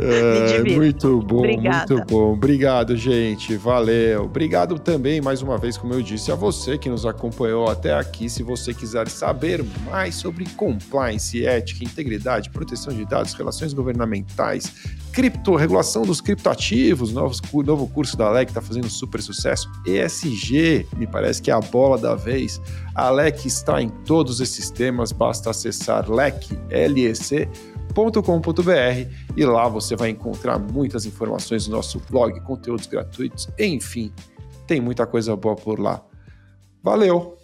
É, 0.00 0.62
muito 0.74 1.20
bom, 1.22 1.38
Obrigada. 1.38 1.94
muito 1.94 2.08
bom. 2.08 2.32
Obrigado, 2.32 2.96
gente. 2.96 3.56
Valeu. 3.56 4.24
Obrigado 4.24 4.78
também, 4.78 5.20
mais 5.20 5.42
uma 5.42 5.58
vez, 5.58 5.76
como 5.76 5.94
eu 5.94 6.02
disse, 6.02 6.30
a 6.30 6.34
você 6.34 6.78
que 6.78 6.88
nos 6.88 7.04
acompanhou 7.04 7.68
até 7.68 7.94
aqui. 7.94 8.28
Se 8.28 8.42
você 8.42 8.72
quiser 8.72 9.08
saber 9.08 9.64
mais 9.86 10.14
sobre 10.14 10.44
compliance, 10.50 11.44
ética, 11.44 11.84
integridade, 11.84 12.50
proteção 12.50 12.92
de 12.92 13.04
dados, 13.04 13.34
relações 13.34 13.72
governamentais, 13.72 14.72
cripto, 15.18 15.56
regulação 15.56 16.02
dos 16.02 16.20
criptoativos, 16.20 17.12
novos, 17.12 17.42
novo 17.52 17.88
curso 17.88 18.16
da 18.16 18.30
LEC 18.30 18.50
está 18.50 18.62
fazendo 18.62 18.88
super 18.88 19.20
sucesso. 19.20 19.68
ESG, 19.84 20.86
me 20.96 21.08
parece 21.08 21.42
que 21.42 21.50
é 21.50 21.54
a 21.54 21.58
bola 21.58 21.98
da 21.98 22.14
vez. 22.14 22.60
A 22.94 23.10
LEC 23.10 23.46
está 23.46 23.82
em 23.82 23.88
todos 23.88 24.40
esses 24.40 24.70
temas, 24.70 25.10
basta 25.10 25.50
acessar 25.50 26.08
LEC, 26.08 26.56
lec.com.br 26.70 27.50
e 29.36 29.44
lá 29.44 29.66
você 29.66 29.96
vai 29.96 30.10
encontrar 30.10 30.56
muitas 30.56 31.04
informações 31.04 31.66
no 31.66 31.74
nosso 31.74 32.00
blog, 32.08 32.40
conteúdos 32.42 32.86
gratuitos, 32.86 33.48
enfim, 33.58 34.12
tem 34.68 34.80
muita 34.80 35.04
coisa 35.04 35.34
boa 35.34 35.56
por 35.56 35.80
lá. 35.80 36.00
Valeu! 36.80 37.37